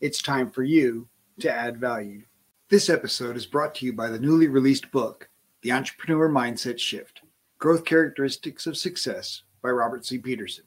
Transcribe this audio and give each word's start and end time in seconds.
it's 0.00 0.22
time 0.22 0.50
for 0.50 0.62
you 0.62 1.08
to 1.40 1.52
add 1.52 1.76
value. 1.76 2.22
This 2.70 2.88
episode 2.88 3.36
is 3.36 3.44
brought 3.44 3.74
to 3.76 3.84
you 3.84 3.92
by 3.92 4.08
the 4.08 4.18
newly 4.18 4.48
released 4.48 4.90
book, 4.90 5.28
The 5.60 5.72
Entrepreneur 5.72 6.30
Mindset 6.30 6.78
Shift 6.78 7.20
Growth 7.58 7.84
Characteristics 7.84 8.66
of 8.66 8.78
Success 8.78 9.42
by 9.62 9.68
Robert 9.68 10.06
C. 10.06 10.16
Peterson. 10.16 10.64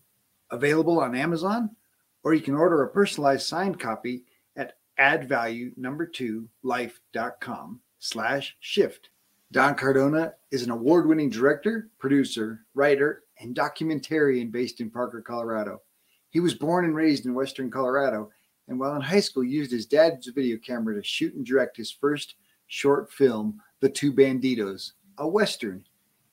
Available 0.51 0.99
on 0.99 1.15
Amazon, 1.15 1.75
or 2.23 2.35
you 2.35 2.41
can 2.41 2.53
order 2.53 2.83
a 2.83 2.89
personalized 2.89 3.47
signed 3.47 3.79
copy 3.79 4.25
at 4.55 4.75
addvalue2life.com 4.99 7.79
slash 7.97 8.55
shift. 8.59 9.09
Don 9.51 9.73
Cardona 9.73 10.33
is 10.51 10.61
an 10.61 10.69
award 10.69 11.07
winning 11.07 11.31
director, 11.31 11.89
producer, 11.97 12.67
writer, 12.75 13.23
and 13.39 13.55
documentarian 13.55 14.51
based 14.51 14.79
in 14.79 14.91
Parker, 14.91 15.21
Colorado. 15.21 15.81
He 16.29 16.39
was 16.39 16.53
born 16.53 16.85
and 16.85 16.95
raised 16.95 17.25
in 17.25 17.33
Western 17.33 17.71
Colorado 17.71 18.29
and 18.67 18.79
while 18.79 18.95
in 18.95 19.01
high 19.01 19.19
school 19.19 19.43
used 19.43 19.71
his 19.71 19.85
dad's 19.85 20.27
video 20.27 20.57
camera 20.57 20.95
to 20.95 21.03
shoot 21.03 21.33
and 21.35 21.45
direct 21.45 21.77
his 21.77 21.91
first 21.91 22.35
short 22.67 23.11
film, 23.11 23.61
The 23.81 23.89
Two 23.89 24.13
Banditos, 24.13 24.93
a 25.17 25.27
western, 25.27 25.85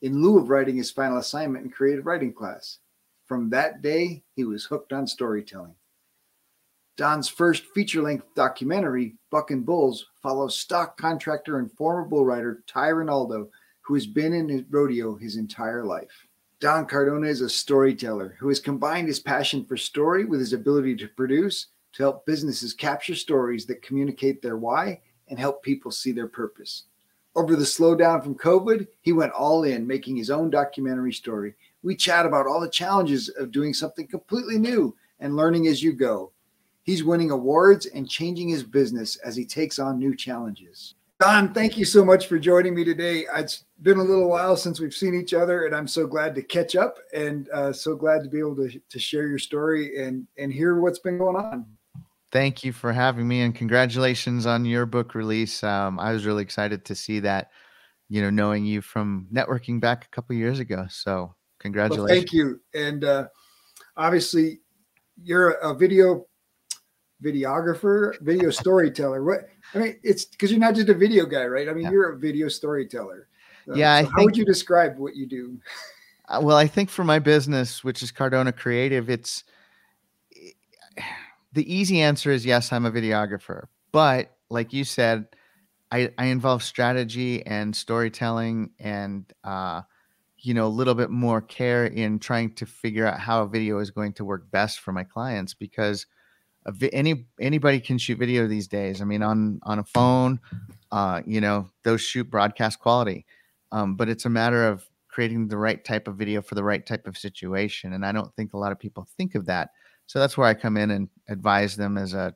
in 0.02 0.22
lieu 0.22 0.38
of 0.38 0.48
writing 0.48 0.76
his 0.76 0.90
final 0.90 1.18
assignment 1.18 1.64
in 1.64 1.70
creative 1.70 2.06
writing 2.06 2.32
class. 2.32 2.78
From 3.26 3.50
that 3.50 3.82
day, 3.82 4.22
he 4.34 4.44
was 4.44 4.64
hooked 4.64 4.92
on 4.92 5.06
storytelling. 5.06 5.74
Don's 6.96 7.28
first 7.28 7.64
feature-length 7.74 8.26
documentary, 8.34 9.14
Buck 9.30 9.50
and 9.50 9.64
Bulls, 9.64 10.06
follows 10.22 10.58
stock 10.58 10.98
contractor 10.98 11.58
and 11.58 11.72
former 11.72 12.04
bull 12.04 12.26
rider 12.26 12.62
Ty 12.66 12.90
Ronaldo, 12.90 13.48
who 13.82 13.94
has 13.94 14.06
been 14.06 14.32
in 14.32 14.48
his 14.48 14.62
rodeo 14.70 15.16
his 15.16 15.36
entire 15.36 15.84
life. 15.84 16.26
Don 16.60 16.84
Cardona 16.86 17.26
is 17.26 17.40
a 17.40 17.48
storyteller 17.48 18.36
who 18.38 18.48
has 18.48 18.60
combined 18.60 19.08
his 19.08 19.18
passion 19.18 19.64
for 19.64 19.76
story 19.76 20.26
with 20.26 20.40
his 20.40 20.52
ability 20.52 20.94
to 20.96 21.08
produce 21.08 21.68
to 21.92 22.02
help 22.02 22.26
businesses 22.26 22.74
capture 22.74 23.14
stories 23.14 23.66
that 23.66 23.82
communicate 23.82 24.42
their 24.42 24.56
why 24.56 25.00
and 25.28 25.38
help 25.38 25.62
people 25.62 25.90
see 25.90 26.12
their 26.12 26.28
purpose. 26.28 26.84
Over 27.36 27.54
the 27.54 27.64
slowdown 27.64 28.22
from 28.22 28.34
COVID, 28.34 28.88
he 29.02 29.12
went 29.12 29.32
all 29.32 29.62
in, 29.62 29.86
making 29.86 30.16
his 30.16 30.30
own 30.30 30.50
documentary 30.50 31.12
story. 31.12 31.54
We 31.82 31.94
chat 31.94 32.26
about 32.26 32.46
all 32.46 32.60
the 32.60 32.68
challenges 32.68 33.28
of 33.28 33.52
doing 33.52 33.72
something 33.72 34.06
completely 34.08 34.58
new 34.58 34.96
and 35.20 35.36
learning 35.36 35.68
as 35.68 35.82
you 35.82 35.92
go. 35.92 36.32
He's 36.82 37.04
winning 37.04 37.30
awards 37.30 37.86
and 37.86 38.08
changing 38.08 38.48
his 38.48 38.64
business 38.64 39.16
as 39.16 39.36
he 39.36 39.44
takes 39.44 39.78
on 39.78 39.98
new 39.98 40.16
challenges. 40.16 40.94
Don, 41.20 41.52
thank 41.52 41.76
you 41.76 41.84
so 41.84 42.04
much 42.04 42.26
for 42.26 42.38
joining 42.38 42.74
me 42.74 42.82
today. 42.82 43.26
It's 43.36 43.64
been 43.82 43.98
a 43.98 44.02
little 44.02 44.28
while 44.28 44.56
since 44.56 44.80
we've 44.80 44.94
seen 44.94 45.14
each 45.14 45.34
other, 45.34 45.66
and 45.66 45.76
I'm 45.76 45.86
so 45.86 46.06
glad 46.06 46.34
to 46.34 46.42
catch 46.42 46.74
up 46.74 46.96
and 47.14 47.48
uh, 47.50 47.72
so 47.72 47.94
glad 47.94 48.24
to 48.24 48.30
be 48.30 48.38
able 48.38 48.56
to, 48.56 48.80
to 48.88 48.98
share 48.98 49.28
your 49.28 49.38
story 49.38 50.02
and, 50.02 50.26
and 50.38 50.50
hear 50.52 50.80
what's 50.80 50.98
been 50.98 51.18
going 51.18 51.36
on 51.36 51.66
thank 52.32 52.64
you 52.64 52.72
for 52.72 52.92
having 52.92 53.26
me 53.26 53.42
and 53.42 53.54
congratulations 53.54 54.46
on 54.46 54.64
your 54.64 54.86
book 54.86 55.14
release. 55.14 55.62
Um, 55.62 55.98
I 55.98 56.12
was 56.12 56.26
really 56.26 56.42
excited 56.42 56.84
to 56.86 56.94
see 56.94 57.20
that, 57.20 57.50
you 58.08 58.22
know, 58.22 58.30
knowing 58.30 58.64
you 58.64 58.80
from 58.80 59.26
networking 59.32 59.80
back 59.80 60.04
a 60.04 60.08
couple 60.08 60.36
years 60.36 60.58
ago. 60.58 60.86
So 60.88 61.34
congratulations. 61.58 62.08
Well, 62.08 62.14
thank 62.14 62.32
you. 62.32 62.60
And 62.74 63.04
uh, 63.04 63.28
obviously, 63.96 64.60
you're 65.22 65.50
a 65.50 65.74
video 65.74 66.26
videographer, 67.22 68.18
video 68.20 68.50
storyteller. 68.50 69.24
What 69.24 69.40
I 69.74 69.78
mean, 69.78 70.00
it's 70.02 70.24
because 70.24 70.50
you're 70.50 70.60
not 70.60 70.74
just 70.74 70.88
a 70.88 70.94
video 70.94 71.26
guy, 71.26 71.44
right? 71.44 71.68
I 71.68 71.72
mean, 71.72 71.84
yeah. 71.84 71.90
you're 71.90 72.12
a 72.12 72.18
video 72.18 72.48
storyteller. 72.48 73.28
Uh, 73.68 73.74
yeah. 73.74 74.02
So 74.02 74.10
how 74.10 74.24
would 74.24 74.36
you 74.36 74.44
describe 74.44 74.98
what 74.98 75.16
you 75.16 75.26
do? 75.26 75.58
Uh, 76.28 76.40
well, 76.42 76.56
I 76.56 76.66
think 76.66 76.90
for 76.90 77.04
my 77.04 77.18
business, 77.18 77.82
which 77.82 78.02
is 78.02 78.10
Cardona 78.10 78.52
Creative, 78.52 79.10
it's 79.10 79.44
the 81.52 81.72
easy 81.72 82.00
answer 82.00 82.30
is 82.30 82.46
yes, 82.46 82.72
I'm 82.72 82.86
a 82.86 82.92
videographer. 82.92 83.64
But 83.92 84.36
like 84.48 84.72
you 84.72 84.84
said, 84.84 85.26
I, 85.92 86.12
I 86.18 86.26
involve 86.26 86.62
strategy 86.62 87.44
and 87.44 87.74
storytelling 87.74 88.70
and 88.78 89.30
uh, 89.42 89.82
you 90.38 90.54
know 90.54 90.66
a 90.66 90.68
little 90.68 90.94
bit 90.94 91.10
more 91.10 91.40
care 91.40 91.86
in 91.86 92.18
trying 92.18 92.54
to 92.54 92.66
figure 92.66 93.06
out 93.06 93.18
how 93.18 93.42
a 93.42 93.48
video 93.48 93.78
is 93.78 93.90
going 93.90 94.12
to 94.14 94.24
work 94.24 94.50
best 94.50 94.80
for 94.80 94.92
my 94.92 95.04
clients 95.04 95.54
because 95.54 96.06
vi- 96.66 96.90
any 96.92 97.26
anybody 97.40 97.80
can 97.80 97.98
shoot 97.98 98.18
video 98.18 98.46
these 98.46 98.68
days. 98.68 99.00
I 99.00 99.04
mean, 99.04 99.22
on 99.22 99.60
on 99.64 99.78
a 99.78 99.84
phone, 99.84 100.40
uh, 100.92 101.22
you 101.26 101.40
know, 101.40 101.68
those 101.82 102.00
shoot 102.00 102.30
broadcast 102.30 102.78
quality, 102.78 103.26
um, 103.72 103.96
but 103.96 104.08
it's 104.08 104.24
a 104.24 104.30
matter 104.30 104.66
of 104.66 104.88
creating 105.08 105.48
the 105.48 105.56
right 105.56 105.84
type 105.84 106.06
of 106.06 106.16
video 106.16 106.40
for 106.40 106.54
the 106.54 106.62
right 106.62 106.86
type 106.86 107.06
of 107.06 107.18
situation. 107.18 107.92
And 107.92 108.06
I 108.06 108.12
don't 108.12 108.32
think 108.36 108.54
a 108.54 108.58
lot 108.58 108.70
of 108.70 108.78
people 108.78 109.08
think 109.16 109.34
of 109.34 109.46
that. 109.46 109.70
So 110.10 110.18
that's 110.18 110.36
where 110.36 110.48
I 110.48 110.54
come 110.54 110.76
in 110.76 110.90
and 110.90 111.08
advise 111.28 111.76
them 111.76 111.96
as 111.96 112.14
a 112.14 112.34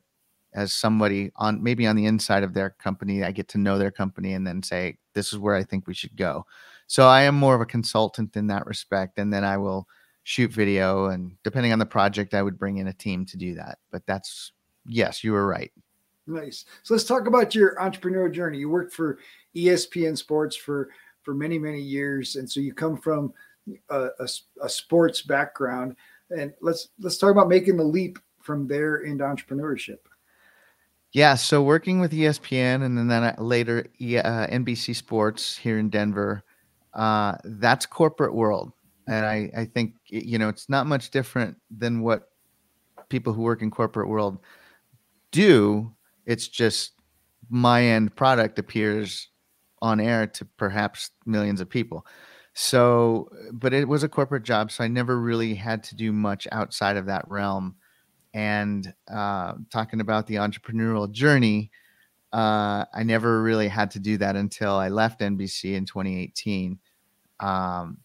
as 0.53 0.71
somebody 0.71 1.29
on 1.35 1.61
maybe 1.61 1.85
on 1.85 1.97
the 1.97 2.05
inside 2.05 2.41
of 2.41 2.53
their 2.53 2.69
company. 2.69 3.21
I 3.21 3.33
get 3.33 3.49
to 3.49 3.57
know 3.57 3.77
their 3.77 3.91
company 3.91 4.31
and 4.31 4.47
then 4.47 4.63
say, 4.63 4.97
this 5.13 5.33
is 5.33 5.39
where 5.39 5.55
I 5.55 5.63
think 5.65 5.85
we 5.85 5.93
should 5.93 6.15
go. 6.15 6.45
So 6.87 7.05
I 7.05 7.23
am 7.23 7.35
more 7.35 7.53
of 7.53 7.59
a 7.59 7.65
consultant 7.65 8.37
in 8.37 8.47
that 8.47 8.65
respect. 8.65 9.17
And 9.17 9.33
then 9.33 9.43
I 9.43 9.57
will 9.57 9.89
shoot 10.23 10.53
video 10.53 11.07
and 11.07 11.33
depending 11.43 11.73
on 11.73 11.79
the 11.79 11.85
project, 11.85 12.33
I 12.33 12.43
would 12.43 12.57
bring 12.57 12.77
in 12.77 12.87
a 12.87 12.93
team 12.93 13.25
to 13.25 13.35
do 13.35 13.55
that. 13.55 13.79
But 13.91 14.05
that's 14.05 14.53
yes, 14.87 15.21
you 15.21 15.33
were 15.33 15.45
right. 15.45 15.73
Nice. 16.27 16.63
So 16.83 16.93
let's 16.93 17.03
talk 17.03 17.27
about 17.27 17.53
your 17.53 17.75
entrepreneurial 17.75 18.33
journey. 18.33 18.59
You 18.59 18.69
worked 18.69 18.93
for 18.93 19.19
ESPN 19.53 20.17
Sports 20.17 20.55
for 20.55 20.91
for 21.23 21.33
many 21.33 21.59
many 21.59 21.81
years, 21.81 22.37
and 22.37 22.49
so 22.49 22.61
you 22.61 22.73
come 22.73 22.95
from 22.95 23.33
a, 23.89 24.07
a, 24.17 24.27
a 24.61 24.69
sports 24.69 25.23
background 25.23 25.97
and 26.29 26.53
let's 26.61 26.89
let's 26.99 27.17
talk 27.17 27.31
about 27.31 27.49
making 27.49 27.77
the 27.77 27.83
leap 27.83 28.19
from 28.41 28.67
there 28.67 28.97
into 28.97 29.23
entrepreneurship. 29.23 29.97
Yeah, 31.11 31.35
so 31.35 31.63
working 31.63 31.99
with 31.99 32.11
ESPN 32.11 32.83
and 32.83 33.09
then 33.09 33.35
later 33.37 33.87
uh, 33.99 34.47
NBC 34.47 34.95
Sports 34.95 35.55
here 35.55 35.79
in 35.79 35.89
Denver, 35.89 36.43
uh, 36.93 37.35
that's 37.45 37.85
corporate 37.85 38.35
world, 38.35 38.73
and 39.07 39.25
I 39.25 39.49
I 39.55 39.65
think 39.65 39.95
you 40.07 40.37
know 40.37 40.49
it's 40.49 40.69
not 40.69 40.87
much 40.87 41.11
different 41.11 41.57
than 41.69 42.01
what 42.01 42.29
people 43.09 43.33
who 43.33 43.43
work 43.43 43.61
in 43.61 43.71
corporate 43.71 44.09
world 44.09 44.39
do. 45.31 45.91
It's 46.25 46.47
just 46.47 46.93
my 47.49 47.83
end 47.83 48.15
product 48.15 48.59
appears 48.59 49.29
on 49.81 49.99
air 49.99 50.25
to 50.25 50.45
perhaps 50.57 51.11
millions 51.25 51.61
of 51.61 51.69
people. 51.69 52.05
So, 52.57 53.29
but 53.51 53.73
it 53.73 53.87
was 53.87 54.03
a 54.03 54.09
corporate 54.09 54.43
job, 54.43 54.71
so 54.71 54.83
I 54.83 54.87
never 54.87 55.19
really 55.19 55.55
had 55.55 55.83
to 55.85 55.95
do 55.95 56.13
much 56.13 56.47
outside 56.53 56.95
of 56.95 57.05
that 57.07 57.27
realm. 57.27 57.75
And 58.33 58.93
uh, 59.13 59.55
talking 59.71 59.99
about 60.01 60.27
the 60.27 60.35
entrepreneurial 60.35 61.11
journey, 61.11 61.71
uh, 62.33 62.85
I 62.93 63.03
never 63.03 63.43
really 63.43 63.67
had 63.67 63.91
to 63.91 63.99
do 63.99 64.17
that 64.19 64.37
until 64.37 64.73
I 64.75 64.89
left 64.89 65.21
NBC 65.21 65.75
in 65.75 65.85
2018. 65.85 66.79
Um, 67.41 67.97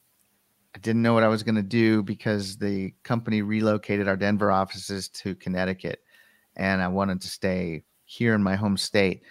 I 0.75 0.79
didn't 0.81 1.03
know 1.03 1.15
what 1.15 1.25
I 1.25 1.29
was 1.29 1.45
going 1.45 1.57
to 1.57 1.63
do 1.63 2.03
because 2.03 2.57
the 2.57 2.95
company 3.05 3.43
relocated 3.43 4.09
our 4.09 4.17
Denver 4.17 4.51
offices 4.53 5.09
to 5.11 5.37
Connecticut, 5.37 6.01
and 6.57 6.83
I 6.83 6.89
wanted 6.89 7.21
to 7.23 7.29
stay 7.29 7.85
here 8.07 8.35
in 8.35 8.43
my 8.43 8.57
home 8.57 8.77
state. 8.77 9.23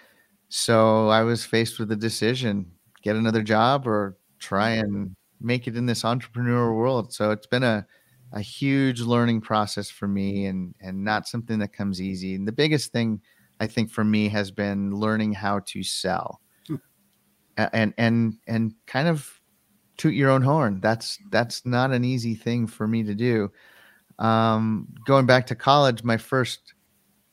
So 0.50 1.10
I 1.10 1.24
was 1.24 1.46
faced 1.46 1.80
with 1.80 1.92
a 1.92 1.98
decision: 1.98 2.72
get 3.04 3.18
another 3.18 3.44
job 3.44 3.88
or 3.88 4.19
try 4.40 4.72
and 4.72 5.16
make 5.42 5.68
it 5.68 5.76
in 5.76 5.86
this 5.86 6.04
entrepreneurial 6.04 6.76
world. 6.76 7.14
So 7.14 7.32
it's 7.32 7.48
been 7.48 7.64
a 7.64 7.86
a 8.32 8.42
huge 8.42 9.02
learning 9.02 9.42
process 9.42 9.90
for 9.90 10.08
me 10.08 10.46
and 10.46 10.76
and 10.82 11.04
not 11.04 11.28
something 11.28 11.60
that 11.60 11.74
comes 11.74 12.02
easy. 12.02 12.36
And 12.36 12.48
the 12.48 12.52
biggest 12.52 12.92
thing 12.92 13.22
I 13.60 13.68
think 13.68 13.92
for 13.92 14.04
me 14.04 14.30
has 14.30 14.52
been 14.52 14.96
learning 14.96 15.34
how 15.34 15.60
to 15.60 15.84
sell. 15.84 16.42
Hmm. 16.68 16.76
And 17.58 17.94
and 17.98 18.38
and 18.48 18.74
kind 18.86 19.08
of 19.08 19.40
toot 19.98 20.14
your 20.14 20.30
own 20.30 20.42
horn. 20.42 20.80
That's 20.82 21.20
that's 21.32 21.66
not 21.66 21.92
an 21.92 22.04
easy 22.04 22.36
thing 22.36 22.68
for 22.68 22.88
me 22.88 23.04
to 23.04 23.16
do. 23.16 23.52
Um, 24.18 24.88
going 25.06 25.26
back 25.26 25.48
to 25.48 25.56
college, 25.56 26.04
my 26.04 26.18
first 26.18 26.74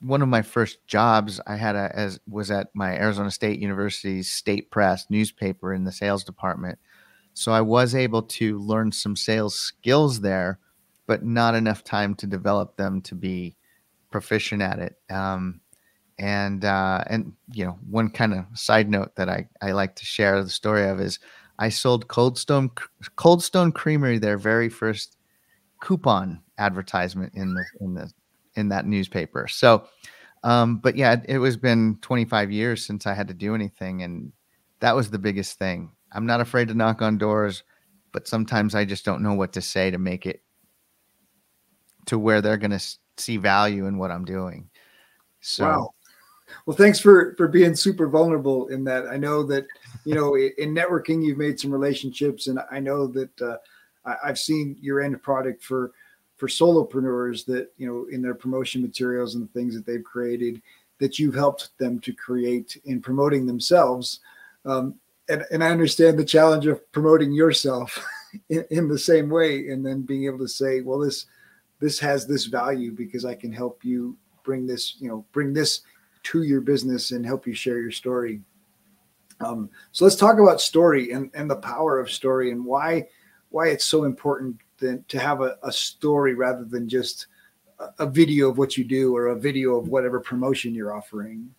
one 0.00 0.23
of 0.23 0.29
my 0.29 0.43
first 0.43 0.87
jobs 0.87 1.41
I 1.47 1.56
had 1.56 1.75
a, 1.75 1.91
as 1.94 2.20
was 2.29 2.50
at 2.50 2.69
my 2.75 2.97
Arizona 2.97 3.31
State 3.31 3.61
University's 3.61 4.29
state 4.29 4.70
press 4.70 5.06
newspaper 5.11 5.73
in 5.73 5.85
the 5.85 5.93
sales 5.93 6.25
department. 6.25 6.79
So 7.37 7.53
I 7.53 7.61
was 7.61 7.94
able 7.94 8.23
to 8.23 8.59
learn 8.61 8.91
some 8.91 9.15
sales 9.15 9.55
skills 9.59 10.23
there, 10.23 10.59
but 11.06 11.23
not 11.23 11.55
enough 11.55 11.85
time 11.85 12.15
to 12.17 12.27
develop 12.27 12.77
them 12.79 13.03
to 13.03 13.15
be 13.15 13.56
proficient 14.11 14.62
at 14.62 14.79
it. 14.79 14.97
Um, 15.11 15.61
and 16.19 16.65
uh, 16.65 17.05
and 17.09 17.35
you 17.53 17.67
know 17.67 17.79
one 17.91 18.09
kind 18.09 18.33
of 18.33 18.47
side 18.55 18.88
note 18.88 19.15
that 19.17 19.29
I 19.29 19.47
I 19.61 19.73
like 19.73 19.97
to 19.97 20.05
share 20.06 20.43
the 20.43 20.49
story 20.49 20.88
of 20.88 20.99
is 20.99 21.19
I 21.59 21.69
sold 21.69 22.09
Cold 22.09 22.38
Stone 22.38 22.71
Cold 23.17 23.44
Stone 23.44 23.73
Creamery 23.73 24.19
their 24.19 24.38
very 24.38 24.71
first 24.71 25.19
coupon 25.83 26.41
advertisement 26.56 27.35
in 27.35 27.53
the 27.53 27.65
in 27.81 27.94
the 27.94 28.11
in 28.55 28.71
that 28.71 28.87
newspaper. 28.87 29.47
So, 29.47 29.88
um, 30.43 30.79
but 30.79 30.97
yeah, 30.97 31.12
it, 31.12 31.25
it 31.29 31.38
was 31.38 31.59
been 31.59 31.99
25 32.00 32.50
years 32.50 32.87
since 32.87 33.06
I 33.06 33.12
had 33.12 33.29
to 33.29 33.35
do 33.35 33.55
anything, 33.55 34.03
and 34.03 34.33
that 34.81 34.97
was 34.97 35.11
the 35.11 35.19
biggest 35.19 35.59
thing. 35.59 35.93
I'm 36.16 36.26
not 36.26 36.40
afraid 36.40 36.68
to 36.68 36.74
knock 36.74 37.02
on 37.02 37.18
doors, 37.18 37.62
but 38.10 38.26
sometimes 38.26 38.74
I 38.74 38.86
just 38.86 39.04
don't 39.04 39.22
know 39.22 39.34
what 39.34 39.52
to 39.52 39.60
say 39.60 39.90
to 39.90 39.98
make 39.98 40.24
it 40.24 40.42
to 42.06 42.18
where 42.18 42.40
they're 42.40 42.56
going 42.56 42.70
to 42.70 42.82
see 43.18 43.36
value 43.36 43.86
in 43.86 43.98
what 43.98 44.10
I'm 44.10 44.24
doing. 44.24 44.70
So, 45.40 45.64
wow. 45.66 45.90
Well, 46.64 46.76
thanks 46.76 46.98
for 46.98 47.34
for 47.36 47.48
being 47.48 47.74
super 47.74 48.08
vulnerable 48.08 48.68
in 48.68 48.84
that. 48.84 49.06
I 49.06 49.16
know 49.16 49.42
that 49.44 49.66
you 50.04 50.14
know 50.14 50.36
in 50.36 50.74
networking 50.74 51.22
you've 51.22 51.38
made 51.38 51.60
some 51.60 51.70
relationships, 51.70 52.46
and 52.46 52.60
I 52.70 52.80
know 52.80 53.06
that 53.08 53.42
uh, 53.42 53.56
I, 54.04 54.28
have 54.28 54.38
seen 54.38 54.76
your 54.80 55.02
end 55.02 55.20
product 55.22 55.62
for 55.62 55.92
for 56.36 56.48
solopreneurs 56.48 57.44
that 57.46 57.72
you 57.76 57.86
know 57.86 58.06
in 58.10 58.22
their 58.22 58.34
promotion 58.34 58.80
materials 58.80 59.34
and 59.34 59.44
the 59.44 59.52
things 59.52 59.74
that 59.74 59.84
they've 59.84 60.04
created 60.04 60.62
that 60.98 61.18
you've 61.18 61.34
helped 61.34 61.76
them 61.78 61.98
to 62.00 62.12
create 62.12 62.80
in 62.84 63.02
promoting 63.02 63.44
themselves. 63.44 64.20
Um, 64.64 64.94
and, 65.28 65.44
and 65.50 65.64
I 65.64 65.70
understand 65.70 66.19
the 66.19 66.25
challenge 66.25 66.67
of 66.67 66.90
promoting 66.93 67.32
yourself 67.32 68.05
in, 68.49 68.64
in 68.70 68.88
the 68.88 68.99
same 68.99 69.28
way, 69.28 69.69
and 69.69 69.84
then 69.84 70.02
being 70.02 70.25
able 70.25 70.38
to 70.38 70.49
say, 70.49 70.81
well, 70.81 70.99
this 70.99 71.26
this 71.78 71.99
has 71.99 72.26
this 72.26 72.46
value 72.46 72.93
because 72.93 73.25
I 73.25 73.34
can 73.34 73.52
help 73.52 73.84
you 73.84 74.17
bring 74.43 74.67
this, 74.67 74.96
you 74.99 75.08
know, 75.08 75.26
bring 75.32 75.52
this 75.52 75.82
to 76.25 76.43
your 76.43 76.61
business 76.61 77.11
and 77.11 77.25
help 77.25 77.46
you 77.46 77.55
share 77.55 77.81
your 77.81 77.90
story. 77.90 78.40
Um, 79.40 79.69
so 79.93 80.05
let's 80.05 80.17
talk 80.17 80.38
about 80.38 80.61
story 80.61 81.12
and, 81.12 81.31
and 81.34 81.50
the 81.50 81.56
power 81.56 81.99
of 81.99 82.11
story 82.11 82.50
and 82.50 82.64
why 82.64 83.08
why 83.50 83.69
it's 83.69 83.84
so 83.84 84.05
important 84.05 84.56
than, 84.78 85.05
to 85.08 85.19
have 85.19 85.40
a, 85.40 85.56
a 85.62 85.70
story 85.70 86.34
rather 86.34 86.64
than 86.64 86.88
just 86.88 87.26
a, 87.78 87.88
a 88.00 88.06
video 88.06 88.50
of 88.50 88.58
what 88.58 88.76
you 88.76 88.84
do 88.84 89.14
or 89.14 89.28
a 89.28 89.38
video 89.38 89.76
of 89.76 89.88
whatever 89.88 90.20
promotion 90.20 90.75
you're 90.75 90.94
offering. 90.94 91.55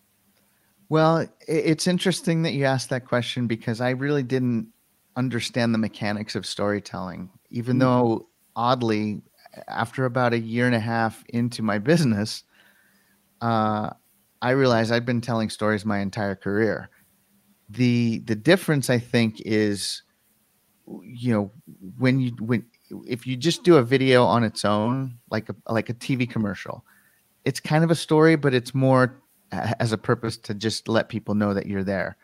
Well, 0.88 1.26
it's 1.46 1.86
interesting 1.86 2.42
that 2.42 2.52
you 2.52 2.64
asked 2.64 2.88
that 2.90 3.06
question 3.06 3.46
because 3.46 3.80
I 3.80 3.90
really 3.90 4.22
didn't 4.22 4.68
understand 5.16 5.74
the 5.74 5.78
mechanics 5.78 6.34
of 6.34 6.46
storytelling, 6.46 7.30
even 7.50 7.74
mm-hmm. 7.74 7.80
though 7.80 8.28
oddly, 8.56 9.20
after 9.68 10.04
about 10.04 10.32
a 10.32 10.38
year 10.38 10.66
and 10.66 10.74
a 10.74 10.80
half 10.80 11.24
into 11.28 11.62
my 11.62 11.78
business, 11.78 12.44
uh, 13.40 13.90
I 14.40 14.50
realized 14.50 14.92
I'd 14.92 15.04
been 15.04 15.20
telling 15.20 15.50
stories 15.50 15.84
my 15.84 15.98
entire 15.98 16.34
career. 16.34 16.88
The 17.68 18.20
the 18.20 18.34
difference 18.34 18.88
I 18.88 18.98
think 18.98 19.42
is, 19.44 20.02
you 21.02 21.32
know, 21.32 21.52
when 21.98 22.20
you 22.20 22.30
when 22.40 22.64
if 23.06 23.26
you 23.26 23.36
just 23.36 23.62
do 23.62 23.76
a 23.76 23.82
video 23.82 24.24
on 24.24 24.42
its 24.44 24.64
own, 24.64 25.18
like 25.30 25.50
a 25.50 25.56
like 25.68 25.90
a 25.90 25.94
TV 25.94 26.28
commercial, 26.28 26.84
it's 27.44 27.60
kind 27.60 27.84
of 27.84 27.90
a 27.90 27.94
story, 27.94 28.36
but 28.36 28.54
it's 28.54 28.74
more 28.74 29.20
as 29.52 29.92
a 29.92 29.98
purpose 29.98 30.36
to 30.36 30.54
just 30.54 30.88
let 30.88 31.08
people 31.08 31.34
know 31.34 31.54
that 31.54 31.66
you're 31.66 31.84
there. 31.84 32.16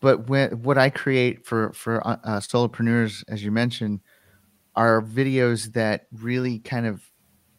But 0.00 0.28
when 0.28 0.62
what 0.62 0.78
I 0.78 0.90
create 0.90 1.46
for 1.46 1.72
for 1.72 2.06
uh, 2.06 2.16
uh 2.22 2.40
solopreneurs, 2.40 3.24
as 3.28 3.42
you 3.44 3.50
mentioned, 3.50 4.00
are 4.74 5.02
videos 5.02 5.72
that 5.72 6.06
really 6.12 6.58
kind 6.58 6.86
of 6.86 7.02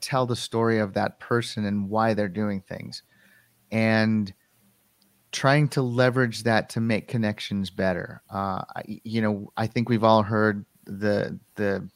tell 0.02 0.26
the 0.26 0.36
story 0.36 0.80
of 0.80 0.94
that 0.94 1.20
person 1.20 1.66
and 1.66 1.90
why 1.90 2.14
they're 2.14 2.30
doing 2.30 2.62
things. 2.62 3.04
And 3.72 4.32
trying 5.32 5.68
to 5.68 5.82
leverage 5.82 6.44
that 6.44 6.70
to 6.70 6.80
make 6.80 7.08
connections 7.08 7.70
better. 7.70 8.22
Uh, 8.30 8.62
you 8.86 9.22
know 9.22 9.52
i 9.58 9.68
think 9.68 9.90
we've 9.90 10.04
all 10.04 10.24
heard 10.24 10.66
the 10.86 11.38
the 11.56 11.88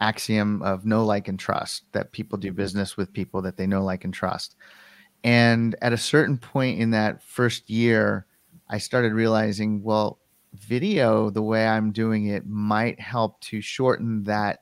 axiom 0.00 0.62
of 0.62 0.86
know 0.86 1.04
like 1.04 1.28
and 1.28 1.38
trust 1.38 1.84
that 1.92 2.12
people 2.12 2.38
do 2.38 2.52
business 2.52 2.96
with 2.96 3.12
people 3.12 3.42
that 3.42 3.56
they 3.56 3.66
know 3.66 3.82
like 3.82 4.04
and 4.04 4.14
trust 4.14 4.56
and 5.24 5.74
at 5.82 5.92
a 5.92 5.98
certain 5.98 6.38
point 6.38 6.78
in 6.78 6.90
that 6.90 7.22
first 7.22 7.68
year 7.68 8.26
i 8.68 8.78
started 8.78 9.12
realizing 9.12 9.82
well 9.82 10.18
video 10.54 11.30
the 11.30 11.42
way 11.42 11.66
I'm 11.66 11.92
doing 11.92 12.26
it 12.26 12.46
might 12.46 13.00
help 13.00 13.40
to 13.42 13.60
shorten 13.60 14.24
that 14.24 14.60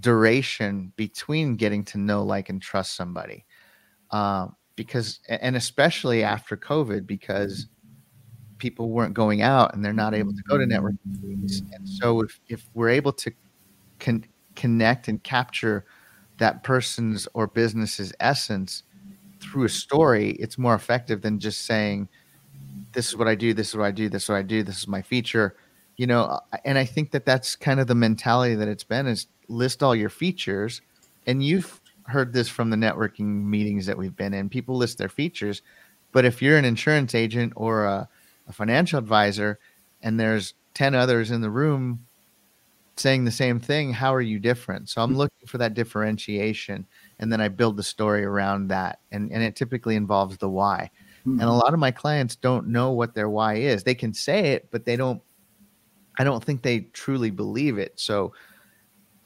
duration 0.00 0.92
between 0.96 1.56
getting 1.56 1.84
to 1.86 1.98
know, 1.98 2.22
like, 2.22 2.48
and 2.48 2.60
trust 2.60 2.96
somebody. 2.96 3.44
Uh, 4.10 4.48
because, 4.76 5.20
and 5.28 5.56
especially 5.56 6.22
after 6.22 6.56
COVID, 6.56 7.06
because 7.06 7.66
people 8.58 8.90
weren't 8.90 9.14
going 9.14 9.42
out 9.42 9.74
and 9.74 9.84
they're 9.84 9.92
not 9.92 10.14
able 10.14 10.32
to 10.32 10.42
go 10.48 10.56
to 10.56 10.64
networking 10.64 11.20
meetings. 11.20 11.62
And 11.72 11.88
so, 11.88 12.22
if, 12.22 12.40
if 12.48 12.68
we're 12.74 12.88
able 12.88 13.12
to 13.14 13.32
con- 13.98 14.24
connect 14.54 15.08
and 15.08 15.22
capture 15.22 15.84
that 16.38 16.62
person's 16.62 17.26
or 17.34 17.48
business's 17.48 18.12
essence 18.20 18.84
through 19.40 19.64
a 19.64 19.68
story, 19.68 20.30
it's 20.32 20.58
more 20.58 20.74
effective 20.74 21.22
than 21.22 21.38
just 21.38 21.64
saying, 21.64 22.08
this 22.92 23.08
is 23.08 23.16
what 23.16 23.28
I 23.28 23.34
do, 23.34 23.54
this 23.54 23.68
is 23.68 23.76
what 23.76 23.86
I 23.86 23.90
do, 23.90 24.08
this 24.08 24.24
is 24.24 24.28
what 24.28 24.36
I 24.36 24.42
do, 24.42 24.62
this 24.62 24.78
is 24.78 24.88
my 24.88 25.02
feature, 25.02 25.56
you 25.96 26.06
know. 26.06 26.40
And 26.64 26.78
I 26.78 26.84
think 26.84 27.10
that 27.12 27.24
that's 27.24 27.56
kind 27.56 27.80
of 27.80 27.86
the 27.86 27.94
mentality 27.94 28.54
that 28.54 28.68
it's 28.68 28.84
been 28.84 29.06
is 29.06 29.26
list 29.48 29.82
all 29.82 29.94
your 29.94 30.08
features. 30.08 30.80
And 31.26 31.42
you've 31.44 31.80
heard 32.04 32.32
this 32.32 32.48
from 32.48 32.70
the 32.70 32.76
networking 32.76 33.44
meetings 33.44 33.86
that 33.86 33.98
we've 33.98 34.16
been 34.16 34.34
in. 34.34 34.48
People 34.48 34.76
list 34.76 34.98
their 34.98 35.08
features, 35.08 35.62
but 36.12 36.24
if 36.24 36.40
you're 36.40 36.56
an 36.56 36.64
insurance 36.64 37.14
agent 37.14 37.52
or 37.56 37.84
a, 37.84 38.08
a 38.48 38.52
financial 38.52 38.98
advisor, 38.98 39.58
and 40.02 40.18
there's 40.18 40.54
ten 40.74 40.94
others 40.94 41.30
in 41.30 41.40
the 41.40 41.50
room 41.50 42.06
saying 42.96 43.24
the 43.24 43.30
same 43.30 43.60
thing, 43.60 43.92
how 43.92 44.14
are 44.14 44.20
you 44.20 44.38
different? 44.38 44.88
So 44.88 45.02
I'm 45.02 45.10
hmm. 45.10 45.18
looking 45.18 45.46
for 45.46 45.58
that 45.58 45.74
differentiation, 45.74 46.86
and 47.18 47.32
then 47.32 47.40
I 47.40 47.48
build 47.48 47.76
the 47.76 47.82
story 47.82 48.24
around 48.24 48.68
that, 48.68 49.00
and 49.10 49.32
and 49.32 49.42
it 49.42 49.56
typically 49.56 49.96
involves 49.96 50.38
the 50.38 50.48
why. 50.48 50.90
Mm-hmm. 51.26 51.40
And 51.40 51.48
a 51.48 51.52
lot 51.52 51.74
of 51.74 51.80
my 51.80 51.90
clients 51.90 52.36
don't 52.36 52.68
know 52.68 52.92
what 52.92 53.14
their 53.14 53.28
why 53.28 53.54
is. 53.54 53.82
They 53.82 53.94
can 53.94 54.14
say 54.14 54.52
it, 54.52 54.70
but 54.70 54.84
they 54.84 54.96
don't 54.96 55.22
I 56.18 56.24
don't 56.24 56.42
think 56.42 56.62
they 56.62 56.80
truly 56.92 57.30
believe 57.30 57.78
it. 57.78 57.98
So 57.98 58.32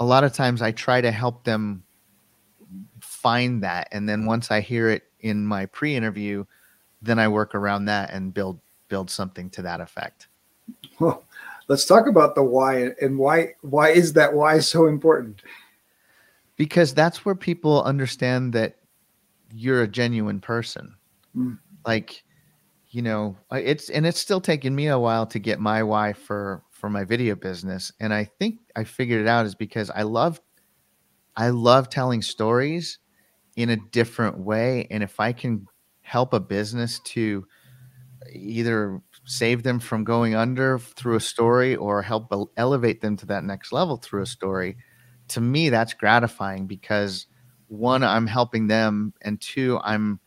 a 0.00 0.04
lot 0.04 0.24
of 0.24 0.32
times 0.32 0.62
I 0.62 0.72
try 0.72 1.00
to 1.00 1.10
help 1.10 1.44
them 1.44 1.84
find 3.00 3.62
that 3.62 3.88
and 3.92 4.08
then 4.08 4.26
once 4.26 4.50
I 4.50 4.60
hear 4.60 4.88
it 4.88 5.04
in 5.20 5.46
my 5.46 5.66
pre-interview, 5.66 6.44
then 7.02 7.18
I 7.18 7.28
work 7.28 7.54
around 7.54 7.84
that 7.86 8.10
and 8.10 8.34
build 8.34 8.60
build 8.88 9.10
something 9.10 9.48
to 9.50 9.62
that 9.62 9.80
effect. 9.80 10.28
Well, 10.98 11.24
let's 11.68 11.84
talk 11.84 12.06
about 12.06 12.34
the 12.34 12.42
why 12.42 12.90
and 13.00 13.18
why 13.18 13.54
why 13.60 13.90
is 13.90 14.12
that 14.14 14.34
why 14.34 14.58
so 14.58 14.86
important? 14.86 15.42
Because 16.62 16.94
that's 16.94 17.24
where 17.24 17.34
people 17.34 17.82
understand 17.82 18.52
that 18.52 18.76
you're 19.52 19.82
a 19.82 19.88
genuine 19.88 20.38
person. 20.38 20.94
Mm. 21.36 21.58
Like 21.84 22.22
you 22.90 23.02
know 23.02 23.36
it's 23.50 23.90
and 23.90 24.06
it's 24.06 24.20
still 24.20 24.40
taking 24.40 24.72
me 24.72 24.86
a 24.86 24.96
while 24.96 25.26
to 25.26 25.40
get 25.40 25.58
my 25.58 25.82
why 25.82 26.12
for 26.12 26.62
for 26.70 26.88
my 26.88 27.02
video 27.02 27.34
business. 27.34 27.90
And 27.98 28.14
i 28.14 28.22
think 28.38 28.60
i 28.76 28.84
figured 28.84 29.20
it 29.20 29.26
out 29.26 29.44
is 29.44 29.56
because 29.56 29.90
i 29.90 30.02
love 30.02 30.40
i 31.34 31.48
love 31.48 31.90
telling 31.90 32.22
stories 32.22 33.00
in 33.56 33.70
a 33.70 33.76
different 33.90 34.38
way. 34.38 34.86
And 34.88 35.02
if 35.02 35.18
i 35.18 35.32
can 35.32 35.66
help 36.02 36.32
a 36.32 36.38
business 36.38 37.00
to 37.06 37.44
either 38.30 39.02
save 39.24 39.64
them 39.64 39.80
from 39.80 40.04
going 40.04 40.36
under 40.36 40.78
through 40.78 41.16
a 41.16 41.20
story 41.20 41.74
or 41.74 42.02
help 42.02 42.32
elevate 42.56 43.00
them 43.00 43.16
to 43.16 43.26
that 43.26 43.42
next 43.42 43.72
level 43.72 43.96
through 43.96 44.22
a 44.22 44.26
story 44.26 44.76
to 45.32 45.40
me 45.40 45.68
that's 45.68 45.94
gratifying 45.94 46.66
because 46.66 47.26
one 47.68 48.02
i'm 48.02 48.26
helping 48.26 48.66
them 48.66 49.12
and 49.22 49.40
two 49.40 49.78
i'm 49.82 50.20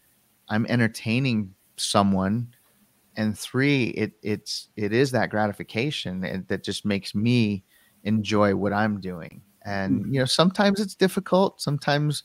I'm 0.48 0.66
entertaining 0.68 1.54
someone 1.78 2.54
and 3.18 3.38
three 3.38 3.86
it 3.90 4.14
it's 4.22 4.70
it 4.76 4.94
is 4.94 5.12
that 5.12 5.30
gratification 5.30 6.46
that 6.48 6.64
just 6.64 6.86
makes 6.86 7.16
me 7.16 7.64
enjoy 8.04 8.56
what 8.56 8.74
i'm 8.74 9.00
doing. 9.00 9.42
And 9.64 10.02
mm-hmm. 10.02 10.14
you 10.14 10.20
know 10.20 10.26
sometimes 10.26 10.80
it's 10.80 10.96
difficult. 10.96 11.62
Sometimes 11.62 12.24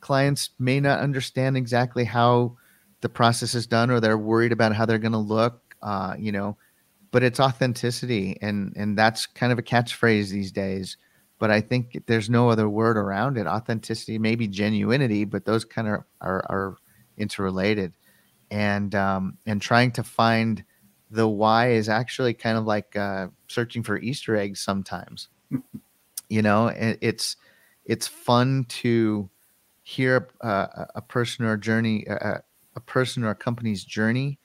clients 0.00 0.50
may 0.58 0.80
not 0.80 1.00
understand 1.00 1.56
exactly 1.56 2.04
how 2.04 2.56
the 3.00 3.08
process 3.08 3.54
is 3.54 3.66
done 3.66 3.90
or 3.90 4.00
they're 4.00 4.18
worried 4.18 4.52
about 4.52 4.74
how 4.74 4.84
they're 4.84 4.98
going 4.98 5.12
to 5.12 5.18
look 5.18 5.74
uh, 5.82 6.14
you 6.18 6.32
know 6.32 6.56
but 7.10 7.22
it's 7.22 7.40
authenticity 7.40 8.36
and 8.40 8.72
and 8.76 8.96
that's 8.96 9.26
kind 9.26 9.52
of 9.52 9.58
a 9.58 9.62
catchphrase 9.62 10.30
these 10.30 10.52
days 10.52 10.96
but 11.42 11.50
i 11.50 11.60
think 11.60 12.00
there's 12.06 12.30
no 12.30 12.48
other 12.48 12.68
word 12.68 12.96
around 12.96 13.36
it 13.36 13.48
authenticity 13.48 14.16
maybe 14.18 14.46
genuinity 14.46 15.28
but 15.28 15.44
those 15.44 15.64
kind 15.64 15.88
of 15.88 16.04
are, 16.20 16.44
are 16.48 16.76
interrelated 17.18 17.92
and 18.52 18.94
um, 18.94 19.38
and 19.46 19.60
trying 19.62 19.90
to 19.90 20.02
find 20.02 20.62
the 21.10 21.26
why 21.26 21.70
is 21.70 21.88
actually 21.88 22.34
kind 22.34 22.56
of 22.56 22.64
like 22.64 22.94
uh, 22.96 23.28
searching 23.48 23.82
for 23.82 23.98
Easter 23.98 24.36
eggs 24.36 24.60
sometimes. 24.60 25.28
you 26.28 26.42
know, 26.42 26.68
it, 26.68 26.98
it's 27.00 27.36
it's 27.84 28.06
fun 28.06 28.64
to 28.68 29.28
hear 29.82 30.28
a, 30.42 30.86
a 30.94 31.02
person 31.02 31.44
or 31.44 31.54
a 31.54 31.60
journey, 31.60 32.06
uh, 32.06 32.38
a 32.76 32.80
person 32.80 33.24
or 33.24 33.30
a 33.30 33.34
company's 33.34 33.84
journey, 33.84 34.38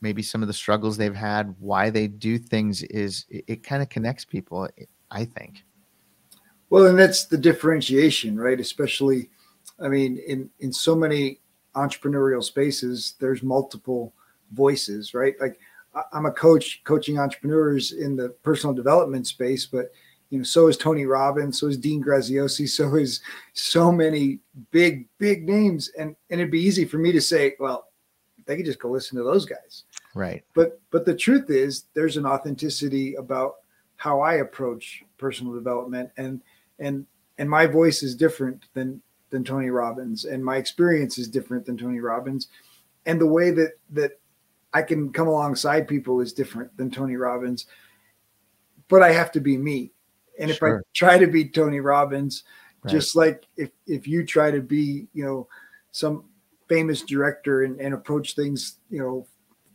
maybe 0.00 0.22
some 0.22 0.42
of 0.42 0.48
the 0.48 0.54
struggles 0.54 0.96
they've 0.96 1.14
had, 1.14 1.54
why 1.58 1.90
they 1.90 2.06
do 2.06 2.38
things 2.38 2.82
is 2.84 3.24
it, 3.28 3.44
it 3.48 3.62
kind 3.62 3.82
of 3.82 3.88
connects 3.88 4.24
people, 4.24 4.68
I 5.10 5.24
think. 5.24 5.64
Well, 6.70 6.86
and 6.86 6.98
that's 6.98 7.26
the 7.26 7.38
differentiation, 7.38 8.38
right? 8.38 8.58
Especially, 8.58 9.30
I 9.80 9.88
mean, 9.88 10.18
in 10.26 10.50
in 10.60 10.72
so 10.72 10.94
many 10.94 11.40
entrepreneurial 11.74 12.42
spaces, 12.42 13.14
there's 13.20 13.42
multiple 13.42 14.14
voices, 14.52 15.14
right? 15.14 15.34
Like 15.40 15.58
I'm 16.12 16.26
a 16.26 16.32
coach 16.32 16.82
coaching 16.84 17.18
entrepreneurs 17.18 17.92
in 17.92 18.16
the 18.16 18.30
personal 18.42 18.74
development 18.74 19.26
space, 19.26 19.66
but 19.66 19.92
you 20.30 20.38
know, 20.38 20.44
so 20.44 20.66
is 20.66 20.76
Tony 20.76 21.06
Robbins, 21.06 21.60
so 21.60 21.68
is 21.68 21.78
Dean 21.78 22.02
Graziosi, 22.02 22.68
so 22.68 22.96
is 22.96 23.20
so 23.52 23.92
many 23.92 24.40
big, 24.70 25.06
big 25.18 25.48
names. 25.48 25.90
And 25.98 26.16
and 26.30 26.40
it'd 26.40 26.50
be 26.50 26.60
easy 26.62 26.84
for 26.84 26.98
me 26.98 27.12
to 27.12 27.20
say, 27.20 27.54
well, 27.60 27.88
they 28.46 28.56
could 28.56 28.66
just 28.66 28.78
go 28.78 28.90
listen 28.90 29.18
to 29.18 29.24
those 29.24 29.44
guys. 29.44 29.84
Right. 30.14 30.44
But 30.54 30.80
but 30.90 31.04
the 31.04 31.14
truth 31.14 31.50
is 31.50 31.84
there's 31.94 32.16
an 32.16 32.26
authenticity 32.26 33.14
about 33.14 33.56
how 33.96 34.20
I 34.20 34.34
approach 34.34 35.02
personal 35.18 35.54
development 35.54 36.10
and 36.16 36.42
and 36.78 37.06
and 37.38 37.48
my 37.48 37.66
voice 37.66 38.02
is 38.02 38.14
different 38.14 38.66
than 38.74 39.00
than 39.30 39.44
Tony 39.44 39.70
Robbins 39.70 40.24
and 40.24 40.44
my 40.44 40.56
experience 40.56 41.18
is 41.18 41.28
different 41.28 41.66
than 41.66 41.76
Tony 41.76 42.00
Robbins 42.00 42.48
and 43.04 43.20
the 43.20 43.26
way 43.26 43.50
that 43.50 43.72
that 43.90 44.20
I 44.72 44.82
can 44.82 45.12
come 45.12 45.28
alongside 45.28 45.88
people 45.88 46.20
is 46.20 46.32
different 46.32 46.76
than 46.76 46.90
Tony 46.90 47.16
Robbins 47.16 47.66
but 48.88 49.02
I 49.02 49.12
have 49.12 49.32
to 49.32 49.40
be 49.40 49.56
me 49.56 49.92
and 50.38 50.50
if 50.50 50.58
sure. 50.58 50.78
I 50.78 50.82
try 50.94 51.18
to 51.18 51.26
be 51.26 51.48
Tony 51.48 51.80
Robbins 51.80 52.44
right. 52.82 52.90
just 52.90 53.16
like 53.16 53.44
if 53.56 53.70
if 53.86 54.06
you 54.06 54.24
try 54.24 54.50
to 54.50 54.60
be 54.60 55.08
you 55.12 55.24
know 55.24 55.48
some 55.92 56.24
famous 56.68 57.02
director 57.02 57.62
and, 57.62 57.80
and 57.80 57.94
approach 57.94 58.34
things 58.34 58.78
you 58.90 58.98
know 58.98 59.26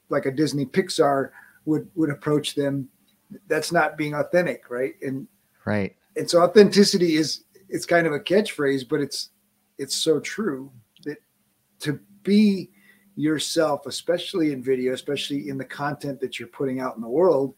like 0.09 0.25
a 0.25 0.31
Disney 0.31 0.65
Pixar 0.65 1.31
would 1.65 1.89
would 1.95 2.09
approach 2.09 2.55
them 2.55 2.89
that's 3.47 3.71
not 3.71 3.97
being 3.97 4.13
authentic 4.13 4.69
right 4.69 4.93
and 5.01 5.27
right 5.65 5.95
and 6.15 6.29
so 6.29 6.41
authenticity 6.41 7.15
is 7.15 7.43
it's 7.69 7.85
kind 7.85 8.05
of 8.05 8.13
a 8.13 8.19
catchphrase, 8.19 8.87
but 8.87 9.01
it's 9.01 9.29
it's 9.77 9.95
so 9.95 10.19
true 10.19 10.71
that 11.05 11.17
to 11.79 11.99
be 12.23 12.69
yourself, 13.15 13.85
especially 13.85 14.51
in 14.51 14.63
video, 14.63 14.93
especially 14.93 15.49
in 15.49 15.57
the 15.57 15.65
content 15.65 16.19
that 16.19 16.39
you're 16.39 16.47
putting 16.49 16.79
out 16.79 16.95
in 16.95 17.01
the 17.01 17.09
world, 17.09 17.55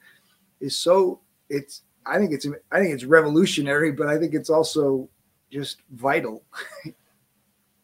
is 0.59 0.77
so 0.77 1.19
it's 1.49 1.81
I 2.05 2.17
think 2.17 2.31
it's 2.31 2.47
I 2.71 2.79
think 2.79 2.93
it's 2.93 3.05
revolutionary, 3.05 3.91
but 3.91 4.07
I 4.07 4.17
think 4.17 4.33
it's 4.33 4.49
also 4.49 5.09
just 5.51 5.77
vital. 5.91 6.43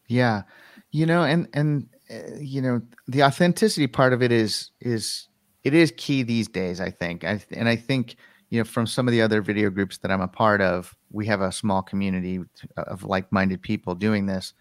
yeah, 0.08 0.42
you 0.90 1.06
know, 1.06 1.22
and 1.22 1.48
and 1.52 1.88
uh, 2.10 2.36
you 2.38 2.62
know 2.62 2.80
the 3.08 3.22
authenticity 3.22 3.86
part 3.86 4.12
of 4.12 4.22
it 4.22 4.32
is 4.32 4.70
is 4.80 5.28
it 5.64 5.74
is 5.74 5.92
key 5.96 6.22
these 6.22 6.48
days. 6.48 6.80
I 6.80 6.90
think, 6.90 7.24
I, 7.24 7.40
and 7.50 7.68
I 7.68 7.76
think 7.76 8.16
you 8.50 8.58
know, 8.58 8.64
from 8.64 8.86
some 8.86 9.06
of 9.06 9.12
the 9.12 9.22
other 9.22 9.40
video 9.40 9.70
groups 9.70 9.98
that 9.98 10.10
I'm 10.10 10.20
a 10.20 10.28
part 10.28 10.60
of, 10.60 10.94
we 11.10 11.24
have 11.26 11.40
a 11.40 11.52
small 11.52 11.82
community 11.82 12.40
of 12.76 13.04
like-minded 13.04 13.62
people 13.62 13.94
doing 13.94 14.26
this. 14.26 14.54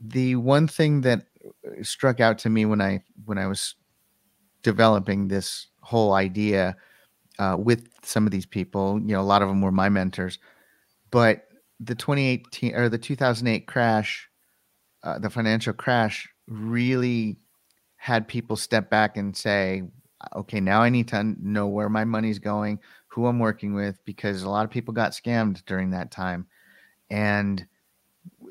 The 0.00 0.36
one 0.36 0.68
thing 0.68 1.00
that 1.02 1.26
struck 1.82 2.20
out 2.20 2.38
to 2.38 2.50
me 2.50 2.64
when 2.64 2.80
I 2.80 3.02
when 3.24 3.36
I 3.36 3.46
was 3.46 3.74
developing 4.62 5.28
this 5.28 5.66
whole 5.80 6.14
idea 6.14 6.76
uh, 7.38 7.56
with 7.58 7.88
some 8.02 8.26
of 8.26 8.30
these 8.30 8.46
people, 8.46 9.00
you 9.00 9.14
know, 9.14 9.20
a 9.20 9.22
lot 9.22 9.42
of 9.42 9.48
them 9.48 9.60
were 9.60 9.72
my 9.72 9.88
mentors, 9.88 10.38
but 11.10 11.48
the 11.80 11.94
2018 11.94 12.74
or 12.74 12.88
the 12.88 12.98
2008 12.98 13.66
crash, 13.66 14.28
uh, 15.02 15.18
the 15.18 15.30
financial 15.30 15.72
crash, 15.72 16.28
really 16.46 17.38
had 17.96 18.28
people 18.28 18.56
step 18.56 18.90
back 18.90 19.16
and 19.16 19.36
say, 19.36 19.82
okay, 20.36 20.60
now 20.60 20.82
I 20.82 20.90
need 20.90 21.08
to 21.08 21.34
know 21.40 21.66
where 21.66 21.88
my 21.88 22.04
money's 22.04 22.38
going 22.38 22.78
who 23.10 23.26
I'm 23.26 23.38
working 23.38 23.74
with 23.74 24.04
because 24.04 24.42
a 24.42 24.50
lot 24.50 24.64
of 24.64 24.70
people 24.70 24.94
got 24.94 25.12
scammed 25.12 25.64
during 25.66 25.90
that 25.90 26.10
time. 26.10 26.46
And 27.10 27.66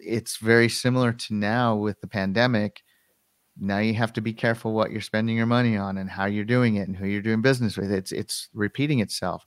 it's 0.01 0.38
very 0.38 0.70
similar 0.70 1.13
to 1.13 1.34
now 1.34 1.75
with 1.75 2.01
the 2.01 2.08
pandemic. 2.08 2.84
Now 3.60 3.80
you 3.80 3.94
have 3.94 4.13
to 4.13 4.22
be 4.22 4.34
careful 4.34 4.74
what 4.74 4.92
you're 4.92 5.01
spending 5.01 5.38
your 5.38 5.46
money 5.46 5.78
on 5.78 5.98
and 5.98 6.10
how 6.10 6.25
you're 6.25 6.46
doing 6.46 6.75
it 6.75 6.88
and 6.88 6.96
who 6.96 7.08
you're 7.08 7.22
doing 7.22 7.42
business 7.42 7.78
with. 7.78 7.92
It's 7.92 8.12
it's 8.12 8.50
repeating 8.54 9.00
itself. 9.00 9.46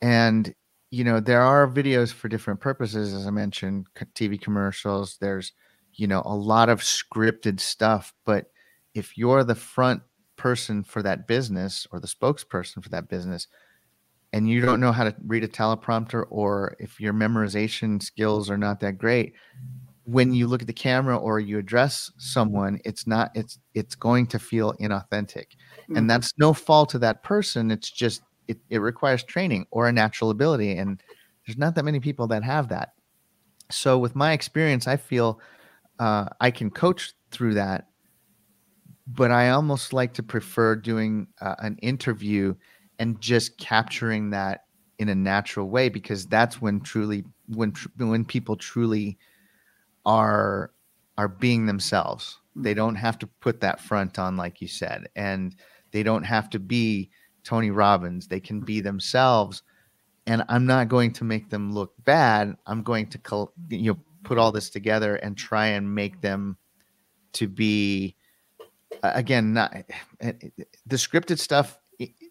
And 0.00 0.54
you 0.90 1.04
know, 1.04 1.20
there 1.20 1.42
are 1.42 1.66
videos 1.66 2.12
for 2.12 2.28
different 2.28 2.60
purposes 2.60 3.14
as 3.14 3.26
I 3.26 3.30
mentioned, 3.30 3.86
TV 4.14 4.40
commercials, 4.40 5.16
there's 5.18 5.52
you 5.94 6.06
know, 6.06 6.22
a 6.24 6.34
lot 6.34 6.68
of 6.68 6.80
scripted 6.80 7.60
stuff, 7.60 8.14
but 8.24 8.50
if 8.94 9.16
you're 9.18 9.44
the 9.44 9.54
front 9.54 10.02
person 10.36 10.82
for 10.82 11.02
that 11.02 11.26
business 11.26 11.86
or 11.92 12.00
the 12.00 12.06
spokesperson 12.06 12.82
for 12.82 12.88
that 12.88 13.08
business, 13.08 13.46
and 14.32 14.48
you 14.48 14.60
don't 14.60 14.80
know 14.80 14.92
how 14.92 15.04
to 15.04 15.14
read 15.26 15.44
a 15.44 15.48
teleprompter 15.48 16.24
or 16.30 16.76
if 16.78 17.00
your 17.00 17.12
memorization 17.12 18.02
skills 18.02 18.50
are 18.50 18.58
not 18.58 18.80
that 18.80 18.98
great 18.98 19.34
when 20.04 20.32
you 20.32 20.46
look 20.46 20.62
at 20.62 20.66
the 20.66 20.72
camera 20.72 21.16
or 21.16 21.38
you 21.38 21.58
address 21.58 22.10
someone 22.16 22.80
it's 22.84 23.06
not 23.06 23.30
it's 23.34 23.58
it's 23.74 23.94
going 23.94 24.26
to 24.26 24.38
feel 24.38 24.72
inauthentic 24.74 25.46
mm-hmm. 25.46 25.96
and 25.96 26.10
that's 26.10 26.32
no 26.38 26.52
fault 26.52 26.94
of 26.94 27.00
that 27.00 27.22
person 27.22 27.70
it's 27.70 27.90
just 27.90 28.22
it, 28.48 28.58
it 28.70 28.78
requires 28.78 29.22
training 29.22 29.64
or 29.70 29.86
a 29.86 29.92
natural 29.92 30.30
ability 30.30 30.76
and 30.76 31.02
there's 31.46 31.58
not 31.58 31.74
that 31.74 31.84
many 31.84 32.00
people 32.00 32.26
that 32.26 32.42
have 32.42 32.68
that 32.68 32.90
so 33.70 33.98
with 33.98 34.16
my 34.16 34.32
experience 34.32 34.88
i 34.88 34.96
feel 34.96 35.40
uh, 35.98 36.26
i 36.40 36.50
can 36.50 36.70
coach 36.70 37.12
through 37.30 37.54
that 37.54 37.86
but 39.06 39.30
i 39.30 39.50
almost 39.50 39.92
like 39.92 40.12
to 40.12 40.22
prefer 40.22 40.74
doing 40.74 41.28
uh, 41.40 41.54
an 41.60 41.76
interview 41.80 42.54
and 42.98 43.20
just 43.20 43.58
capturing 43.58 44.30
that 44.30 44.64
in 44.98 45.08
a 45.08 45.14
natural 45.14 45.68
way 45.68 45.88
because 45.88 46.26
that's 46.26 46.60
when 46.60 46.80
truly 46.80 47.24
when 47.48 47.72
when 47.98 48.24
people 48.24 48.56
truly 48.56 49.18
are 50.06 50.70
are 51.18 51.28
being 51.28 51.66
themselves. 51.66 52.38
They 52.54 52.70
mm-hmm. 52.70 52.78
don't 52.78 52.94
have 52.96 53.18
to 53.20 53.26
put 53.26 53.60
that 53.60 53.80
front 53.80 54.18
on 54.18 54.36
like 54.36 54.60
you 54.60 54.68
said 54.68 55.08
and 55.16 55.54
they 55.90 56.02
don't 56.02 56.24
have 56.24 56.48
to 56.50 56.58
be 56.58 57.10
tony 57.44 57.70
robbins. 57.70 58.28
They 58.28 58.40
can 58.40 58.60
be 58.60 58.80
themselves 58.80 59.62
and 60.26 60.44
i'm 60.48 60.66
not 60.66 60.88
going 60.88 61.12
to 61.14 61.24
make 61.24 61.50
them 61.50 61.72
look 61.72 61.92
bad. 62.04 62.56
I'm 62.66 62.82
going 62.82 63.08
to 63.08 63.48
you 63.70 63.92
know 63.92 63.98
put 64.22 64.38
all 64.38 64.52
this 64.52 64.70
together 64.70 65.16
and 65.16 65.36
try 65.36 65.66
and 65.68 65.94
make 65.94 66.20
them 66.20 66.56
to 67.32 67.48
be 67.48 68.14
again 69.02 69.52
not 69.52 69.74
eh, 69.74 69.82
eh, 70.20 70.32
the 70.86 70.96
scripted 70.96 71.38
stuff 71.38 71.78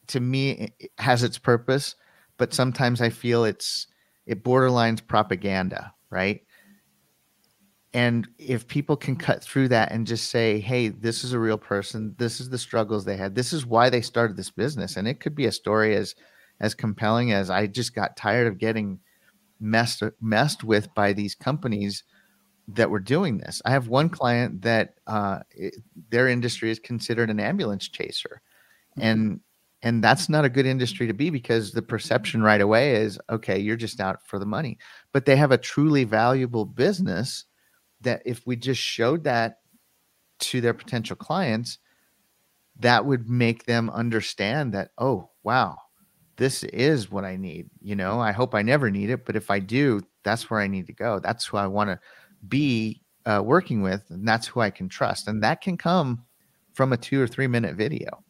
to 0.07 0.19
me 0.19 0.73
it 0.79 0.91
has 0.97 1.23
its 1.23 1.37
purpose, 1.37 1.95
but 2.37 2.53
sometimes 2.53 3.01
I 3.01 3.09
feel 3.09 3.45
it's 3.45 3.87
it 4.25 4.43
borderlines 4.43 5.05
propaganda, 5.05 5.93
right? 6.09 6.41
And 7.93 8.27
if 8.37 8.67
people 8.67 8.95
can 8.95 9.17
cut 9.17 9.43
through 9.43 9.67
that 9.69 9.91
and 9.91 10.07
just 10.07 10.29
say, 10.29 10.59
"Hey, 10.59 10.87
this 10.87 11.23
is 11.23 11.33
a 11.33 11.39
real 11.39 11.57
person. 11.57 12.15
This 12.17 12.39
is 12.39 12.49
the 12.49 12.57
struggles 12.57 13.03
they 13.03 13.17
had. 13.17 13.35
This 13.35 13.51
is 13.51 13.65
why 13.65 13.89
they 13.89 14.01
started 14.01 14.37
this 14.37 14.51
business," 14.51 14.95
and 14.95 15.07
it 15.07 15.19
could 15.19 15.35
be 15.35 15.45
a 15.45 15.51
story 15.51 15.95
as 15.95 16.15
as 16.59 16.73
compelling 16.73 17.33
as 17.33 17.49
I 17.49 17.67
just 17.67 17.93
got 17.93 18.15
tired 18.15 18.47
of 18.47 18.59
getting 18.59 18.99
messed 19.59 20.03
messed 20.21 20.63
with 20.63 20.93
by 20.93 21.13
these 21.13 21.35
companies 21.35 22.03
that 22.67 22.89
were 22.89 22.99
doing 22.99 23.39
this. 23.39 23.61
I 23.65 23.71
have 23.71 23.87
one 23.87 24.09
client 24.09 24.61
that 24.61 24.95
uh, 25.07 25.39
it, 25.51 25.75
their 26.09 26.27
industry 26.27 26.71
is 26.71 26.79
considered 26.79 27.29
an 27.29 27.39
ambulance 27.39 27.87
chaser, 27.89 28.41
mm-hmm. 28.97 29.01
and 29.01 29.39
and 29.83 30.03
that's 30.03 30.29
not 30.29 30.45
a 30.45 30.49
good 30.49 30.65
industry 30.65 31.07
to 31.07 31.13
be 31.13 31.29
because 31.29 31.71
the 31.71 31.81
perception 31.81 32.43
right 32.43 32.61
away 32.61 32.95
is 32.95 33.19
okay 33.29 33.57
you're 33.57 33.75
just 33.75 33.99
out 33.99 34.25
for 34.25 34.39
the 34.39 34.45
money. 34.45 34.77
But 35.11 35.25
they 35.25 35.35
have 35.35 35.51
a 35.51 35.57
truly 35.57 36.03
valuable 36.03 36.65
business 36.65 37.45
that 38.01 38.21
if 38.25 38.45
we 38.45 38.55
just 38.55 38.81
showed 38.81 39.23
that 39.23 39.59
to 40.39 40.61
their 40.61 40.73
potential 40.73 41.15
clients 41.15 41.79
that 42.79 43.05
would 43.05 43.29
make 43.29 43.65
them 43.65 43.89
understand 43.91 44.73
that 44.73 44.89
oh 44.97 45.29
wow 45.43 45.77
this 46.37 46.63
is 46.63 47.11
what 47.11 47.25
i 47.25 47.35
need 47.35 47.69
you 47.79 47.95
know? 47.95 48.19
I 48.19 48.31
hope 48.31 48.55
i 48.55 48.61
never 48.61 48.89
need 48.89 49.09
it 49.09 49.25
but 49.25 49.35
if 49.35 49.51
i 49.51 49.59
do 49.59 50.01
that's 50.23 50.49
where 50.49 50.59
i 50.59 50.67
need 50.67 50.87
to 50.87 50.93
go. 50.93 51.19
That's 51.19 51.45
who 51.45 51.57
i 51.57 51.67
want 51.67 51.89
to 51.89 51.99
be 52.47 53.01
uh, 53.25 53.41
working 53.43 53.81
with 53.81 54.03
and 54.09 54.27
that's 54.27 54.47
who 54.47 54.59
i 54.59 54.69
can 54.69 54.89
trust. 54.89 55.27
And 55.27 55.43
that 55.43 55.61
can 55.61 55.77
come 55.77 56.23
from 56.73 56.93
a 56.93 56.97
two 56.97 57.21
or 57.21 57.27
three 57.27 57.47
minute 57.47 57.75
video 57.75 58.23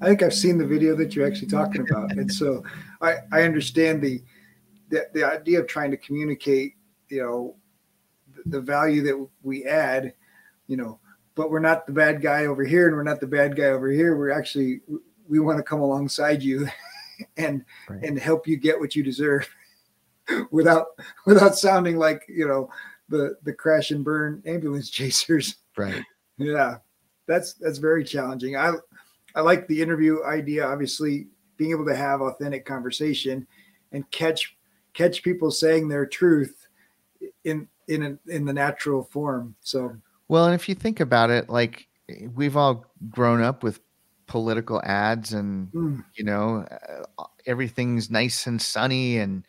I 0.00 0.06
think 0.06 0.22
I've 0.22 0.34
seen 0.34 0.58
the 0.58 0.66
video 0.66 0.94
that 0.96 1.14
you're 1.14 1.26
actually 1.26 1.48
talking 1.48 1.86
about, 1.88 2.12
and 2.12 2.32
so 2.32 2.62
I 3.00 3.16
I 3.32 3.42
understand 3.42 4.02
the 4.02 4.22
the, 4.88 5.08
the 5.14 5.24
idea 5.24 5.60
of 5.60 5.66
trying 5.66 5.90
to 5.90 5.96
communicate, 5.96 6.74
you 7.08 7.22
know, 7.22 7.56
the, 8.34 8.50
the 8.50 8.60
value 8.60 9.02
that 9.02 9.28
we 9.42 9.64
add, 9.64 10.14
you 10.68 10.76
know, 10.76 11.00
but 11.34 11.50
we're 11.50 11.58
not 11.58 11.86
the 11.86 11.92
bad 11.92 12.22
guy 12.22 12.46
over 12.46 12.64
here, 12.64 12.86
and 12.86 12.96
we're 12.96 13.02
not 13.02 13.20
the 13.20 13.26
bad 13.26 13.56
guy 13.56 13.66
over 13.66 13.90
here. 13.90 14.16
We're 14.16 14.30
actually 14.30 14.80
we 15.28 15.38
want 15.40 15.58
to 15.58 15.62
come 15.62 15.80
alongside 15.80 16.42
you, 16.42 16.68
and 17.36 17.64
right. 17.88 18.02
and 18.02 18.18
help 18.18 18.46
you 18.46 18.56
get 18.56 18.78
what 18.78 18.94
you 18.94 19.02
deserve, 19.02 19.48
without 20.50 20.86
without 21.26 21.56
sounding 21.56 21.96
like 21.96 22.22
you 22.28 22.46
know 22.46 22.70
the 23.08 23.36
the 23.44 23.52
crash 23.52 23.90
and 23.90 24.04
burn 24.04 24.42
ambulance 24.46 24.90
chasers. 24.90 25.56
Right. 25.76 26.02
Yeah. 26.38 26.78
that's 27.26 27.54
that's 27.54 27.78
very 27.78 28.04
challenging. 28.04 28.56
I 28.56 28.72
I 29.36 29.42
like 29.42 29.68
the 29.68 29.80
interview 29.80 30.24
idea. 30.24 30.66
Obviously, 30.66 31.28
being 31.56 31.70
able 31.70 31.86
to 31.86 31.94
have 31.94 32.20
authentic 32.22 32.64
conversation 32.64 33.46
and 33.92 34.10
catch 34.10 34.56
catch 34.94 35.22
people 35.22 35.50
saying 35.50 35.88
their 35.88 36.06
truth 36.06 36.66
in 37.44 37.68
in 37.86 38.02
a, 38.02 38.32
in 38.34 38.44
the 38.46 38.52
natural 38.52 39.04
form. 39.04 39.54
So 39.60 39.96
well, 40.28 40.46
and 40.46 40.54
if 40.54 40.68
you 40.68 40.74
think 40.74 41.00
about 41.00 41.30
it, 41.30 41.48
like 41.48 41.86
we've 42.34 42.56
all 42.56 42.86
grown 43.10 43.42
up 43.42 43.62
with 43.62 43.80
political 44.26 44.80
ads, 44.82 45.32
and 45.32 45.70
mm. 45.72 46.04
you 46.14 46.24
know 46.24 46.66
uh, 47.18 47.24
everything's 47.46 48.10
nice 48.10 48.46
and 48.46 48.60
sunny 48.60 49.18
and 49.18 49.44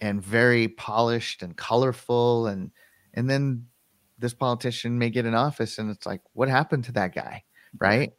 and 0.00 0.22
very 0.22 0.68
polished 0.68 1.42
and 1.42 1.56
colorful, 1.56 2.46
and 2.46 2.70
and 3.14 3.28
then 3.28 3.66
this 4.18 4.34
politician 4.34 4.98
may 4.98 5.10
get 5.10 5.26
in 5.26 5.34
office, 5.34 5.78
and 5.78 5.90
it's 5.90 6.06
like, 6.06 6.22
what 6.32 6.48
happened 6.48 6.84
to 6.84 6.92
that 6.92 7.14
guy, 7.14 7.42
right? 7.78 8.12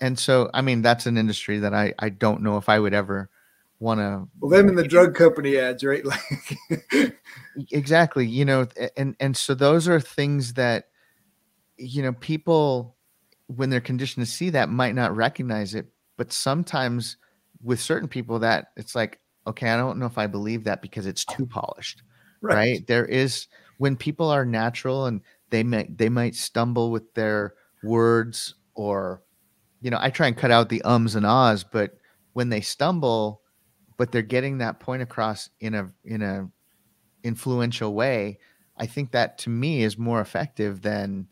And 0.00 0.18
so, 0.18 0.50
I 0.52 0.60
mean, 0.60 0.82
that's 0.82 1.06
an 1.06 1.16
industry 1.16 1.58
that 1.60 1.74
I 1.74 1.94
I 1.98 2.08
don't 2.08 2.42
know 2.42 2.56
if 2.56 2.68
I 2.68 2.78
would 2.78 2.94
ever 2.94 3.30
want 3.78 4.00
to. 4.00 4.28
Well, 4.40 4.50
them 4.50 4.68
in 4.68 4.74
the 4.74 4.86
drug 4.86 5.14
company 5.14 5.56
ads, 5.56 5.84
right? 5.84 6.04
Like 6.94 7.16
exactly, 7.70 8.26
you 8.26 8.44
know, 8.44 8.66
and 8.96 9.14
and 9.20 9.36
so 9.36 9.54
those 9.54 9.88
are 9.88 10.00
things 10.00 10.54
that 10.54 10.88
you 11.76 12.02
know 12.02 12.12
people 12.12 12.96
when 13.46 13.70
they're 13.70 13.80
conditioned 13.80 14.24
to 14.24 14.30
see 14.30 14.50
that 14.50 14.68
might 14.68 14.94
not 14.94 15.14
recognize 15.14 15.74
it 15.74 15.86
but 16.16 16.32
sometimes 16.32 17.16
with 17.62 17.80
certain 17.80 18.08
people 18.08 18.38
that 18.38 18.68
it's 18.76 18.94
like 18.94 19.20
okay 19.46 19.70
i 19.70 19.76
don't 19.76 19.98
know 19.98 20.06
if 20.06 20.18
i 20.18 20.26
believe 20.26 20.64
that 20.64 20.82
because 20.82 21.06
it's 21.06 21.24
too 21.24 21.46
polished 21.46 22.02
right, 22.40 22.54
right? 22.54 22.86
there 22.86 23.04
is 23.04 23.48
when 23.78 23.96
people 23.96 24.30
are 24.30 24.44
natural 24.44 25.06
and 25.06 25.20
they 25.50 25.62
might 25.62 25.96
they 25.98 26.08
might 26.08 26.34
stumble 26.34 26.90
with 26.90 27.12
their 27.14 27.54
words 27.82 28.54
or 28.74 29.22
you 29.84 29.90
know 29.90 29.98
i 30.00 30.10
try 30.10 30.26
and 30.26 30.36
cut 30.36 30.50
out 30.50 30.68
the 30.70 30.82
ums 30.82 31.14
and 31.14 31.26
ahs 31.26 31.62
but 31.62 31.98
when 32.32 32.48
they 32.48 32.60
stumble 32.60 33.42
but 33.96 34.10
they're 34.10 34.22
getting 34.22 34.58
that 34.58 34.80
point 34.80 35.02
across 35.02 35.50
in 35.60 35.74
a 35.74 35.88
in 36.04 36.22
a 36.22 36.48
influential 37.22 37.94
way 37.94 38.38
i 38.78 38.86
think 38.86 39.12
that 39.12 39.38
to 39.38 39.50
me 39.50 39.82
is 39.82 39.98
more 39.98 40.20
effective 40.20 40.80
than 40.80 41.28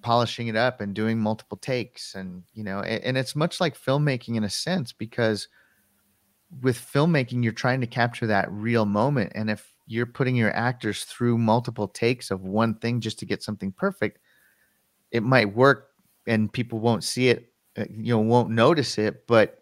polishing 0.00 0.48
it 0.48 0.56
up 0.56 0.80
and 0.80 0.94
doing 0.94 1.18
multiple 1.18 1.58
takes 1.58 2.14
and 2.14 2.42
you 2.54 2.64
know 2.64 2.80
and, 2.80 3.04
and 3.04 3.18
it's 3.18 3.36
much 3.36 3.60
like 3.60 3.78
filmmaking 3.78 4.36
in 4.36 4.44
a 4.44 4.50
sense 4.50 4.90
because 4.92 5.48
with 6.62 6.78
filmmaking 6.78 7.42
you're 7.42 7.52
trying 7.52 7.80
to 7.80 7.86
capture 7.86 8.26
that 8.26 8.50
real 8.52 8.84
moment. 8.84 9.32
And 9.34 9.48
if 9.48 9.72
you're 9.86 10.06
putting 10.06 10.36
your 10.36 10.54
actors 10.54 11.04
through 11.04 11.38
multiple 11.38 11.88
takes 11.88 12.30
of 12.30 12.42
one 12.42 12.74
thing 12.74 13.00
just 13.00 13.18
to 13.20 13.26
get 13.26 13.42
something 13.42 13.72
perfect 13.72 14.18
it 15.12 15.22
might 15.22 15.54
work 15.54 15.90
and 16.26 16.52
people 16.52 16.78
won't 16.78 17.04
see 17.04 17.28
it 17.28 17.52
uh, 17.78 17.84
you 17.90 18.14
know 18.14 18.20
won't 18.20 18.50
notice 18.50 18.98
it 18.98 19.26
but 19.26 19.58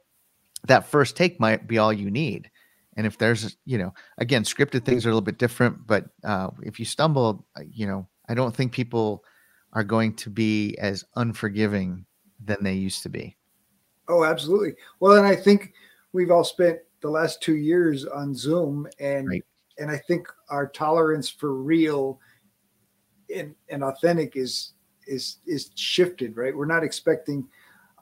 that 0.66 0.86
first 0.86 1.16
take 1.16 1.40
might 1.40 1.66
be 1.66 1.78
all 1.78 1.92
you 1.92 2.10
need 2.10 2.50
and 2.96 3.06
if 3.06 3.16
there's 3.18 3.56
you 3.64 3.78
know 3.78 3.92
again 4.18 4.42
scripted 4.42 4.84
things 4.84 5.06
are 5.06 5.08
a 5.08 5.12
little 5.12 5.20
bit 5.20 5.38
different 5.38 5.86
but 5.86 6.06
uh, 6.24 6.48
if 6.62 6.78
you 6.78 6.84
stumble 6.84 7.46
uh, 7.56 7.62
you 7.70 7.86
know 7.86 8.06
i 8.28 8.34
don't 8.34 8.54
think 8.54 8.72
people 8.72 9.24
are 9.72 9.84
going 9.84 10.14
to 10.14 10.30
be 10.30 10.76
as 10.78 11.04
unforgiving 11.16 12.04
than 12.44 12.58
they 12.62 12.74
used 12.74 13.02
to 13.02 13.08
be. 13.08 13.36
Oh, 14.08 14.24
absolutely. 14.24 14.74
Well, 14.98 15.16
and 15.16 15.26
I 15.26 15.36
think 15.36 15.74
we've 16.12 16.30
all 16.30 16.44
spent 16.44 16.78
the 17.00 17.10
last 17.10 17.42
two 17.42 17.56
years 17.56 18.04
on 18.06 18.34
Zoom, 18.34 18.88
and 18.98 19.28
right. 19.28 19.44
and 19.78 19.90
I 19.90 19.98
think 19.98 20.28
our 20.48 20.66
tolerance 20.66 21.28
for 21.28 21.54
real 21.54 22.20
and, 23.34 23.54
and 23.68 23.84
authentic 23.84 24.36
is 24.36 24.72
is 25.10 25.38
is 25.46 25.70
shifted. 25.74 26.36
Right, 26.36 26.56
we're 26.56 26.66
not 26.66 26.84
expecting. 26.84 27.46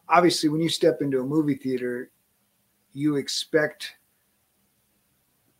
Obviously, 0.08 0.48
when 0.48 0.60
you 0.60 0.68
step 0.68 1.02
into 1.02 1.20
a 1.20 1.24
movie 1.24 1.54
theater, 1.54 2.10
you 2.92 3.16
expect 3.16 3.94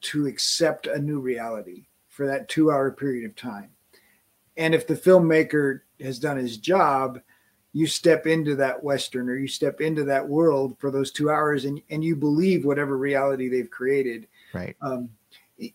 to 0.01 0.27
accept 0.27 0.87
a 0.87 0.99
new 0.99 1.21
reality 1.21 1.87
for 2.09 2.27
that 2.27 2.49
two 2.49 2.71
hour 2.71 2.91
period 2.91 3.29
of 3.29 3.37
time. 3.37 3.71
And 4.57 4.75
if 4.75 4.87
the 4.87 4.95
filmmaker 4.95 5.81
has 6.01 6.19
done 6.19 6.37
his 6.37 6.57
job, 6.57 7.21
you 7.73 7.87
step 7.87 8.27
into 8.27 8.57
that 8.57 8.83
Western 8.83 9.29
or 9.29 9.37
you 9.37 9.47
step 9.47 9.81
into 9.81 10.05
that 10.05 10.27
world 10.27 10.77
for 10.79 10.91
those 10.91 11.13
two 11.13 11.31
hours 11.31 11.65
and, 11.65 11.81
and 11.91 12.03
you 12.03 12.17
believe 12.17 12.65
whatever 12.65 12.97
reality 12.97 13.49
they've 13.49 13.71
created. 13.71 14.27
Right. 14.53 14.77
Um, 14.83 15.11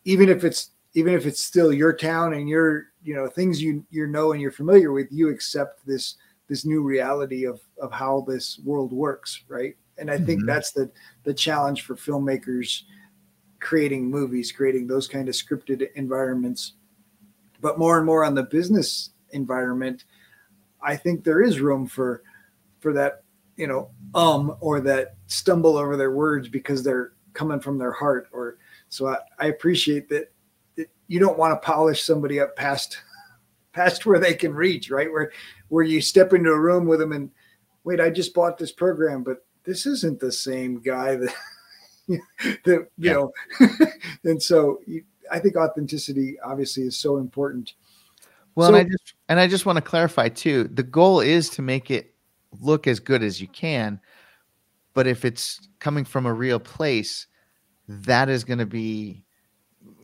even 0.03 0.29
if 0.29 0.43
it's 0.43 0.71
even 0.93 1.13
if 1.13 1.25
it's 1.25 1.43
still 1.43 1.73
your 1.73 1.93
town 1.93 2.33
and 2.33 2.47
your 2.47 2.87
you 3.03 3.15
know 3.15 3.27
things 3.27 3.61
you 3.61 3.85
you 3.89 4.07
know 4.07 4.31
and 4.31 4.41
you're 4.41 4.51
familiar 4.51 4.91
with, 4.91 5.07
you 5.11 5.29
accept 5.29 5.85
this 5.85 6.15
this 6.47 6.65
new 6.65 6.83
reality 6.83 7.45
of 7.45 7.61
of 7.81 7.91
how 7.91 8.25
this 8.27 8.59
world 8.59 8.93
works, 8.93 9.43
right? 9.47 9.75
And 9.97 10.09
I 10.09 10.15
mm-hmm. 10.15 10.25
think 10.25 10.45
that's 10.45 10.71
the 10.71 10.91
the 11.23 11.33
challenge 11.33 11.83
for 11.83 11.95
filmmakers 11.95 12.83
creating 13.59 14.09
movies, 14.09 14.51
creating 14.51 14.87
those 14.87 15.07
kind 15.07 15.29
of 15.29 15.35
scripted 15.35 15.87
environments. 15.95 16.73
But 17.61 17.79
more 17.79 17.97
and 17.97 18.05
more 18.05 18.25
on 18.25 18.35
the 18.35 18.43
business 18.43 19.11
environment, 19.31 20.03
I 20.81 20.97
think 20.97 21.23
there 21.23 21.41
is 21.41 21.59
room 21.59 21.87
for 21.87 22.23
for 22.79 22.93
that, 22.93 23.23
you 23.55 23.67
know, 23.67 23.89
um 24.13 24.55
or 24.59 24.79
that 24.81 25.15
stumble 25.27 25.77
over 25.77 25.97
their 25.97 26.11
words 26.11 26.49
because 26.49 26.83
they're 26.83 27.13
coming 27.33 27.59
from 27.59 27.77
their 27.77 27.93
heart. 27.93 28.27
Or 28.31 28.57
so 28.89 29.07
I, 29.07 29.17
I 29.39 29.47
appreciate 29.47 30.09
that 30.09 30.32
you 31.07 31.19
don't 31.19 31.37
want 31.37 31.59
to 31.59 31.65
polish 31.65 32.03
somebody 32.03 32.39
up 32.39 32.55
past 32.55 32.97
past 33.73 34.05
where 34.05 34.19
they 34.19 34.33
can 34.33 34.53
reach, 34.53 34.89
right? 34.89 35.11
Where 35.11 35.31
where 35.69 35.83
you 35.83 36.01
step 36.01 36.33
into 36.33 36.51
a 36.51 36.59
room 36.59 36.85
with 36.85 36.99
them 36.99 37.11
and 37.11 37.31
wait, 37.83 37.99
I 37.99 38.09
just 38.09 38.33
bought 38.33 38.57
this 38.57 38.71
program, 38.71 39.23
but 39.23 39.45
this 39.63 39.85
isn't 39.85 40.19
the 40.19 40.31
same 40.31 40.81
guy 40.81 41.15
that 41.17 41.33
that 42.07 42.59
you 42.65 42.87
yeah. 42.97 43.13
know. 43.13 43.33
and 44.23 44.41
so 44.41 44.79
you, 44.85 45.03
I 45.31 45.39
think 45.39 45.55
authenticity 45.55 46.37
obviously 46.43 46.83
is 46.83 46.97
so 46.97 47.17
important 47.17 47.73
well, 48.55 48.69
so, 48.69 48.75
and 48.75 48.87
I 48.87 48.89
just 48.89 49.13
and 49.29 49.39
I 49.39 49.47
just 49.47 49.65
want 49.65 49.77
to 49.77 49.81
clarify 49.81 50.29
too. 50.29 50.65
The 50.65 50.83
goal 50.83 51.19
is 51.19 51.49
to 51.51 51.61
make 51.61 51.89
it 51.89 52.13
look 52.61 52.87
as 52.87 52.99
good 52.99 53.23
as 53.23 53.41
you 53.41 53.47
can, 53.47 53.99
but 54.93 55.07
if 55.07 55.25
it's 55.25 55.67
coming 55.79 56.05
from 56.05 56.25
a 56.25 56.33
real 56.33 56.59
place, 56.59 57.27
that 57.87 58.29
is 58.29 58.43
going 58.43 58.59
to 58.59 58.65
be 58.65 59.23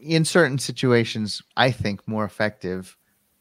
in 0.02 0.26
certain 0.26 0.58
situations, 0.58 1.42
I 1.58 1.72
think, 1.72 2.08
more 2.08 2.26
effective 2.26 2.98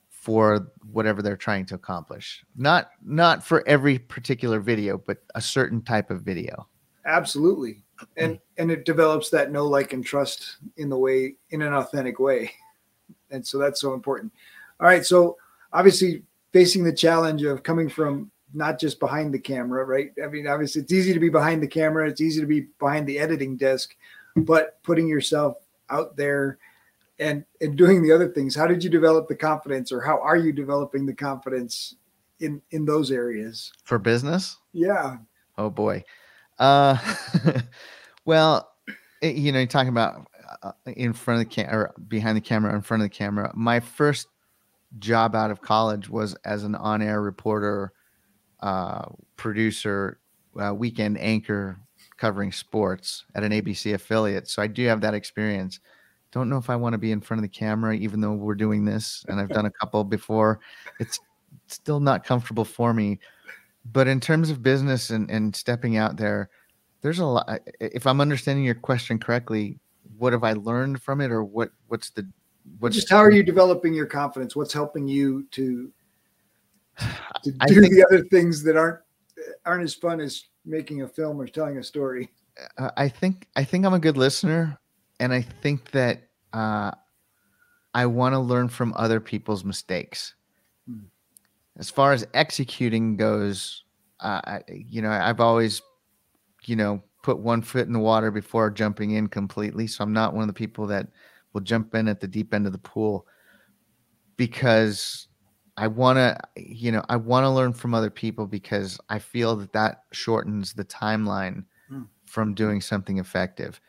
for 0.08 0.70
whatever 0.92 1.22
they're 1.22 1.36
trying 1.36 1.64
to 1.66 1.74
accomplish. 1.74 2.44
Not 2.56 2.90
not 3.02 3.44
for 3.44 3.66
every 3.66 3.98
particular 3.98 4.60
video, 4.60 4.98
but 4.98 5.18
a 5.34 5.40
certain 5.40 5.82
type 5.82 6.10
of 6.10 6.22
video. 6.22 6.68
Absolutely. 7.06 7.82
And 8.16 8.38
and 8.58 8.70
it 8.70 8.84
develops 8.84 9.30
that 9.30 9.50
know 9.50 9.66
like 9.66 9.92
and 9.92 10.04
trust 10.04 10.58
in 10.76 10.88
the 10.88 10.98
way 10.98 11.36
in 11.50 11.62
an 11.62 11.72
authentic 11.72 12.18
way. 12.18 12.50
And 13.30 13.46
so 13.46 13.58
that's 13.58 13.80
so 13.80 13.94
important. 13.94 14.32
All 14.80 14.86
right. 14.86 15.04
So 15.04 15.36
obviously 15.72 16.22
facing 16.52 16.84
the 16.84 16.92
challenge 16.92 17.42
of 17.42 17.62
coming 17.62 17.88
from 17.88 18.30
not 18.54 18.80
just 18.80 18.98
behind 19.00 19.34
the 19.34 19.38
camera, 19.38 19.84
right? 19.84 20.12
I 20.22 20.28
mean, 20.28 20.46
obviously 20.46 20.82
it's 20.82 20.92
easy 20.92 21.12
to 21.12 21.20
be 21.20 21.28
behind 21.28 21.62
the 21.62 21.68
camera, 21.68 22.08
it's 22.08 22.20
easy 22.20 22.40
to 22.40 22.46
be 22.46 22.66
behind 22.78 23.06
the 23.06 23.18
editing 23.18 23.56
desk, 23.56 23.94
but 24.36 24.82
putting 24.82 25.06
yourself 25.06 25.56
out 25.90 26.16
there 26.16 26.59
and 27.18 27.44
and 27.61 27.77
doing 27.77 28.03
the 28.03 28.12
other 28.12 28.29
things. 28.29 28.55
How 28.55 28.66
did 28.66 28.83
you 28.83 28.90
develop 28.90 29.29
the 29.29 29.35
confidence 29.35 29.92
or 29.92 30.01
how 30.01 30.20
are 30.20 30.37
you 30.37 30.53
developing 30.53 31.07
the 31.07 31.14
confidence 31.14 31.96
in 32.40 32.62
in 32.70 32.85
those 32.85 33.11
areas? 33.11 33.72
For 33.85 33.98
business? 33.98 34.57
Yeah. 34.72 35.16
Oh 35.57 35.70
boy. 35.70 36.05
Uh 36.59 36.96
well, 38.24 38.70
it, 39.20 39.37
you 39.37 39.53
know, 39.53 39.59
you're 39.59 39.66
talking 39.66 39.88
about 39.88 40.27
uh, 40.62 40.72
in 40.87 41.12
front 41.12 41.40
of 41.40 41.48
the 41.48 41.55
camera 41.55 41.77
or 41.77 41.94
behind 42.09 42.37
the 42.37 42.42
camera 42.42 42.74
in 42.74 42.81
front 42.81 43.03
of 43.03 43.11
the 43.11 43.14
camera. 43.14 43.53
My 43.55 43.81
first 43.81 44.29
job 44.98 45.35
out 45.35 45.51
of 45.51 45.61
college 45.61 46.09
was 46.09 46.35
as 46.44 46.64
an 46.64 46.74
on-air 46.74 47.20
reporter, 47.20 47.92
uh, 48.61 49.07
producer, 49.37 50.18
uh, 50.59 50.74
weekend 50.74 51.18
anchor 51.20 51.79
covering 52.18 52.52
sports 52.52 53.24
at 53.35 53.44
an 53.44 53.52
ABC 53.52 53.94
affiliate. 53.94 54.48
So 54.48 54.61
I 54.61 54.66
do 54.66 54.85
have 54.87 55.00
that 55.00 55.14
experience. 55.14 55.81
Don't 56.33 56.50
know 56.50 56.59
if 56.59 56.68
I 56.68 56.76
want 56.76 56.92
to 56.92 56.98
be 56.98 57.12
in 57.12 57.20
front 57.20 57.38
of 57.38 57.42
the 57.42 57.48
camera, 57.48 57.94
even 57.94 58.20
though 58.20 58.35
we're 58.35 58.54
doing 58.54 58.85
this, 58.85 59.24
and 59.28 59.40
I've 59.40 59.48
done 59.48 59.64
a 59.64 59.70
couple 59.70 60.04
before. 60.04 60.61
It's 61.00 61.18
still 61.68 62.00
not 62.00 62.24
comfortable 62.24 62.64
for 62.64 62.92
me. 62.92 63.18
But 63.92 64.09
in 64.09 64.20
terms 64.20 64.50
of 64.50 64.62
business 64.62 65.09
and, 65.09 65.31
and 65.31 65.57
stepping 65.57 65.96
out 65.96 66.18
there, 66.18 66.50
there's 67.00 67.20
a 67.20 67.24
lot. 67.24 67.61
If 67.81 68.07
I'm 68.07 68.20
understanding 68.20 68.64
your 68.64 68.74
question 68.74 69.18
correctly, 69.18 69.78
what 70.18 70.33
have 70.33 70.44
I 70.44 70.52
learned 70.52 71.00
from 71.00 71.20
it, 71.20 71.31
or 71.31 71.44
what 71.44 71.70
what's 71.87 72.11
the 72.11 72.28
what's 72.81 72.96
just 72.96 73.09
how 73.09 73.18
are 73.18 73.31
you 73.31 73.42
developing 73.42 73.94
your 73.94 74.07
confidence? 74.07 74.57
What's 74.57 74.72
helping 74.72 75.09
you 75.09 75.46
to 75.52 75.90
to 77.44 77.52
do 77.52 77.81
think, 77.81 77.94
the 77.94 78.04
other 78.11 78.24
things 78.24 78.62
that 78.64 78.76
aren't 78.76 78.98
aren't 79.64 79.85
as 79.85 79.94
fun 79.94 80.20
as 80.20 80.44
making 80.68 81.02
a 81.02 81.09
film 81.09 81.40
or 81.40 81.46
telling 81.46 81.78
a 81.78 81.83
story? 81.83 82.31
I 82.96 83.09
think 83.09 83.48
I 83.57 83.64
think 83.64 83.87
I'm 83.87 83.94
a 83.94 83.98
good 83.98 84.16
listener, 84.16 84.78
and 85.20 85.33
I 85.33 85.42
think 85.42 85.90
that 85.92 86.28
uh, 86.52 86.90
I 87.94 88.07
want 88.07 88.35
to 88.35 88.38
learn 88.38 88.68
from 88.68 88.92
other 88.96 89.20
people's 89.20 89.64
mistakes. 89.64 90.35
Hmm. 90.87 91.07
as 91.78 91.90
far 91.90 92.12
as 92.12 92.26
executing 92.35 93.16
goes, 93.16 93.85
uh, 94.20 94.40
I, 94.44 94.62
you 94.68 95.02
know, 95.02 95.11
I've 95.11 95.40
always, 95.40 95.83
you 96.64 96.76
know, 96.76 97.02
put 97.22 97.38
one 97.38 97.62
foot 97.62 97.87
in 97.87 97.92
the 97.92 97.98
water 97.98 98.31
before 98.31 98.70
jumping 98.70 99.12
in 99.12 99.28
completely. 99.28 99.87
So 99.87 100.02
I'm 100.02 100.12
not 100.12 100.33
one 100.35 100.42
of 100.42 100.48
the 100.48 100.54
people 100.54 100.87
that 100.88 101.09
will 101.52 101.61
jump 101.61 101.94
in 101.94 102.09
at 102.09 102.20
the 102.20 102.26
deep 102.26 102.54
end 102.54 102.66
of 102.66 102.72
the 102.72 102.78
pool 102.78 103.26
because 104.37 105.27
I 105.78 105.86
want 105.86 106.16
to, 106.16 106.36
you 106.56 106.90
know, 106.90 107.04
I 107.08 107.14
want 107.14 107.44
to 107.44 107.50
learn 107.50 107.72
from 107.72 107.94
other 107.94 108.10
people 108.10 108.48
because 108.48 108.98
I 109.08 109.20
feel 109.20 109.54
that 109.56 109.72
that 109.74 110.02
shortens 110.10 110.72
the 110.72 110.84
timeline 110.84 111.66
mm. 111.90 112.08
from 112.26 112.54
doing 112.54 112.80
something 112.80 113.18
effective. 113.18 113.80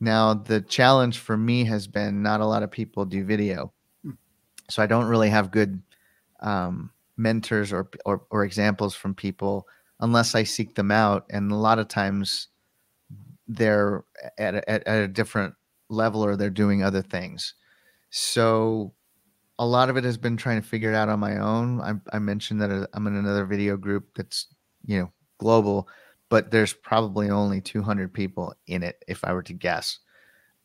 Now, 0.00 0.32
the 0.32 0.62
challenge 0.62 1.18
for 1.18 1.36
me 1.36 1.64
has 1.64 1.86
been 1.86 2.22
not 2.22 2.40
a 2.40 2.46
lot 2.46 2.62
of 2.62 2.70
people 2.70 3.04
do 3.04 3.24
video. 3.24 3.74
Mm. 4.06 4.16
So 4.70 4.82
I 4.82 4.86
don't 4.86 5.04
really 5.04 5.28
have 5.28 5.50
good 5.50 5.82
um, 6.40 6.90
mentors 7.18 7.74
or, 7.74 7.90
or, 8.06 8.22
or 8.30 8.44
examples 8.44 8.94
from 8.94 9.14
people 9.14 9.68
unless 10.00 10.34
I 10.34 10.44
seek 10.44 10.76
them 10.76 10.90
out. 10.90 11.26
And 11.28 11.52
a 11.52 11.56
lot 11.56 11.78
of 11.78 11.88
times 11.88 12.48
they're 13.46 14.02
at 14.38 14.54
a, 14.54 14.70
at, 14.70 14.86
at 14.86 15.02
a 15.02 15.08
different 15.08 15.56
level 15.90 16.24
or 16.24 16.36
they're 16.36 16.48
doing 16.48 16.82
other 16.82 17.02
things. 17.02 17.52
So 18.08 18.94
a 19.58 19.66
lot 19.66 19.90
of 19.90 19.96
it 19.96 20.04
has 20.04 20.16
been 20.16 20.36
trying 20.36 20.60
to 20.60 20.66
figure 20.66 20.90
it 20.90 20.94
out 20.94 21.08
on 21.08 21.20
my 21.20 21.38
own. 21.38 21.80
I, 21.80 22.16
I 22.16 22.18
mentioned 22.18 22.60
that 22.60 22.70
uh, 22.70 22.86
I'm 22.94 23.06
in 23.06 23.16
another 23.16 23.44
video 23.44 23.76
group 23.76 24.08
that's 24.14 24.46
you 24.84 24.98
know 24.98 25.12
global, 25.38 25.88
but 26.28 26.50
there's 26.50 26.72
probably 26.72 27.30
only 27.30 27.60
200 27.60 28.12
people 28.12 28.54
in 28.66 28.82
it, 28.82 29.02
if 29.08 29.24
I 29.24 29.32
were 29.32 29.42
to 29.44 29.52
guess, 29.52 29.98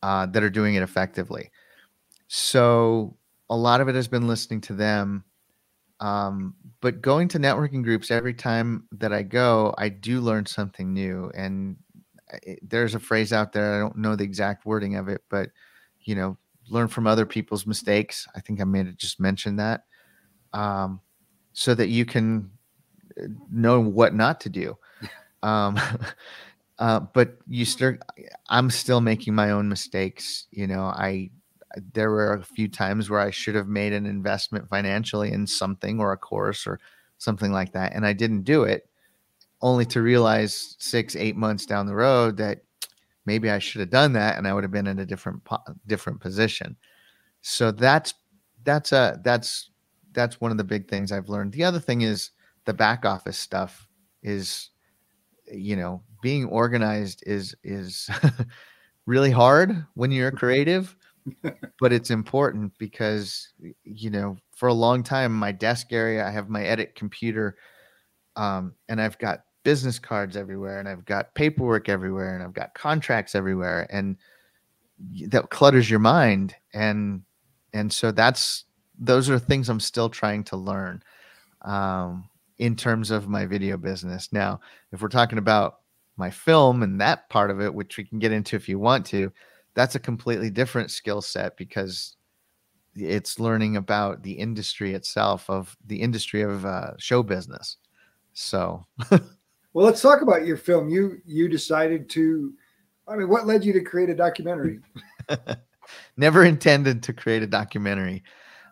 uh, 0.02 0.26
that 0.26 0.42
are 0.42 0.50
doing 0.50 0.74
it 0.74 0.82
effectively. 0.82 1.50
So 2.28 3.16
a 3.50 3.56
lot 3.56 3.80
of 3.80 3.88
it 3.88 3.94
has 3.94 4.08
been 4.08 4.26
listening 4.26 4.60
to 4.62 4.72
them 4.72 5.24
um, 6.00 6.54
but 6.80 7.00
going 7.00 7.28
to 7.28 7.38
networking 7.38 7.82
groups 7.82 8.10
every 8.10 8.34
time 8.34 8.86
that 8.92 9.12
I 9.12 9.22
go, 9.22 9.74
I 9.78 9.88
do 9.88 10.20
learn 10.20 10.46
something 10.46 10.92
new. 10.92 11.30
And 11.34 11.76
it, 12.42 12.58
there's 12.68 12.94
a 12.94 13.00
phrase 13.00 13.32
out 13.32 13.52
there, 13.52 13.74
I 13.74 13.78
don't 13.78 13.96
know 13.96 14.16
the 14.16 14.24
exact 14.24 14.66
wording 14.66 14.96
of 14.96 15.08
it, 15.08 15.22
but 15.30 15.50
you 16.00 16.14
know, 16.14 16.36
learn 16.68 16.88
from 16.88 17.06
other 17.06 17.26
people's 17.26 17.66
mistakes. 17.66 18.26
I 18.34 18.40
think 18.40 18.60
I 18.60 18.64
may 18.64 18.78
have 18.78 18.96
just 18.96 19.20
mentioned 19.20 19.58
that. 19.58 19.84
Um, 20.52 21.00
so 21.52 21.74
that 21.74 21.88
you 21.88 22.04
can 22.04 22.50
uh, 23.20 23.26
know 23.50 23.80
what 23.80 24.14
not 24.14 24.40
to 24.40 24.48
do. 24.48 24.76
Um, 25.42 25.78
uh, 26.78 27.00
but 27.00 27.36
you 27.46 27.66
start, 27.66 28.00
I'm 28.48 28.70
still 28.70 29.02
making 29.02 29.34
my 29.34 29.50
own 29.50 29.68
mistakes. 29.68 30.46
You 30.50 30.66
know, 30.66 30.84
I, 30.84 31.32
there 31.92 32.10
were 32.10 32.32
a 32.32 32.42
few 32.42 32.66
times 32.66 33.10
where 33.10 33.20
I 33.20 33.30
should 33.30 33.54
have 33.54 33.68
made 33.68 33.92
an 33.92 34.06
investment 34.06 34.70
financially 34.70 35.32
in 35.32 35.46
something 35.46 36.00
or 36.00 36.12
a 36.12 36.16
course 36.16 36.66
or 36.66 36.80
something 37.18 37.52
like 37.52 37.72
that. 37.72 37.92
And 37.92 38.06
I 38.06 38.14
didn't 38.14 38.44
do 38.44 38.62
it 38.62 38.88
only 39.60 39.84
to 39.86 40.02
realize 40.02 40.76
six, 40.78 41.14
eight 41.16 41.36
months 41.36 41.66
down 41.66 41.86
the 41.86 41.94
road 41.94 42.36
that 42.36 42.62
maybe 43.26 43.50
I 43.50 43.58
should 43.58 43.80
have 43.80 43.90
done 43.90 44.12
that 44.14 44.36
and 44.36 44.46
I 44.46 44.54
would 44.54 44.64
have 44.64 44.70
been 44.70 44.86
in 44.86 44.98
a 44.98 45.06
different, 45.06 45.42
different 45.86 46.20
position. 46.20 46.76
So 47.40 47.70
that's, 47.70 48.14
that's 48.64 48.92
a, 48.92 49.20
that's, 49.22 49.70
that's 50.12 50.40
one 50.40 50.50
of 50.50 50.56
the 50.56 50.64
big 50.64 50.88
things 50.88 51.12
I've 51.12 51.28
learned. 51.28 51.52
The 51.52 51.64
other 51.64 51.80
thing 51.80 52.02
is 52.02 52.30
the 52.64 52.74
back 52.74 53.04
office 53.04 53.38
stuff 53.38 53.88
is, 54.22 54.70
you 55.52 55.76
know, 55.76 56.02
being 56.22 56.46
organized 56.46 57.22
is, 57.26 57.54
is 57.62 58.08
really 59.06 59.30
hard 59.30 59.86
when 59.94 60.10
you're 60.10 60.30
creative 60.32 60.96
but 61.80 61.92
it's 61.92 62.10
important 62.10 62.72
because 62.78 63.52
you 63.84 64.10
know 64.10 64.36
for 64.54 64.68
a 64.68 64.74
long 64.74 65.02
time 65.02 65.32
my 65.32 65.52
desk 65.52 65.92
area 65.92 66.26
i 66.26 66.30
have 66.30 66.48
my 66.48 66.64
edit 66.64 66.94
computer 66.94 67.56
um, 68.36 68.74
and 68.88 69.00
i've 69.00 69.18
got 69.18 69.44
business 69.64 69.98
cards 69.98 70.36
everywhere 70.36 70.78
and 70.78 70.88
i've 70.88 71.04
got 71.04 71.34
paperwork 71.34 71.88
everywhere 71.88 72.34
and 72.34 72.42
i've 72.42 72.54
got 72.54 72.74
contracts 72.74 73.34
everywhere 73.34 73.86
and 73.90 74.16
that 75.28 75.50
clutters 75.50 75.90
your 75.90 75.98
mind 75.98 76.54
and 76.72 77.22
and 77.72 77.92
so 77.92 78.12
that's 78.12 78.64
those 78.98 79.28
are 79.28 79.38
things 79.38 79.68
i'm 79.68 79.80
still 79.80 80.08
trying 80.08 80.44
to 80.44 80.56
learn 80.56 81.02
um, 81.62 82.28
in 82.58 82.76
terms 82.76 83.10
of 83.10 83.28
my 83.28 83.46
video 83.46 83.76
business. 83.76 84.32
Now 84.32 84.60
if 84.92 85.02
we're 85.02 85.08
talking 85.08 85.38
about 85.38 85.80
my 86.16 86.30
film 86.30 86.82
and 86.82 87.00
that 87.00 87.28
part 87.28 87.50
of 87.50 87.60
it 87.60 87.74
which 87.74 87.96
we 87.96 88.04
can 88.04 88.20
get 88.20 88.30
into 88.30 88.54
if 88.54 88.68
you 88.68 88.78
want 88.78 89.04
to 89.04 89.32
that's 89.74 89.96
a 89.96 90.00
completely 90.00 90.48
different 90.48 90.92
skill 90.92 91.20
set 91.20 91.56
because 91.56 92.16
it's 92.94 93.40
learning 93.40 93.76
about 93.76 94.22
the 94.22 94.30
industry 94.30 94.94
itself 94.94 95.50
of 95.50 95.76
the 95.86 96.00
industry 96.00 96.42
of 96.42 96.64
uh, 96.64 96.92
show 96.96 97.24
business. 97.24 97.78
So 98.34 98.86
well 99.74 99.84
let's 99.84 100.00
talk 100.00 100.22
about 100.22 100.46
your 100.46 100.56
film. 100.56 100.88
You 100.88 101.20
you 101.26 101.48
decided 101.48 102.08
to 102.10 102.54
i 103.06 103.16
mean 103.16 103.28
what 103.28 103.46
led 103.46 103.64
you 103.64 103.74
to 103.74 103.82
create 103.82 104.08
a 104.08 104.14
documentary? 104.14 104.80
Never 106.16 106.44
intended 106.44 107.02
to 107.02 107.12
create 107.12 107.42
a 107.42 107.46
documentary. 107.46 108.22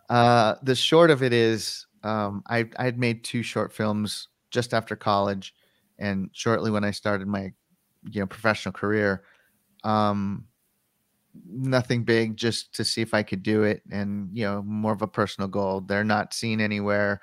Uh, 0.08 0.54
the 0.62 0.74
short 0.74 1.10
of 1.10 1.22
it 1.22 1.32
is 1.32 1.86
um, 2.02 2.42
I, 2.48 2.68
I 2.78 2.84
had 2.84 2.98
made 2.98 3.22
two 3.22 3.42
short 3.42 3.72
films 3.72 4.28
just 4.50 4.72
after 4.72 4.96
college 4.96 5.54
and 5.98 6.30
shortly 6.32 6.70
when 6.70 6.84
i 6.84 6.90
started 6.90 7.28
my 7.28 7.52
you 8.10 8.20
know 8.20 8.26
professional 8.26 8.72
career. 8.72 9.24
Um, 9.84 10.46
nothing 11.48 12.04
big 12.04 12.36
just 12.36 12.74
to 12.74 12.84
see 12.84 13.00
if 13.00 13.14
I 13.14 13.22
could 13.22 13.42
do 13.42 13.62
it 13.62 13.82
and 13.90 14.28
you 14.32 14.44
know 14.44 14.62
more 14.62 14.92
of 14.92 15.02
a 15.02 15.06
personal 15.08 15.48
goal. 15.48 15.80
They're 15.80 16.04
not 16.04 16.34
seen 16.34 16.60
anywhere. 16.60 17.20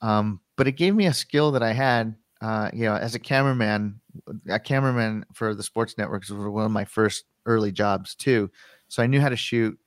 Um, 0.00 0.40
but 0.56 0.68
it 0.68 0.72
gave 0.72 0.94
me 0.94 1.06
a 1.06 1.14
skill 1.14 1.50
that 1.52 1.62
I 1.62 1.72
had 1.72 2.14
uh, 2.40 2.70
you 2.72 2.84
know 2.84 2.94
as 2.94 3.14
a 3.14 3.18
cameraman 3.18 4.00
a 4.48 4.58
cameraman 4.58 5.24
for 5.32 5.54
the 5.54 5.62
sports 5.62 5.96
networks 5.98 6.30
was 6.30 6.38
one 6.48 6.64
of 6.64 6.70
my 6.70 6.84
first 6.84 7.24
early 7.46 7.72
jobs 7.72 8.14
too. 8.14 8.50
So 8.88 9.02
I 9.02 9.06
knew 9.06 9.20
how 9.20 9.28
to 9.28 9.36
shoot 9.36 9.78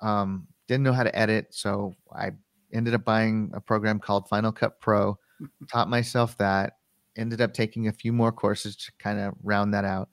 um, 0.00 0.46
didn't 0.66 0.84
know 0.84 0.92
how 0.92 1.02
to 1.02 1.18
edit 1.18 1.48
so 1.50 1.94
I 2.14 2.30
ended 2.72 2.94
up 2.94 3.04
buying 3.04 3.50
a 3.54 3.60
program 3.60 3.98
called 3.98 4.28
Final 4.28 4.52
Cut 4.52 4.80
Pro 4.80 5.18
taught 5.72 5.88
myself 5.88 6.36
that 6.38 6.74
ended 7.16 7.40
up 7.40 7.52
taking 7.52 7.88
a 7.88 7.92
few 7.92 8.12
more 8.12 8.30
courses 8.30 8.76
to 8.76 8.92
kind 8.98 9.18
of 9.18 9.34
round 9.42 9.74
that 9.74 9.84
out. 9.84 10.08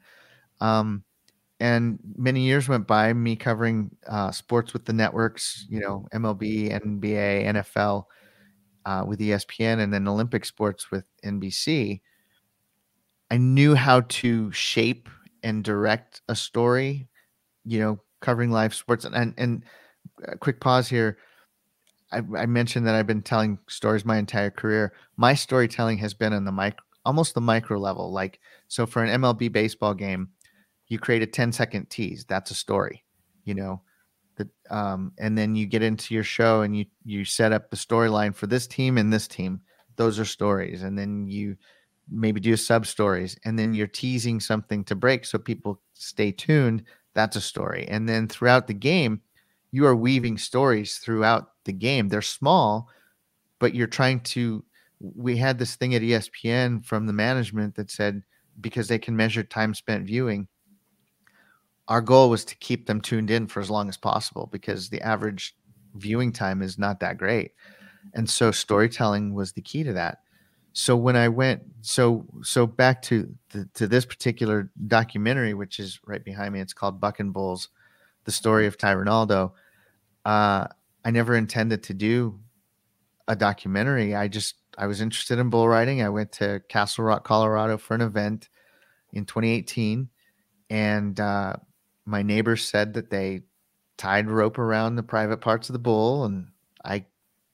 Um, 0.59 1.03
and 1.59 1.99
many 2.17 2.41
years 2.41 2.67
went 2.67 2.87
by 2.87 3.13
me 3.13 3.35
covering 3.35 3.91
uh, 4.07 4.31
sports 4.31 4.73
with 4.73 4.85
the 4.85 4.93
networks 4.93 5.65
you 5.69 5.79
know 5.79 6.05
mlb 6.13 6.41
nba 6.41 7.45
nfl 7.45 8.03
uh, 8.85 9.03
with 9.07 9.19
espn 9.19 9.79
and 9.79 9.93
then 9.93 10.07
olympic 10.07 10.45
sports 10.45 10.91
with 10.91 11.05
nbc 11.23 11.99
i 13.31 13.37
knew 13.37 13.75
how 13.75 14.01
to 14.01 14.51
shape 14.51 15.09
and 15.43 15.63
direct 15.63 16.21
a 16.27 16.35
story 16.35 17.07
you 17.65 17.79
know 17.79 17.99
covering 18.25 18.51
live 18.51 18.73
sports. 18.73 19.05
And 19.05 19.33
and, 19.37 19.63
a 20.27 20.37
quick 20.37 20.59
pause 20.59 20.87
here. 20.87 21.17
I, 22.11 22.17
I 22.37 22.45
mentioned 22.45 22.85
that 22.85 22.95
i've 22.95 23.07
been 23.07 23.23
telling 23.23 23.57
stories 23.67 24.05
my 24.05 24.17
entire 24.17 24.51
career. 24.51 24.93
My 25.17 25.33
storytelling 25.33 25.97
has 25.99 26.13
been 26.13 26.33
on 26.33 26.45
the 26.45 26.51
mic 26.51 26.77
almost 27.03 27.33
the 27.33 27.41
micro 27.41 27.79
level. 27.79 28.11
Like 28.11 28.39
so 28.67 28.85
for 28.85 29.03
an 29.03 29.21
mlb 29.21 29.51
baseball 29.51 29.93
game 29.93 30.29
you 30.87 30.99
create 30.99 31.23
a 31.23 31.27
10 31.27 31.51
second 31.51 31.89
tease 31.89 32.25
that's 32.25 32.51
a 32.51 32.55
story 32.55 33.03
you 33.43 33.55
know 33.55 33.81
the, 34.35 34.49
um, 34.69 35.11
and 35.17 35.37
then 35.37 35.55
you 35.55 35.65
get 35.65 35.83
into 35.83 36.13
your 36.13 36.23
show 36.23 36.61
and 36.61 36.75
you 36.77 36.85
you 37.03 37.25
set 37.25 37.51
up 37.51 37.69
the 37.69 37.77
storyline 37.77 38.35
for 38.35 38.47
this 38.47 38.67
team 38.67 38.97
and 38.97 39.11
this 39.11 39.27
team. 39.27 39.61
Those 39.95 40.19
are 40.19 40.25
stories. 40.25 40.83
And 40.83 40.97
then 40.97 41.27
you 41.27 41.55
maybe 42.09 42.39
do 42.39 42.55
sub 42.57 42.85
stories. 42.85 43.37
And 43.45 43.57
then 43.57 43.73
you're 43.73 43.87
teasing 43.87 44.39
something 44.39 44.83
to 44.85 44.95
break 44.95 45.25
so 45.25 45.37
people 45.37 45.81
stay 45.93 46.31
tuned. 46.31 46.83
That's 47.13 47.35
a 47.35 47.41
story. 47.41 47.87
And 47.87 48.07
then 48.07 48.27
throughout 48.27 48.67
the 48.67 48.73
game 48.73 49.21
you 49.71 49.85
are 49.85 49.95
weaving 49.95 50.37
stories 50.37 50.99
throughout 50.99 51.51
the 51.65 51.73
game. 51.73 52.07
They're 52.07 52.21
small 52.21 52.89
but 53.59 53.73
you're 53.73 53.87
trying 53.87 54.19
to 54.19 54.63
we 54.99 55.35
had 55.37 55.57
this 55.57 55.75
thing 55.75 55.95
at 55.95 56.01
espn 56.01 56.83
from 56.85 57.05
the 57.05 57.13
management 57.13 57.75
that 57.75 57.91
said 57.91 58.23
because 58.61 58.87
they 58.87 58.99
can 58.99 59.15
measure 59.15 59.43
time 59.43 59.73
spent 59.73 60.05
viewing 60.05 60.47
our 61.87 62.01
goal 62.01 62.29
was 62.29 62.45
to 62.45 62.55
keep 62.55 62.87
them 62.87 63.01
tuned 63.01 63.29
in 63.29 63.47
for 63.47 63.59
as 63.59 63.69
long 63.69 63.89
as 63.89 63.97
possible 63.97 64.49
because 64.51 64.89
the 64.89 65.01
average 65.01 65.55
viewing 65.93 66.31
time 66.31 66.61
is 66.61 66.77
not 66.77 66.99
that 66.99 67.17
great. 67.17 67.51
And 68.13 68.29
so 68.29 68.51
storytelling 68.51 69.33
was 69.33 69.53
the 69.53 69.61
key 69.61 69.83
to 69.83 69.93
that. 69.93 70.19
So 70.73 70.95
when 70.97 71.15
I 71.15 71.29
went 71.29 71.63
so 71.81 72.25
so 72.43 72.67
back 72.67 73.01
to 73.03 73.33
the, 73.51 73.69
to 73.75 73.87
this 73.87 74.05
particular 74.05 74.69
documentary, 74.87 75.53
which 75.53 75.79
is 75.79 75.99
right 76.05 76.23
behind 76.23 76.53
me, 76.53 76.59
it's 76.59 76.73
called 76.73 76.99
Buck 76.99 77.19
and 77.19 77.31
Bulls, 77.31 77.69
the 78.25 78.31
story 78.31 78.67
of 78.67 78.77
Ty 78.77 78.95
Ronaldo. 78.95 79.53
Uh, 80.25 80.67
I 81.05 81.11
never 81.11 81.35
intended 81.35 81.83
to 81.83 81.93
do 81.93 82.39
a 83.27 83.35
documentary. 83.35 84.15
I 84.15 84.27
just 84.27 84.55
I 84.77 84.87
was 84.87 84.99
interested 84.99 85.39
in 85.39 85.49
bull 85.49 85.67
riding. 85.67 86.01
I 86.01 86.09
went 86.09 86.33
to 86.33 86.61
Castle 86.67 87.05
Rock, 87.05 87.23
Colorado 87.23 87.77
for 87.77 87.95
an 87.95 88.01
event 88.01 88.49
in 89.13 89.25
2018, 89.25 90.09
and 90.69 91.19
uh, 91.19 91.53
my 92.05 92.21
neighbors 92.21 92.63
said 92.63 92.93
that 92.93 93.09
they 93.09 93.41
tied 93.97 94.29
rope 94.29 94.57
around 94.57 94.95
the 94.95 95.03
private 95.03 95.37
parts 95.37 95.69
of 95.69 95.73
the 95.73 95.79
bull 95.79 96.25
and 96.25 96.47
i 96.83 97.05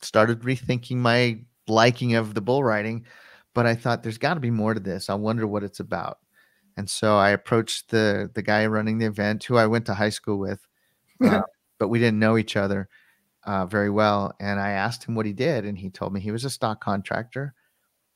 started 0.02 0.42
rethinking 0.42 0.98
my 0.98 1.40
liking 1.68 2.16
of 2.16 2.34
the 2.34 2.42
bull 2.42 2.64
riding, 2.64 3.06
but 3.54 3.66
I 3.66 3.76
thought 3.76 4.04
there's 4.04 4.18
got 4.18 4.36
to 4.36 4.40
be 4.40 4.52
more 4.52 4.74
to 4.74 4.80
this. 4.80 5.10
I 5.10 5.16
wonder 5.16 5.48
what 5.48 5.64
it's 5.64 5.80
about. 5.80 6.20
And 6.78 6.90
so 6.90 7.18
I 7.18 7.32
approached 7.32 7.90
the 7.90 8.30
the 8.34 8.42
guy 8.42 8.66
running 8.66 8.98
the 8.98 9.06
event, 9.06 9.44
who 9.44 9.58
I 9.58 9.68
went 9.68 9.86
to 9.88 9.94
high 9.94 10.10
school 10.10 10.38
with, 10.38 10.66
uh, 11.24 11.42
but 11.80 11.90
we 11.90 12.00
didn't 12.00 12.20
know 12.20 12.38
each 12.38 12.56
other 12.56 12.90
uh, 13.44 13.66
very 13.66 13.90
well. 13.90 14.34
And 14.40 14.60
I 14.60 14.72
asked 14.72 15.04
him 15.04 15.16
what 15.16 15.26
he 15.26 15.34
did, 15.34 15.66
and 15.66 15.78
he 15.78 15.90
told 15.90 16.14
me 16.14 16.20
he 16.20 16.32
was 16.32 16.46
a 16.46 16.50
stock 16.50 16.82
contractor. 16.82 17.54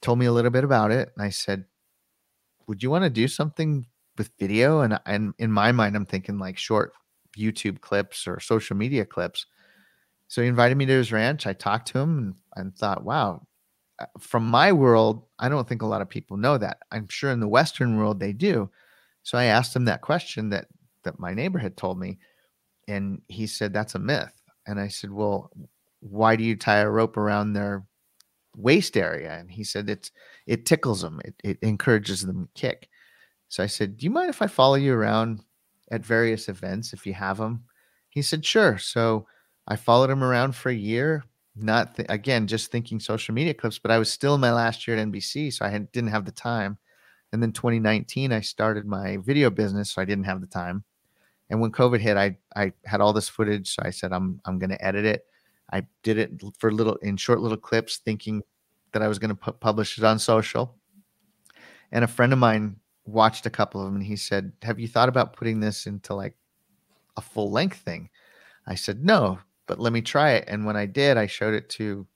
Told 0.01 0.19
me 0.19 0.25
a 0.25 0.31
little 0.31 0.51
bit 0.51 0.63
about 0.63 0.91
it, 0.91 1.11
and 1.15 1.25
I 1.25 1.29
said, 1.29 1.65
"Would 2.67 2.81
you 2.81 2.89
want 2.89 3.03
to 3.03 3.09
do 3.09 3.27
something 3.27 3.87
with 4.17 4.31
video?" 4.39 4.81
And 4.81 4.99
and 5.05 5.33
in 5.39 5.51
my 5.51 5.71
mind, 5.71 5.95
I'm 5.95 6.05
thinking 6.05 6.39
like 6.39 6.57
short 6.57 6.93
YouTube 7.37 7.81
clips 7.81 8.27
or 8.27 8.39
social 8.39 8.75
media 8.75 9.05
clips. 9.05 9.45
So 10.27 10.41
he 10.41 10.47
invited 10.47 10.77
me 10.77 10.85
to 10.85 10.93
his 10.93 11.11
ranch. 11.11 11.45
I 11.45 11.53
talked 11.53 11.89
to 11.89 11.99
him 11.99 12.17
and, 12.17 12.35
and 12.55 12.75
thought, 12.75 13.03
wow, 13.03 13.45
uh, 13.99 14.05
from 14.19 14.45
my 14.45 14.71
world, 14.71 15.23
I 15.37 15.49
don't 15.49 15.67
think 15.67 15.81
a 15.81 15.87
lot 15.87 16.01
of 16.01 16.09
people 16.09 16.37
know 16.37 16.57
that. 16.57 16.79
I'm 16.91 17.07
sure 17.09 17.31
in 17.31 17.39
the 17.39 17.47
Western 17.47 17.97
world 17.97 18.19
they 18.19 18.33
do. 18.33 18.69
So 19.23 19.37
I 19.37 19.45
asked 19.45 19.75
him 19.75 19.85
that 19.85 20.01
question 20.01 20.49
that 20.49 20.67
that 21.03 21.19
my 21.19 21.33
neighbor 21.33 21.59
had 21.59 21.77
told 21.77 21.99
me, 21.99 22.17
and 22.87 23.21
he 23.27 23.47
said 23.47 23.73
that's 23.73 23.95
a 23.95 23.99
myth. 23.99 24.33
And 24.65 24.79
I 24.79 24.87
said, 24.87 25.11
well, 25.11 25.51
why 25.99 26.35
do 26.35 26.43
you 26.43 26.55
tie 26.55 26.79
a 26.79 26.89
rope 26.89 27.17
around 27.17 27.53
their 27.53 27.85
waist 28.55 28.97
area? 28.97 29.37
And 29.37 29.51
he 29.51 29.63
said 29.63 29.89
it's 29.89 30.11
it 30.47 30.65
tickles 30.65 31.01
them. 31.01 31.21
It, 31.23 31.35
it 31.43 31.59
encourages 31.61 32.25
them 32.25 32.49
to 32.55 32.61
kick. 32.61 32.89
So 33.47 33.63
I 33.63 33.67
said, 33.67 33.97
do 33.97 34.05
you 34.05 34.09
mind 34.09 34.29
if 34.29 34.41
I 34.41 34.47
follow 34.47 34.75
you 34.75 34.93
around 34.93 35.41
at 35.91 36.05
various 36.05 36.49
events 36.49 36.93
if 36.93 37.05
you 37.05 37.13
have 37.13 37.37
them? 37.37 37.63
He 38.09 38.21
said, 38.21 38.45
sure. 38.45 38.77
So 38.77 39.27
I 39.67 39.75
followed 39.75 40.09
him 40.09 40.23
around 40.23 40.55
for 40.55 40.69
a 40.69 40.75
year, 40.75 41.23
not 41.55 41.95
th- 41.95 42.07
again, 42.09 42.47
just 42.47 42.71
thinking 42.71 42.99
social 42.99 43.33
media 43.33 43.53
clips, 43.53 43.79
but 43.79 43.91
I 43.91 43.97
was 43.97 44.11
still 44.11 44.35
in 44.35 44.41
my 44.41 44.53
last 44.53 44.87
year 44.87 44.97
at 44.97 45.07
NBC, 45.07 45.53
so 45.53 45.65
I 45.65 45.69
had, 45.69 45.91
didn't 45.91 46.11
have 46.11 46.25
the 46.25 46.31
time. 46.31 46.77
And 47.31 47.41
then 47.41 47.51
2019, 47.51 48.31
I 48.31 48.41
started 48.41 48.85
my 48.85 49.17
video 49.17 49.49
business, 49.49 49.91
so 49.91 50.01
I 50.01 50.05
didn't 50.05 50.25
have 50.25 50.41
the 50.41 50.47
time. 50.47 50.83
And 51.49 51.61
when 51.61 51.71
COVID 51.71 51.99
hit, 51.99 52.17
I 52.17 52.37
I 52.55 52.73
had 52.85 53.01
all 53.01 53.13
this 53.13 53.29
footage, 53.29 53.75
so 53.75 53.83
I 53.85 53.91
said 53.91 54.11
I'm 54.11 54.41
I'm 54.45 54.57
going 54.57 54.71
to 54.71 54.83
edit 54.83 55.05
it. 55.05 55.25
I 55.71 55.85
did 56.03 56.17
it 56.17 56.31
for 56.57 56.71
little 56.71 56.95
in 56.97 57.17
short 57.17 57.39
little 57.39 57.57
clips, 57.57 57.97
thinking 57.97 58.41
that 58.93 59.01
I 59.01 59.07
was 59.07 59.19
going 59.19 59.29
to 59.29 59.35
pu- 59.35 59.51
publish 59.53 59.97
it 59.97 60.03
on 60.03 60.17
social. 60.17 60.75
And 61.91 62.03
a 62.03 62.07
friend 62.07 62.33
of 62.33 62.39
mine 62.39 62.77
watched 63.05 63.45
a 63.45 63.49
couple 63.49 63.81
of 63.81 63.87
them, 63.87 63.95
and 63.95 64.03
he 64.05 64.15
said, 64.15 64.51
"Have 64.63 64.79
you 64.79 64.87
thought 64.87 65.09
about 65.09 65.35
putting 65.35 65.59
this 65.59 65.87
into 65.87 66.13
like 66.13 66.35
a 67.17 67.21
full 67.21 67.51
length 67.51 67.77
thing?" 67.77 68.09
I 68.67 68.75
said, 68.75 69.03
"No, 69.03 69.39
but 69.67 69.79
let 69.79 69.93
me 69.93 70.01
try 70.01 70.31
it." 70.31 70.45
And 70.47 70.65
when 70.65 70.75
I 70.77 70.85
did, 70.85 71.17
I 71.17 71.27
showed 71.27 71.53
it 71.53 71.69
to 71.71 72.07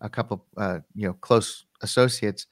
a 0.00 0.08
couple, 0.08 0.46
uh, 0.56 0.80
you 0.94 1.06
know, 1.06 1.14
close 1.14 1.66
associates, 1.82 2.46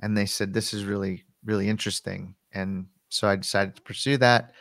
and 0.00 0.16
they 0.16 0.26
said, 0.26 0.52
"This 0.52 0.74
is 0.74 0.84
really 0.84 1.24
really 1.44 1.68
interesting." 1.68 2.34
And 2.52 2.86
so 3.08 3.28
I 3.28 3.36
decided 3.36 3.76
to 3.76 3.82
pursue 3.82 4.16
that 4.18 4.52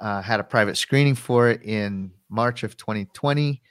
uh, 0.00 0.22
had 0.22 0.40
a 0.40 0.44
private 0.44 0.76
screening 0.76 1.14
for 1.14 1.48
it 1.48 1.62
in 1.62 2.10
March 2.28 2.62
of 2.62 2.76
2020 2.76 3.62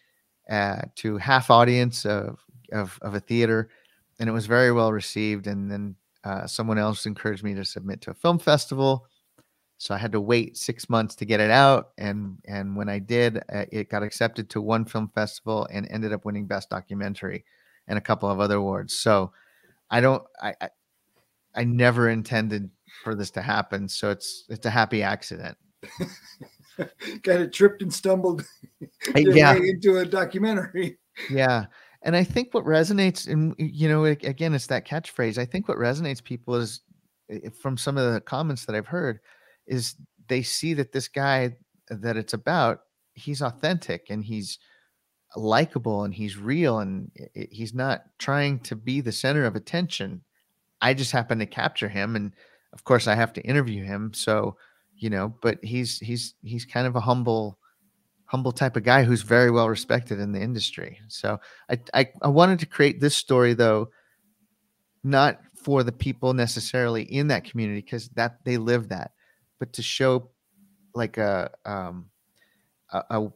uh, 0.49 0.81
to 0.95 1.17
half 1.17 1.49
audience 1.49 2.05
of, 2.05 2.39
of, 2.71 2.97
of 3.01 3.15
a 3.15 3.19
theater, 3.19 3.69
and 4.19 4.29
it 4.29 4.33
was 4.33 4.45
very 4.45 4.71
well 4.71 4.91
received. 4.91 5.47
And 5.47 5.69
then 5.69 5.95
uh, 6.23 6.47
someone 6.47 6.77
else 6.77 7.05
encouraged 7.05 7.43
me 7.43 7.53
to 7.55 7.65
submit 7.65 8.01
to 8.01 8.11
a 8.11 8.15
film 8.15 8.39
festival, 8.39 9.07
so 9.77 9.93
I 9.93 9.97
had 9.97 10.13
to 10.13 10.21
wait 10.21 10.55
six 10.57 10.89
months 10.89 11.15
to 11.15 11.25
get 11.25 11.39
it 11.39 11.51
out. 11.51 11.91
And 11.97 12.37
and 12.45 12.75
when 12.75 12.89
I 12.89 12.99
did, 12.99 13.39
uh, 13.51 13.65
it 13.71 13.89
got 13.89 14.03
accepted 14.03 14.49
to 14.51 14.61
one 14.61 14.85
film 14.85 15.11
festival 15.13 15.67
and 15.71 15.87
ended 15.89 16.13
up 16.13 16.25
winning 16.25 16.47
best 16.47 16.69
documentary 16.69 17.43
and 17.87 17.97
a 17.97 18.01
couple 18.01 18.29
of 18.29 18.39
other 18.39 18.57
awards. 18.57 18.95
So 18.95 19.33
I 19.89 19.99
don't 19.99 20.23
I, 20.41 20.55
I 20.61 20.69
I 21.55 21.63
never 21.65 22.09
intended 22.09 22.69
for 23.03 23.13
this 23.13 23.31
to 23.31 23.41
happen. 23.41 23.89
So 23.89 24.09
it's 24.09 24.45
it's 24.49 24.65
a 24.65 24.69
happy 24.69 25.03
accident. 25.03 25.57
kind 27.23 27.43
of 27.43 27.51
tripped 27.51 27.81
and 27.81 27.93
stumbled 27.93 28.45
yeah. 29.15 29.55
into 29.55 29.97
a 29.97 30.05
documentary. 30.05 30.97
Yeah. 31.29 31.65
And 32.03 32.15
I 32.15 32.23
think 32.23 32.53
what 32.53 32.65
resonates, 32.65 33.31
and 33.31 33.55
you 33.57 33.87
know, 33.87 34.03
again, 34.05 34.53
it's 34.53 34.67
that 34.67 34.85
catchphrase. 34.85 35.37
I 35.37 35.45
think 35.45 35.67
what 35.67 35.77
resonates 35.77 36.23
people 36.23 36.55
is 36.55 36.81
from 37.61 37.77
some 37.77 37.97
of 37.97 38.13
the 38.13 38.21
comments 38.21 38.65
that 38.65 38.75
I've 38.75 38.87
heard 38.87 39.19
is 39.67 39.95
they 40.27 40.41
see 40.41 40.73
that 40.73 40.91
this 40.91 41.07
guy 41.07 41.55
that 41.89 42.17
it's 42.17 42.33
about, 42.33 42.81
he's 43.13 43.41
authentic 43.41 44.07
and 44.09 44.23
he's 44.23 44.59
likable 45.35 46.03
and 46.03 46.13
he's 46.13 46.37
real 46.37 46.79
and 46.79 47.09
he's 47.33 47.73
not 47.73 48.03
trying 48.19 48.59
to 48.59 48.75
be 48.75 49.01
the 49.01 49.11
center 49.11 49.45
of 49.45 49.55
attention. 49.55 50.21
I 50.81 50.93
just 50.93 51.11
happen 51.11 51.39
to 51.39 51.45
capture 51.45 51.89
him. 51.89 52.15
And 52.15 52.33
of 52.73 52.83
course, 52.83 53.07
I 53.07 53.15
have 53.15 53.33
to 53.33 53.41
interview 53.41 53.83
him. 53.83 54.13
So, 54.13 54.57
you 54.95 55.09
know, 55.09 55.33
but 55.41 55.63
he's 55.63 55.99
he's 55.99 56.35
he's 56.43 56.65
kind 56.65 56.85
of 56.85 56.95
a 56.95 57.01
humble 57.01 57.57
humble 58.33 58.51
type 58.51 58.75
of 58.75 58.81
guy 58.81 59.03
who's 59.03 59.21
very 59.21 59.51
well 59.51 59.69
respected 59.69 60.19
in 60.19 60.31
the 60.31 60.41
industry. 60.41 60.99
So 61.07 61.39
I, 61.69 61.79
I, 61.93 62.07
I 62.23 62.29
wanted 62.29 62.57
to 62.61 62.65
create 62.65 62.99
this 62.99 63.15
story 63.15 63.53
though, 63.53 63.89
not 65.03 65.39
for 65.55 65.83
the 65.83 65.91
people 65.91 66.33
necessarily 66.33 67.03
in 67.03 67.27
that 67.27 67.43
community 67.43 67.81
because 67.81 68.09
that 68.15 68.39
they 68.43 68.57
live 68.57 68.89
that, 68.89 69.11
but 69.59 69.71
to 69.73 69.83
show 69.83 70.31
like 70.95 71.17
a 71.17 71.51
um 71.63 72.09
a, 72.91 73.03
a 73.11 73.27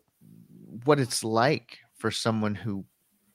what 0.85 0.99
it's 0.99 1.23
like 1.23 1.77
for 1.99 2.09
someone 2.09 2.55
who 2.55 2.83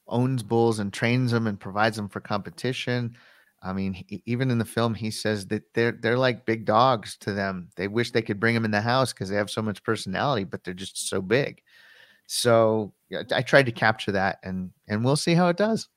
owns 0.08 0.42
bulls 0.42 0.80
and 0.80 0.92
trains 0.92 1.30
them 1.30 1.46
and 1.46 1.60
provides 1.60 1.96
them 1.96 2.08
for 2.08 2.20
competition 2.20 3.16
I 3.62 3.72
mean, 3.72 4.04
even 4.26 4.50
in 4.50 4.58
the 4.58 4.64
film, 4.64 4.94
he 4.94 5.10
says 5.10 5.46
that 5.46 5.72
they're 5.74 5.92
they're 5.92 6.18
like 6.18 6.46
big 6.46 6.64
dogs 6.64 7.16
to 7.18 7.32
them. 7.32 7.68
They 7.76 7.86
wish 7.86 8.10
they 8.10 8.22
could 8.22 8.40
bring 8.40 8.54
them 8.54 8.64
in 8.64 8.72
the 8.72 8.80
house 8.80 9.12
because 9.12 9.28
they 9.28 9.36
have 9.36 9.50
so 9.50 9.62
much 9.62 9.84
personality, 9.84 10.44
but 10.44 10.64
they're 10.64 10.74
just 10.74 11.08
so 11.08 11.22
big. 11.22 11.62
So 12.26 12.92
yeah, 13.08 13.22
I 13.32 13.42
tried 13.42 13.66
to 13.66 13.72
capture 13.72 14.12
that, 14.12 14.40
and 14.42 14.72
and 14.88 15.04
we'll 15.04 15.16
see 15.16 15.34
how 15.34 15.48
it 15.48 15.56
does. 15.56 15.88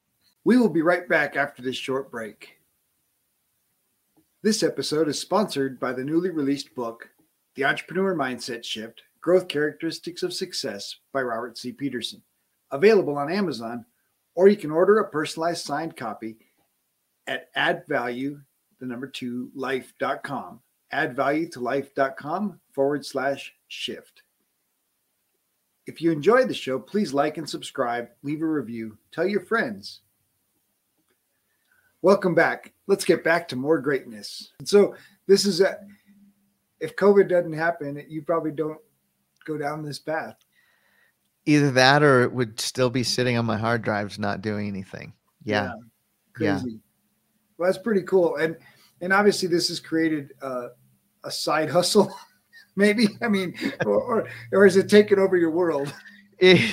We 0.44 0.58
will 0.58 0.70
be 0.70 0.84
right 0.84 1.10
back 1.10 1.36
after 1.36 1.64
this 1.64 1.76
short 1.76 2.12
break. 2.12 2.58
This 4.44 4.62
episode 4.62 5.08
is 5.08 5.20
sponsored 5.20 5.80
by 5.80 5.94
the 5.94 6.04
newly 6.04 6.30
released 6.30 6.76
book, 6.76 7.10
The 7.56 7.66
Entrepreneur 7.66 8.16
Mindset 8.16 8.64
Shift: 8.64 9.02
Growth 9.22 9.48
Characteristics 9.48 10.22
of 10.22 10.34
Success 10.34 10.98
by 11.12 11.24
Robert 11.24 11.58
C. 11.58 11.72
Peterson, 11.72 12.22
available 12.70 13.18
on 13.18 13.32
Amazon, 13.32 13.86
or 14.36 14.50
you 14.50 14.56
can 14.56 14.70
order 14.70 15.00
a 15.00 15.10
personalized 15.10 15.66
signed 15.66 15.98
copy 15.98 16.38
at 17.28 17.50
add 17.56 17.86
value, 17.88 18.40
the 18.80 18.86
number 18.86 19.08
two, 19.08 19.52
life.com. 19.56 20.60
Add 20.92 21.16
value 21.16 21.50
to 21.50 21.60
life.com 21.60 22.60
forward 22.72 23.06
slash 23.06 23.54
shift. 23.68 24.22
If 25.88 26.02
you 26.02 26.12
enjoyed 26.12 26.48
the 26.48 26.54
show, 26.54 26.80
please 26.80 27.14
like 27.14 27.38
and 27.38 27.50
subscribe, 27.50 28.10
leave 28.24 28.42
a 28.42 28.46
review, 28.46 28.98
tell 29.12 29.28
your 29.28 29.42
friends. 29.42 30.02
Welcome 32.02 32.36
back. 32.36 32.74
Let's 32.88 33.06
get 33.06 33.24
back 33.24 33.48
to 33.48 33.56
more 33.56 33.80
greatness. 33.80 34.52
So, 34.64 34.96
this 35.28 35.46
is 35.46 35.62
a, 35.62 35.78
if 36.80 36.96
COVID 36.96 37.30
doesn't 37.30 37.54
happen, 37.54 38.04
you 38.08 38.22
probably 38.22 38.52
don't 38.52 38.80
go 39.46 39.58
down 39.58 39.84
this 39.84 39.98
path. 39.98 40.36
Either 41.48 41.72
that 41.72 42.04
or 42.04 42.24
it 42.24 42.32
would 42.32 42.60
still 42.60 42.90
be 42.90 43.04
sitting 43.04 43.38
on 43.38 43.46
my 43.46 43.58
hard 43.58 43.82
drives, 43.82 44.20
not 44.20 44.42
doing 44.42 44.68
anything. 44.68 45.14
Yeah. 45.44 45.72
yeah. 46.40 46.60
Crazy. 46.60 46.80
Well, 47.58 47.68
that's 47.68 47.82
pretty 47.82 48.04
cool. 48.04 48.36
And 48.38 48.58
and 49.02 49.14
obviously 49.14 49.48
this 49.48 49.68
has 49.70 49.80
created 49.80 50.34
uh, 50.42 50.70
a 51.24 51.32
side 51.32 51.70
hustle, 51.70 52.14
maybe. 52.76 53.08
I 53.22 53.28
mean, 53.28 53.56
or, 53.86 54.02
or 54.02 54.28
or 54.52 54.66
is 54.66 54.78
it 54.78 54.90
taken 54.90 55.20
over 55.20 55.38
your 55.38 55.52
world? 55.52 55.94
Eh, 56.42 56.68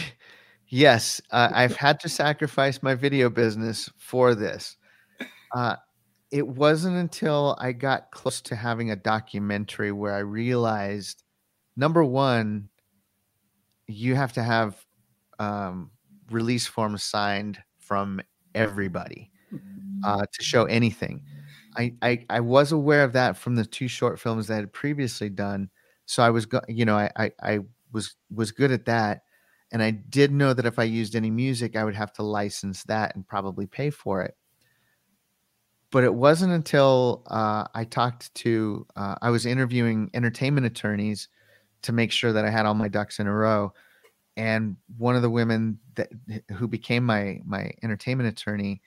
yes, 0.66 1.21
uh, 1.31 1.49
I've 1.55 1.77
had 1.77 2.01
to 2.01 2.09
sacrifice 2.09 2.83
my 2.83 2.97
video 2.97 3.31
business 3.31 3.88
for 3.97 4.35
this. 4.35 4.77
Uh, 5.55 5.77
it 6.33 6.45
wasn't 6.45 6.97
until 6.97 7.57
I 7.61 7.71
got 7.71 8.11
close 8.11 8.40
to 8.40 8.57
having 8.57 8.90
a 8.90 8.97
documentary 8.97 9.92
where 9.92 10.14
I 10.14 10.18
realized, 10.18 11.23
number 11.77 12.03
one, 12.03 12.71
you 13.87 14.16
have 14.16 14.33
to 14.33 14.42
have 14.42 14.85
um, 15.38 15.92
release 16.29 16.66
forms 16.66 17.05
signed 17.05 17.62
from 17.79 18.21
everybody 18.53 19.31
uh, 20.05 20.27
to 20.33 20.45
show 20.45 20.65
anything. 20.65 21.23
I, 21.77 21.95
I, 22.03 22.25
I 22.29 22.41
was 22.41 22.73
aware 22.73 23.03
of 23.05 23.12
that 23.15 23.37
from 23.37 23.57
the 23.57 23.65
two 23.65 23.88
short 23.88 24.21
films 24.21 24.47
that 24.47 24.55
I 24.55 24.57
had 24.59 24.73
previously 24.73 25.31
done. 25.31 25.71
So 26.07 26.23
I 26.23 26.31
was, 26.31 26.47
go- 26.47 26.61
you 26.69 26.85
know, 26.85 26.97
I, 26.97 27.11
I, 27.17 27.31
I 27.43 27.59
was 27.93 28.17
was 28.35 28.53
good 28.53 28.73
at 28.73 28.87
that, 28.87 29.23
and 29.71 29.83
I 29.83 29.91
did 29.91 30.33
know 30.33 30.53
that 30.53 30.67
if 30.67 30.79
I 30.79 30.85
used 30.85 31.15
any 31.15 31.31
music, 31.31 31.77
I 31.77 31.85
would 31.85 31.95
have 31.95 32.12
to 32.15 32.23
license 32.23 32.83
that 32.85 33.15
and 33.15 33.27
probably 33.27 33.67
pay 33.67 33.91
for 33.91 34.23
it. 34.23 34.37
But 35.91 36.05
it 36.05 36.15
wasn't 36.15 36.53
until 36.53 37.23
uh, 37.27 37.65
I 37.75 37.85
talked 37.85 38.35
to, 38.37 38.87
uh, 38.97 39.17
I 39.21 39.29
was 39.29 39.45
interviewing 39.45 40.11
entertainment 40.15 40.67
attorneys 40.67 41.29
to 41.83 41.93
make 41.93 42.12
sure 42.12 42.33
that 42.33 42.47
I 42.47 42.51
had 42.51 42.65
all 42.65 42.75
my 42.75 42.88
ducks 42.88 43.19
in 43.19 43.27
a 43.27 43.33
row, 43.33 43.73
and 44.37 44.77
one 44.97 45.17
of 45.17 45.23
the 45.23 45.31
women 45.31 45.79
that 45.95 46.11
who 46.53 46.67
became 46.67 47.05
my 47.05 47.41
my 47.45 47.73
entertainment 47.83 48.29
attorney 48.29 48.81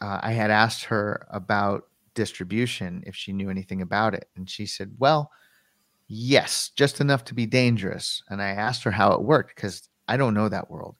uh, 0.00 0.20
I 0.22 0.32
had 0.32 0.50
asked 0.50 0.84
her 0.84 1.26
about 1.30 1.84
distribution 2.14 3.02
if 3.06 3.14
she 3.16 3.32
knew 3.32 3.50
anything 3.50 3.82
about 3.82 4.14
it, 4.14 4.28
and 4.36 4.48
she 4.48 4.66
said, 4.66 4.92
"Well, 4.98 5.30
yes, 6.08 6.70
just 6.76 7.00
enough 7.00 7.24
to 7.26 7.34
be 7.34 7.46
dangerous." 7.46 8.22
And 8.28 8.42
I 8.42 8.50
asked 8.50 8.84
her 8.84 8.90
how 8.90 9.12
it 9.12 9.22
worked 9.22 9.54
because 9.54 9.88
I 10.08 10.16
don't 10.16 10.34
know 10.34 10.48
that 10.48 10.70
world, 10.70 10.96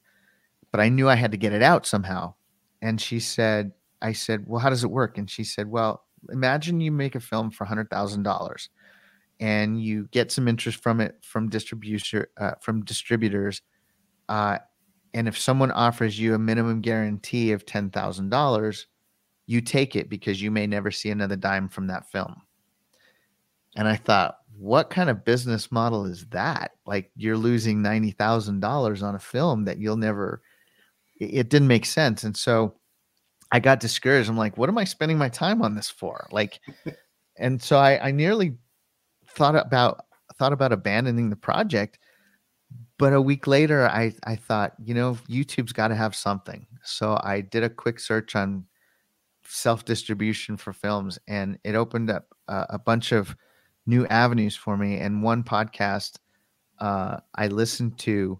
but 0.71 0.81
I 0.81 0.89
knew 0.89 1.09
I 1.09 1.15
had 1.15 1.31
to 1.31 1.37
get 1.37 1.53
it 1.53 1.63
out 1.63 1.85
somehow. 1.85 2.35
And 2.81 2.99
she 3.01 3.19
said, 3.19 3.73
"I 4.01 4.13
said, 4.13 4.45
well, 4.47 4.59
how 4.59 4.69
does 4.69 4.83
it 4.83 4.91
work?" 4.91 5.17
And 5.17 5.29
she 5.29 5.43
said, 5.43 5.67
"Well, 5.69 6.05
imagine 6.31 6.81
you 6.81 6.91
make 6.91 7.15
a 7.15 7.19
film 7.19 7.51
for 7.51 7.65
hundred 7.65 7.89
thousand 7.89 8.23
dollars." 8.23 8.69
And 9.39 9.81
you 9.83 10.07
get 10.11 10.31
some 10.31 10.47
interest 10.47 10.83
from 10.83 11.01
it 11.01 11.17
from 11.23 11.49
distribution 11.49 12.25
uh, 12.37 12.53
from 12.61 12.85
distributors, 12.85 13.61
uh, 14.29 14.59
and 15.13 15.27
if 15.27 15.37
someone 15.37 15.71
offers 15.71 16.19
you 16.19 16.33
a 16.33 16.39
minimum 16.39 16.81
guarantee 16.81 17.51
of 17.51 17.65
$10,000, 17.65 18.85
you 19.51 19.59
take 19.59 19.97
it 19.97 20.09
because 20.09 20.41
you 20.41 20.49
may 20.49 20.65
never 20.65 20.91
see 20.91 21.09
another 21.09 21.35
dime 21.35 21.67
from 21.67 21.87
that 21.87 22.09
film. 22.09 22.41
And 23.75 23.85
I 23.85 23.97
thought, 23.97 24.37
what 24.57 24.89
kind 24.89 25.09
of 25.09 25.25
business 25.25 25.73
model 25.73 26.05
is 26.05 26.25
that? 26.27 26.71
Like 26.85 27.11
you're 27.17 27.37
losing 27.37 27.79
$90,000 27.83 29.03
on 29.03 29.15
a 29.15 29.19
film 29.19 29.65
that 29.65 29.77
you'll 29.77 29.97
never, 29.97 30.41
it 31.19 31.49
didn't 31.49 31.67
make 31.67 31.85
sense. 31.85 32.23
And 32.23 32.35
so 32.35 32.75
I 33.51 33.59
got 33.59 33.81
discouraged. 33.81 34.29
I'm 34.29 34.37
like, 34.37 34.57
what 34.57 34.69
am 34.69 34.77
I 34.77 34.85
spending 34.85 35.17
my 35.17 35.27
time 35.27 35.61
on 35.61 35.75
this 35.75 35.89
for? 35.89 36.27
Like, 36.31 36.61
and 37.37 37.61
so 37.61 37.77
I, 37.77 38.07
I 38.07 38.11
nearly 38.11 38.55
thought 39.27 39.57
about, 39.57 40.05
thought 40.35 40.53
about 40.53 40.71
abandoning 40.71 41.29
the 41.29 41.35
project 41.35 41.99
but 42.97 43.13
a 43.13 43.21
week 43.21 43.47
later 43.47 43.87
i 43.89 44.13
i 44.23 44.35
thought 44.35 44.73
you 44.83 44.93
know 44.93 45.17
youtube's 45.27 45.73
got 45.73 45.89
to 45.89 45.95
have 45.95 46.15
something 46.15 46.65
so 46.83 47.19
i 47.23 47.41
did 47.41 47.63
a 47.63 47.69
quick 47.69 47.99
search 47.99 48.35
on 48.35 48.65
self 49.51 49.85
distribution 49.85 50.57
for 50.57 50.73
films 50.73 51.19
and 51.27 51.57
it 51.63 51.75
opened 51.75 52.09
up 52.09 52.27
uh, 52.47 52.65
a 52.69 52.79
bunch 52.79 53.11
of 53.11 53.35
new 53.85 54.05
avenues 54.07 54.55
for 54.55 54.77
me. 54.77 54.97
And 54.97 55.23
one 55.23 55.43
podcast 55.43 56.17
uh, 56.79 57.17
i 57.35 57.47
listened 57.47 57.97
to 57.99 58.39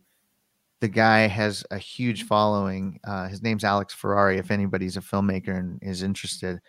the 0.80 0.88
guy 0.88 1.28
has 1.28 1.64
a 1.72 1.78
huge 1.78 2.24
following 2.24 3.00
uh, 3.04 3.28
his 3.28 3.42
name's 3.44 3.64
alex 3.64 3.94
ferrari 3.94 4.38
if 4.38 4.52
anybody's 4.52 4.98
a 4.98 5.02
filmmaker 5.02 5.58
and 5.58 5.80
is 5.82 6.04
interested 6.04 6.60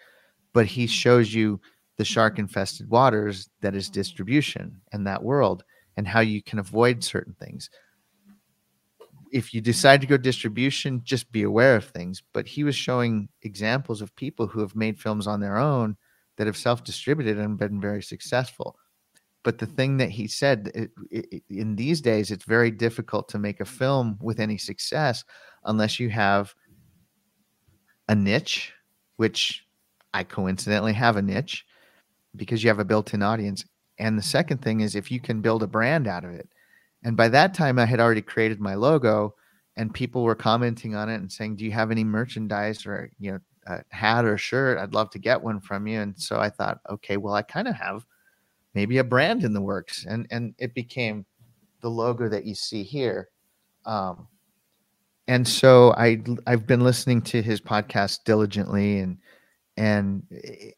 but 0.53 0.67
he 0.67 0.87
shows 0.87 1.33
you 1.35 1.61
the 1.99 2.05
shark 2.05 2.39
infested 2.39 2.89
waters 2.91 3.51
that 3.61 3.75
is 3.75 3.91
distribution 3.91 4.81
and 4.93 5.07
that 5.07 5.23
world 5.23 5.65
and 5.97 6.09
how 6.09 6.21
you 6.21 6.43
can 6.43 6.59
avoid 6.59 7.05
certain 7.05 7.35
things. 7.41 7.71
If 9.33 9.53
you 9.53 9.61
decide 9.61 10.01
to 10.03 10.07
go 10.07 10.17
distribution, 10.17 11.01
just 11.05 11.33
be 11.33 11.43
aware 11.43 11.75
of 11.75 11.87
things. 11.87 12.23
But 12.33 12.47
he 12.47 12.65
was 12.65 12.77
showing 12.77 13.29
examples 13.43 14.01
of 14.01 14.15
people 14.15 14.47
who 14.47 14.61
have 14.61 14.77
made 14.77 15.01
films 15.01 15.27
on 15.27 15.41
their 15.41 15.57
own 15.57 15.97
that 16.37 16.47
have 16.47 16.57
self 16.57 16.85
distributed 16.85 17.39
and 17.39 17.59
been 17.59 17.81
very 17.81 18.03
successful. 18.03 18.77
But 19.43 19.59
the 19.59 19.67
thing 19.67 19.97
that 19.97 20.11
he 20.11 20.29
said 20.29 20.71
it, 20.75 20.91
it, 21.11 21.43
in 21.49 21.75
these 21.75 22.01
days, 22.01 22.31
it's 22.31 22.45
very 22.45 22.71
difficult 22.71 23.29
to 23.31 23.39
make 23.39 23.61
a 23.61 23.65
film 23.65 24.19
with 24.21 24.39
any 24.39 24.59
success 24.59 25.25
unless 25.65 25.99
you 25.99 26.11
have 26.11 26.55
a 28.09 28.15
niche, 28.15 28.73
which 29.17 29.67
I 30.15 30.23
coincidentally 30.23 30.93
have 30.93 31.17
a 31.17 31.23
niche 31.23 31.65
because 32.37 32.63
you 32.63 32.69
have 32.69 32.79
a 32.79 32.85
built 32.85 33.15
in 33.15 33.23
audience 33.23 33.65
and 33.99 34.19
the 34.19 34.23
second 34.23 34.63
thing 34.63 34.81
is 34.81 34.95
if 34.95 35.11
you 35.11 35.21
can 35.21 35.41
build 35.41 35.63
a 35.63 35.67
brand 35.67 36.09
out 36.09 36.25
of 36.25 36.33
it. 36.33 36.49
And 37.05 37.17
by 37.17 37.29
that 37.29 37.55
time, 37.55 37.79
I 37.79 37.87
had 37.87 38.01
already 38.01 38.23
created 38.23 38.61
my 38.61 38.75
logo, 38.75 39.35
and 39.77 39.93
people 39.93 40.23
were 40.23 40.35
commenting 40.35 40.95
on 40.95 41.09
it 41.09 41.17
and 41.17 41.31
saying, 41.31 41.57
"Do 41.57 41.65
you 41.65 41.73
have 41.73 41.91
any 41.91 42.05
merchandise 42.05 42.87
or 42.87 43.11
you 43.19 43.33
know 43.33 43.41
a 43.67 43.83
hat 43.91 44.25
or 44.25 44.39
shirt? 44.39 44.79
I'd 44.79 44.95
love 44.95 45.11
to 45.11 45.19
get 45.19 45.43
one 45.43 45.61
from 45.61 45.87
you." 45.87 46.01
And 46.01 46.19
so 46.21 46.39
I 46.39 46.51
thought, 46.51 46.81
okay, 46.91 47.17
well, 47.17 47.35
I 47.35 47.43
kind 47.43 47.69
of 47.69 47.75
have 47.75 48.07
maybe 48.75 48.99
a 48.99 49.05
brand 49.05 49.45
in 49.45 49.53
the 49.53 49.61
works, 49.61 50.07
and 50.09 50.27
and 50.31 50.55
it 50.59 50.75
became 50.75 51.27
the 51.81 51.91
logo 51.91 52.29
that 52.29 52.45
you 52.45 52.55
see 52.55 52.83
here. 52.83 53.29
Um, 53.85 54.29
and 55.29 55.47
so 55.47 55.93
I 55.97 56.23
I've 56.47 56.67
been 56.67 56.81
listening 56.81 57.23
to 57.23 57.43
his 57.43 57.61
podcast 57.61 58.21
diligently 58.25 58.99
and 59.01 59.19
and 59.77 60.23
eh, 60.33 60.71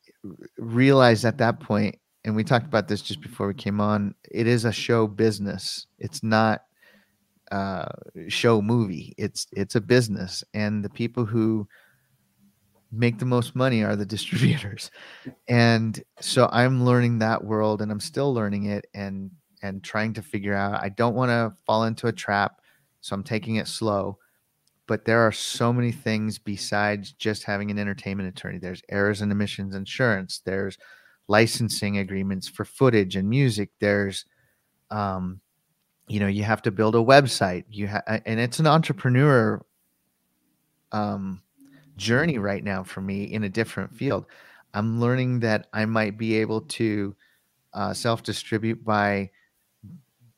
realized 0.59 1.25
at 1.25 1.39
that 1.39 1.61
point 1.61 1.99
and 2.25 2.35
we 2.35 2.45
talked 2.45 2.67
about 2.67 2.89
this 2.89 3.03
just 3.03 3.21
before 3.21 3.47
we 3.47 3.55
came 3.55 3.81
on. 3.81 4.15
It 4.31 4.47
is 4.47 4.65
a 4.65 4.73
show 4.73 5.07
business. 5.07 5.87
It's 5.99 6.23
not 6.23 6.63
uh, 7.53 7.87
show 8.29 8.63
movie. 8.63 9.15
It's 9.19 9.47
it's 9.53 9.75
a 9.75 9.81
business, 9.81 10.43
and 10.55 10.85
the 10.85 10.91
people 10.91 11.25
who 11.25 11.69
make 12.91 13.19
the 13.19 13.27
most 13.27 13.55
money 13.55 13.83
are 13.83 13.97
the 13.97 14.07
distributors. 14.15 14.91
And 15.49 16.03
so 16.21 16.49
I'm 16.51 16.85
learning 16.85 17.19
that 17.19 17.45
world, 17.45 17.83
and 17.83 17.93
I'm 17.93 18.01
still 18.01 18.33
learning 18.33 18.67
it, 18.67 18.87
and 18.95 19.31
and 19.63 19.83
trying 19.85 20.15
to 20.15 20.23
figure 20.23 20.55
out. 20.55 20.83
I 20.83 20.89
don't 20.89 21.15
want 21.15 21.31
to 21.31 21.55
fall 21.67 21.85
into 21.85 22.07
a 22.07 22.13
trap, 22.13 22.61
so 23.01 23.15
I'm 23.15 23.25
taking 23.25 23.57
it 23.57 23.69
slow. 23.69 24.19
But 24.87 25.05
there 25.05 25.21
are 25.21 25.33
so 25.33 25.73
many 25.73 25.93
things 25.93 26.39
besides 26.39 27.13
just 27.13 27.45
having 27.45 27.71
an 27.71 27.79
entertainment 27.79 28.29
attorney. 28.29 28.59
There's 28.59 28.83
errors 28.91 29.23
and 29.23 29.33
omissions 29.33 29.75
insurance. 29.75 30.43
There's 30.45 30.77
licensing 31.29 31.99
agreements 31.99 32.49
for 32.49 32.65
footage 32.65 33.17
and 33.17 33.29
music. 33.29 33.71
There's, 33.81 34.25
um, 34.91 35.41
you 36.07 36.21
know, 36.21 36.27
you 36.27 36.43
have 36.43 36.63
to 36.63 36.71
build 36.71 36.95
a 36.95 36.99
website. 36.99 37.65
You 37.69 37.87
have, 37.87 38.03
and 38.07 38.39
it's 38.41 38.59
an 38.59 38.67
entrepreneur 38.67 39.65
um, 40.93 41.43
journey 41.97 42.39
right 42.39 42.63
now 42.63 42.83
for 42.83 43.01
me 43.01 43.25
in 43.25 43.45
a 43.45 43.49
different 43.49 43.95
field. 43.95 44.27
I'm 44.75 45.01
learning 45.01 45.41
that 45.41 45.69
I 45.73 45.85
might 45.87 46.19
be 46.19 46.37
able 46.37 46.63
to 46.63 47.15
uh, 47.73 47.95
self 47.95 48.23
distribute 48.23 48.85
by 48.85 49.31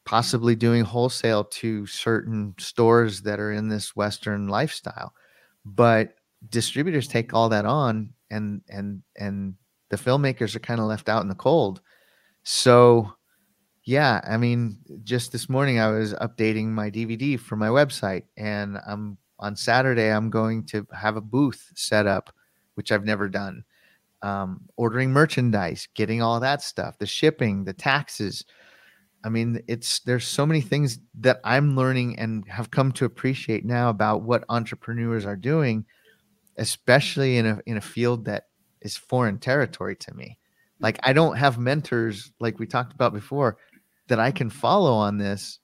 possibly 0.05 0.55
doing 0.55 0.85
wholesale 0.85 1.45
to 1.45 1.85
certain 1.87 2.55
stores 2.59 3.23
that 3.23 3.41
are 3.41 3.53
in 3.53 3.69
this 3.69 3.97
Western 3.97 4.47
lifestyle. 4.47 5.13
But 5.65 6.15
distributors 6.49 7.09
take 7.09 7.35
all 7.35 7.49
that 7.49 7.67
on 7.67 8.11
and 8.31 8.63
and 8.69 9.03
and 9.17 9.55
the 9.89 9.97
filmmakers 9.97 10.55
are 10.55 10.61
kind 10.61 10.81
of 10.81 10.87
left 10.87 11.09
out 11.09 11.23
in 11.23 11.29
the 11.29 11.35
cold. 11.35 11.81
So, 12.43 13.13
yeah, 13.85 14.21
I 14.29 14.37
mean, 14.37 14.79
just 15.05 15.33
this 15.33 15.49
morning 15.49 15.79
I 15.79 15.89
was 15.89 16.15
updating 16.15 16.67
my 16.67 16.91
DVD 16.91 17.39
for 17.39 17.57
my 17.57 17.69
website, 17.69 18.25
and 18.37 18.79
I'm 18.87 19.19
on 19.39 19.55
Saturday 19.57 20.09
I'm 20.11 20.31
going 20.31 20.65
to 20.67 20.87
have 20.93 21.17
a 21.17 21.21
booth 21.21 21.71
set 21.75 22.07
up, 22.07 22.33
which 22.75 22.91
I've 22.91 23.05
never 23.05 23.29
done. 23.29 23.65
Um, 24.23 24.63
ordering 24.77 25.11
merchandise, 25.11 25.89
getting 25.95 26.23
all 26.23 26.41
that 26.41 26.63
stuff, 26.63 26.99
the 26.99 27.07
shipping, 27.07 27.65
the 27.65 27.73
taxes. 27.73 28.45
I 29.25 29.29
mean, 29.29 29.61
it's 29.69 30.01
there's 30.01 30.27
so 30.27 30.47
many 30.47 30.61
things 30.61 30.99
that 31.21 31.41
I'm 31.45 31.77
learning 31.77 32.19
and 32.19 32.49
have 32.49 32.71
come 32.71 32.93
to 32.93 33.05
appreciate 33.05 33.65
now 33.65 33.91
about 33.91 34.23
what 34.23 34.45
entrepreneurs 34.49 35.27
are 35.27 35.37
doing, 35.37 35.85
especially 36.57 37.37
in 37.37 37.47
a 37.47 37.61
in 37.67 37.77
a 37.77 37.81
field 37.81 38.25
that 38.25 38.46
is 38.81 38.97
foreign 38.97 39.39
territory 39.39 39.97
to 39.97 40.15
me. 40.15 40.39
Like 40.81 40.99
I 41.03 41.13
don't 41.13 41.37
have 41.37 41.59
mentors 41.59 42.33
like 42.41 42.59
we 42.59 42.67
talked 42.67 42.93
about 42.93 43.13
before 43.13 43.57
that 44.09 44.21
I 44.21 44.31
can 44.31 44.51
follow 44.51 44.93
on 44.93 45.19
this 45.19 45.59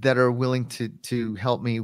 that 0.00 0.18
are 0.18 0.32
willing 0.32 0.66
to 0.66 0.88
to 0.88 1.34
help 1.34 1.62
me 1.62 1.80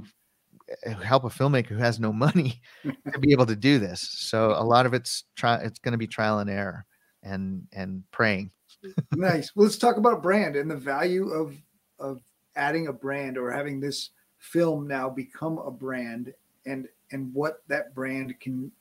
eh, 0.85 0.95
help 1.03 1.25
a 1.25 1.29
filmmaker 1.29 1.69
who 1.69 1.77
has 1.77 2.01
no 2.01 2.13
money 2.13 2.61
to 3.13 3.19
be 3.19 3.33
able 3.33 3.47
to 3.47 3.57
do 3.57 3.79
this. 3.79 4.01
So 4.01 4.53
a 4.53 4.65
lot 4.65 4.87
of 4.87 4.95
it's 4.95 5.25
try 5.37 5.57
it's 5.57 5.79
going 5.79 5.93
to 5.93 5.99
be 5.99 6.07
trial 6.07 6.39
and 6.39 6.51
error 6.51 6.87
and 7.23 7.67
and 7.73 8.03
praying. 8.11 8.51
nice. 9.13 9.55
Well, 9.55 9.65
let's 9.65 9.79
talk 9.79 9.97
about 9.97 10.23
brand 10.23 10.57
and 10.57 10.71
the 10.71 10.77
value 10.77 11.29
of 11.31 11.55
of 11.99 12.23
adding 12.57 12.89
a 12.89 12.93
brand 12.93 13.39
or 13.39 13.51
having 13.51 13.81
this 13.81 14.11
film 14.39 14.89
now 14.89 15.09
become 15.09 15.59
a 15.59 15.71
brand 15.71 16.33
and 16.67 16.89
and 17.13 17.33
what 17.35 17.63
that 17.69 17.95
brand 17.95 18.39
can 18.41 18.73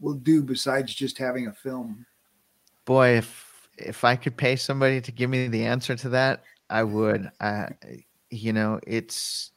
will 0.00 0.14
do 0.14 0.42
besides 0.42 0.94
just 0.94 1.18
having 1.18 1.46
a 1.46 1.52
film? 1.52 2.06
Boy, 2.84 3.18
if 3.18 3.68
if 3.76 4.04
I 4.04 4.16
could 4.16 4.36
pay 4.36 4.56
somebody 4.56 5.00
to 5.00 5.12
give 5.12 5.30
me 5.30 5.48
the 5.48 5.64
answer 5.64 5.94
to 5.96 6.08
that, 6.10 6.42
I 6.68 6.82
would. 6.82 7.30
I, 7.40 7.68
you 8.30 8.52
know, 8.52 8.80
it's 8.86 9.52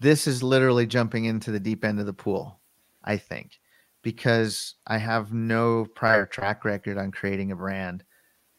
this 0.00 0.26
is 0.26 0.42
literally 0.42 0.86
jumping 0.86 1.24
into 1.24 1.50
the 1.50 1.60
deep 1.60 1.84
end 1.84 2.00
of 2.00 2.06
the 2.06 2.12
pool. 2.12 2.60
I 3.04 3.16
think 3.16 3.58
because 4.02 4.74
I 4.86 4.98
have 4.98 5.32
no 5.32 5.86
prior 5.94 6.26
track 6.26 6.64
record 6.64 6.98
on 6.98 7.10
creating 7.10 7.52
a 7.52 7.56
brand. 7.56 8.04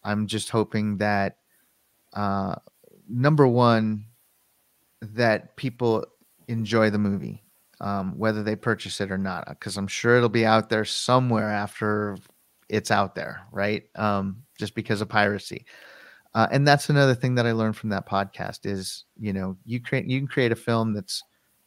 I'm 0.04 0.28
just 0.28 0.50
hoping 0.50 0.98
that 0.98 1.38
uh, 2.14 2.56
number 3.08 3.48
one, 3.48 4.06
that 5.02 5.56
people 5.56 6.06
enjoy 6.48 6.90
the 6.90 6.98
movie 6.98 7.44
um, 7.82 8.18
whether 8.18 8.44
they 8.44 8.56
purchase 8.56 9.02
it 9.02 9.12
or 9.12 9.18
not, 9.18 9.48
because 9.50 9.78
I'm 9.78 9.88
sure 9.88 10.18
it'll 10.18 10.30
be 10.30 10.46
out 10.46 10.70
there 10.70 10.86
somewhere 10.86 11.50
after 11.50 12.18
it's 12.68 12.92
out 12.92 13.16
there, 13.16 13.42
right? 13.52 13.84
Um, 13.96 14.44
just 14.58 14.76
because 14.76 15.02
of 15.02 15.10
piracy. 15.10 15.66
Uh, 16.36 16.48
and 16.52 16.68
that's 16.68 16.90
another 16.90 17.16
thing 17.16 17.36
that 17.36 17.48
I 17.48 17.54
learned 17.54 17.76
from 17.76 17.90
that 17.90 18.08
podcast 18.08 18.66
is, 18.66 19.06
you 19.20 19.34
know, 19.34 19.58
you 19.66 19.82
create 19.82 20.06
you 20.06 20.20
can 20.20 20.28
create 20.28 20.52
a 20.52 20.56
film 20.56 20.94
that's 20.94 21.24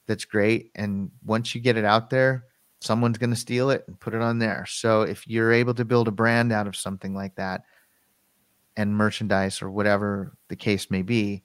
that's 0.06 0.24
great, 0.24 0.70
and 0.74 1.10
once 1.24 1.54
you 1.54 1.60
get 1.60 1.76
it 1.76 1.84
out 1.84 2.10
there, 2.10 2.44
someone's 2.80 3.18
going 3.18 3.30
to 3.30 3.36
steal 3.36 3.70
it 3.70 3.84
and 3.86 3.98
put 3.98 4.14
it 4.14 4.22
on 4.22 4.38
there. 4.38 4.66
So 4.68 5.02
if 5.02 5.26
you're 5.26 5.52
able 5.52 5.74
to 5.74 5.84
build 5.84 6.08
a 6.08 6.12
brand 6.12 6.52
out 6.52 6.66
of 6.66 6.76
something 6.76 7.14
like 7.14 7.36
that 7.36 7.62
and 8.76 8.96
merchandise 8.96 9.62
or 9.62 9.70
whatever 9.70 10.36
the 10.48 10.56
case 10.56 10.90
may 10.90 11.02
be, 11.02 11.42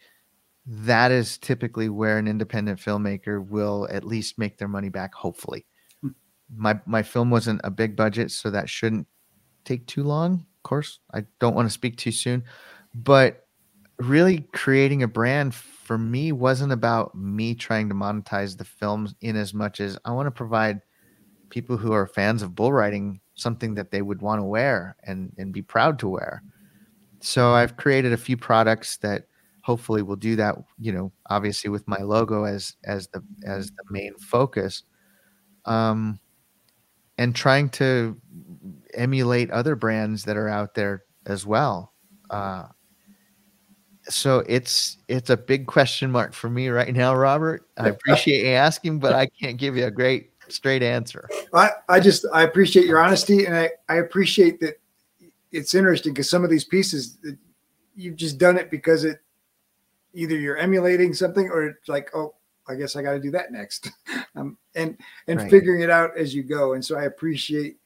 that 0.67 1.11
is 1.11 1.37
typically 1.37 1.87
where 1.87 2.17
an 2.17 2.27
independent 2.27 2.77
filmmaker 2.77 3.45
will 3.47 3.87
at 3.89 4.03
least 4.03 4.37
make 4.37 4.57
their 4.57 4.67
money 4.67 4.89
back 4.89 5.13
hopefully. 5.15 5.65
Hmm. 6.01 6.09
My 6.55 6.79
my 6.85 7.03
film 7.03 7.29
wasn't 7.29 7.61
a 7.63 7.71
big 7.71 7.95
budget 7.95 8.31
so 8.31 8.51
that 8.51 8.69
shouldn't 8.69 9.07
take 9.63 9.87
too 9.87 10.03
long. 10.03 10.33
Of 10.33 10.63
course, 10.63 10.99
I 11.13 11.23
don't 11.39 11.55
want 11.55 11.67
to 11.67 11.73
speak 11.73 11.97
too 11.97 12.11
soon, 12.11 12.43
but 12.93 13.47
really 13.99 14.47
creating 14.53 15.03
a 15.03 15.07
brand 15.07 15.55
for 15.55 15.97
me 15.97 16.33
wasn't 16.33 16.73
about 16.73 17.15
me 17.15 17.55
trying 17.55 17.87
to 17.87 17.95
monetize 17.95 18.57
the 18.57 18.65
films 18.65 19.15
in 19.21 19.37
as 19.37 19.53
much 19.53 19.79
as 19.79 19.97
I 20.03 20.11
want 20.11 20.27
to 20.27 20.31
provide 20.31 20.81
people 21.49 21.77
who 21.77 21.93
are 21.93 22.05
fans 22.05 22.41
of 22.41 22.55
bull 22.55 22.73
riding 22.73 23.21
something 23.35 23.75
that 23.75 23.91
they 23.91 24.01
would 24.01 24.21
want 24.21 24.39
to 24.39 24.43
wear 24.43 24.97
and 25.03 25.31
and 25.37 25.53
be 25.53 25.61
proud 25.61 25.97
to 25.99 26.09
wear. 26.09 26.43
So 27.21 27.51
I've 27.53 27.77
created 27.77 28.11
a 28.11 28.17
few 28.17 28.35
products 28.35 28.97
that 28.97 29.27
hopefully 29.67 30.01
we'll 30.01 30.15
do 30.15 30.37
that, 30.37 30.55
you 30.79 30.93
know, 30.93 31.11
obviously 31.29 31.69
with 31.69 31.85
my 31.89 31.97
logo 31.97 32.45
as 32.45 32.77
as 32.85 33.09
the 33.09 33.21
as 33.45 33.69
the 33.71 33.83
main 33.89 34.15
focus. 34.17 34.83
Um 35.65 36.19
and 37.17 37.35
trying 37.35 37.69
to 37.69 38.15
emulate 38.93 39.51
other 39.51 39.75
brands 39.75 40.23
that 40.23 40.37
are 40.37 40.47
out 40.47 40.73
there 40.73 41.03
as 41.25 41.45
well. 41.45 41.93
Uh, 42.29 42.67
so 44.07 44.39
it's 44.47 44.97
it's 45.09 45.29
a 45.29 45.35
big 45.35 45.67
question 45.67 46.09
mark 46.09 46.33
for 46.33 46.49
me 46.49 46.69
right 46.69 46.95
now, 46.95 47.13
Robert. 47.13 47.67
I 47.77 47.89
appreciate 47.89 48.45
you 48.45 48.53
asking, 48.53 48.99
but 48.99 49.13
I 49.13 49.25
can't 49.25 49.57
give 49.57 49.75
you 49.75 49.85
a 49.85 49.91
great 49.91 50.31
straight 50.47 50.81
answer. 50.81 51.27
I, 51.53 51.71
I 51.89 51.99
just 51.99 52.25
I 52.33 52.43
appreciate 52.43 52.85
your 52.85 52.99
honesty 52.99 53.45
and 53.45 53.53
I, 53.53 53.71
I 53.89 53.95
appreciate 53.95 54.61
that 54.61 54.79
it's 55.51 55.75
interesting 55.75 56.13
because 56.13 56.29
some 56.29 56.45
of 56.45 56.49
these 56.49 56.63
pieces 56.63 57.17
you've 57.95 58.15
just 58.15 58.37
done 58.37 58.57
it 58.57 58.71
because 58.71 59.03
it 59.03 59.19
either 60.13 60.35
you're 60.35 60.57
emulating 60.57 61.13
something 61.13 61.49
or 61.49 61.67
it's 61.67 61.87
like, 61.87 62.09
oh, 62.15 62.35
I 62.67 62.75
guess 62.75 62.95
I 62.95 63.01
got 63.01 63.13
to 63.13 63.19
do 63.19 63.31
that 63.31 63.51
next. 63.51 63.91
um, 64.35 64.57
and 64.75 64.97
and 65.27 65.39
right. 65.39 65.49
figuring 65.49 65.81
it 65.81 65.89
out 65.89 66.17
as 66.17 66.35
you 66.35 66.43
go. 66.43 66.73
And 66.73 66.83
so 66.83 66.97
I 66.97 67.03
appreciate 67.03 67.77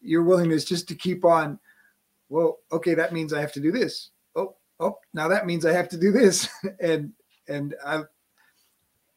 your 0.00 0.22
willingness 0.22 0.64
just 0.64 0.88
to 0.88 0.94
keep 0.94 1.24
on. 1.24 1.58
Well, 2.28 2.58
okay, 2.70 2.94
that 2.94 3.12
means 3.12 3.32
I 3.32 3.40
have 3.40 3.52
to 3.52 3.60
do 3.60 3.72
this. 3.72 4.10
Oh, 4.36 4.54
oh, 4.80 4.98
now 5.12 5.28
that 5.28 5.46
means 5.46 5.66
I 5.66 5.72
have 5.72 5.88
to 5.90 5.98
do 5.98 6.12
this. 6.12 6.48
and 6.80 7.12
and 7.48 7.74
I 7.84 8.02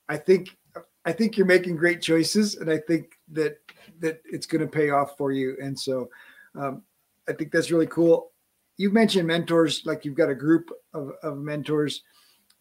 I 0.09 0.17
think 0.17 0.57
I 1.05 1.11
think 1.11 1.37
you're 1.37 1.45
making 1.45 1.75
great 1.75 2.01
choices, 2.01 2.55
and 2.55 2.69
I 2.69 2.79
think 2.79 3.19
that 3.31 3.57
that 3.99 4.21
it's 4.25 4.47
going 4.47 4.61
to 4.61 4.67
pay 4.67 4.89
off 4.89 5.17
for 5.17 5.31
you. 5.31 5.55
And 5.61 5.79
so 5.79 6.09
um, 6.55 6.81
I 7.29 7.33
think 7.33 7.51
that's 7.51 7.71
really 7.71 7.87
cool. 7.87 8.31
You 8.77 8.89
mentioned 8.89 9.27
mentors, 9.27 9.83
like 9.85 10.03
you've 10.03 10.15
got 10.15 10.29
a 10.29 10.35
group 10.35 10.69
of, 10.93 11.11
of 11.23 11.37
mentors, 11.37 12.03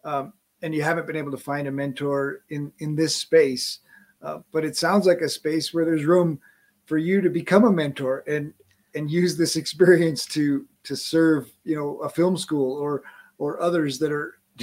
um, 0.05 0.33
and 0.63 0.75
you 0.75 0.83
haven't 0.83 1.07
been 1.07 1.17
able 1.17 1.31
to 1.31 1.37
find 1.37 1.69
a 1.69 1.73
mentor 1.73 2.43
in 2.51 2.73
in 2.79 2.95
this 2.95 3.17
space. 3.17 3.81
Uh, 4.23 4.39
but 4.53 4.65
it 4.65 4.77
sounds 4.77 5.07
like 5.07 5.21
a 5.21 5.29
space 5.29 5.75
where 5.75 5.85
there's 5.85 6.05
room 6.05 6.41
for 6.87 6.99
you 6.99 7.21
to 7.21 7.29
become 7.31 7.65
a 7.65 7.73
mentor 7.73 8.25
and 8.27 8.53
and 8.95 9.11
use 9.11 9.37
this 9.37 9.57
experience 9.57 10.27
to 10.27 10.67
to 10.85 10.97
serve 10.97 11.51
you 11.65 11.77
know 11.77 11.99
a 11.99 12.09
film 12.09 12.37
school 12.37 12.77
or 12.79 13.03
or 13.39 13.61
others 13.61 13.99
that 13.99 14.13
are 14.13 14.35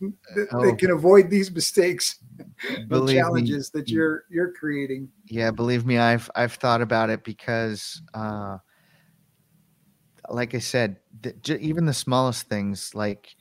that, 0.00 0.48
oh. 0.52 0.66
that, 0.66 0.78
can 0.78 0.90
avoid 0.90 1.30
these 1.30 1.50
mistakes 1.50 2.18
the 2.88 3.06
challenges 3.06 3.72
me, 3.72 3.80
that 3.80 3.88
you're 3.88 4.24
you're 4.28 4.52
creating 4.52 5.08
yeah 5.26 5.50
believe 5.50 5.86
me 5.86 5.98
i've 5.98 6.30
i've 6.34 6.54
thought 6.54 6.80
about 6.80 7.10
it 7.10 7.22
because 7.22 8.02
uh 8.14 8.56
like 10.30 10.54
i 10.54 10.58
said 10.58 10.96
the, 11.20 11.32
j- 11.34 11.58
even 11.58 11.84
the 11.84 11.94
smallest 11.94 12.48
things 12.48 12.94
like 12.94 13.36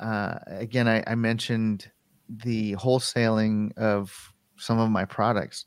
uh 0.00 0.38
again 0.46 0.88
I, 0.88 1.02
I 1.06 1.14
mentioned 1.14 1.90
the 2.28 2.74
wholesaling 2.76 3.76
of 3.78 4.32
some 4.56 4.78
of 4.78 4.90
my 4.90 5.04
products. 5.04 5.66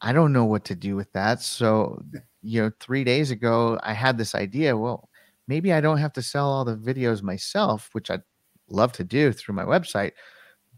I 0.00 0.12
don't 0.12 0.32
know 0.32 0.44
what 0.44 0.64
to 0.66 0.74
do 0.74 0.96
with 0.96 1.12
that. 1.12 1.42
So 1.42 2.02
you 2.42 2.62
know 2.62 2.70
3 2.80 3.04
days 3.04 3.30
ago 3.30 3.78
i 3.82 3.92
had 3.92 4.16
this 4.16 4.34
idea 4.34 4.74
well 4.74 5.10
maybe 5.46 5.74
i 5.74 5.80
don't 5.82 5.98
have 5.98 6.14
to 6.14 6.22
sell 6.22 6.48
all 6.50 6.64
the 6.64 6.74
videos 6.74 7.22
myself 7.22 7.90
which 7.92 8.10
I'd 8.10 8.22
love 8.70 8.92
to 8.92 9.04
do 9.04 9.30
through 9.32 9.54
my 9.56 9.64
website, 9.64 10.12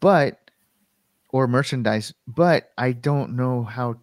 but 0.01 0.39
or 1.31 1.47
merchandise, 1.49 2.15
but 2.27 2.71
I 2.79 2.93
don't 2.93 3.37
know 3.37 3.65
how 3.65 3.97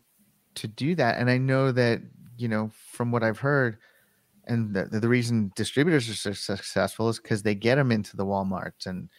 to 0.56 0.68
do 0.68 0.96
that. 0.96 1.18
And 1.20 1.30
I 1.30 1.38
know 1.38 1.72
that, 1.72 2.02
you 2.38 2.48
know, 2.48 2.72
from 2.74 3.12
what 3.12 3.24
I've 3.24 3.40
heard, 3.40 3.78
and 4.50 4.74
the, 4.74 4.86
the 4.86 5.08
reason 5.08 5.52
distributors 5.56 6.10
are 6.10 6.16
so 6.16 6.34
successful 6.34 7.08
is 7.08 7.20
because 7.20 7.44
they 7.44 7.56
get 7.56 7.76
them 7.76 7.92
into 7.92 8.18
the 8.18 8.26
Walmarts 8.26 8.86
and 8.88 9.10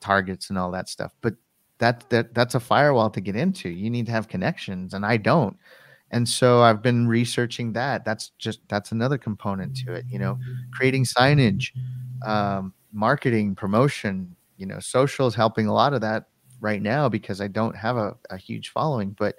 Targets 0.00 0.50
and 0.50 0.58
all 0.58 0.70
that 0.72 0.88
stuff. 0.88 1.14
But 1.20 1.34
that 1.78 2.08
that 2.10 2.34
that's 2.34 2.54
a 2.54 2.60
firewall 2.60 3.10
to 3.10 3.20
get 3.20 3.36
into. 3.36 3.68
You 3.70 3.88
need 3.88 4.06
to 4.06 4.12
have 4.12 4.28
connections, 4.28 4.94
and 4.94 5.06
I 5.06 5.16
don't. 5.16 5.56
And 6.10 6.28
so 6.28 6.62
I've 6.62 6.82
been 6.82 7.08
researching 7.08 7.72
that. 7.72 8.04
That's 8.04 8.32
just 8.38 8.60
that's 8.68 8.92
another 8.92 9.16
component 9.16 9.76
to 9.78 9.92
it. 9.94 10.04
You 10.08 10.18
know, 10.18 10.38
creating 10.72 11.04
signage, 11.04 11.70
um, 12.26 12.74
marketing, 12.92 13.54
promotion, 13.54 14.36
you 14.58 14.66
know, 14.66 14.78
social 14.80 15.26
is 15.26 15.34
helping 15.34 15.66
a 15.66 15.72
lot 15.72 15.94
of 15.94 16.00
that 16.02 16.26
right 16.60 16.82
now 16.82 17.08
because 17.08 17.40
I 17.40 17.48
don't 17.48 17.74
have 17.76 17.96
a, 17.96 18.16
a 18.30 18.36
huge 18.36 18.70
following. 18.70 19.16
But 19.18 19.36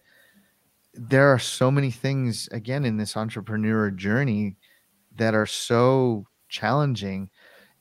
there 0.93 1.27
are 1.29 1.39
so 1.39 1.71
many 1.71 1.91
things, 1.91 2.47
again, 2.51 2.85
in 2.85 2.97
this 2.97 3.15
entrepreneur 3.17 3.89
journey 3.91 4.57
that 5.17 5.35
are 5.35 5.45
so 5.45 6.25
challenging. 6.49 7.29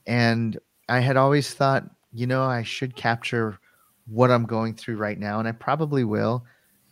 And 0.06 0.58
I 0.88 1.00
had 1.00 1.16
always 1.16 1.54
thought, 1.54 1.84
you 2.12 2.26
know, 2.26 2.42
I 2.42 2.62
should 2.62 2.96
capture 2.96 3.58
what 4.06 4.30
I'm 4.30 4.44
going 4.44 4.74
through 4.74 4.96
right 4.96 5.18
now. 5.18 5.38
And 5.38 5.48
I 5.48 5.52
probably 5.52 6.04
will 6.04 6.44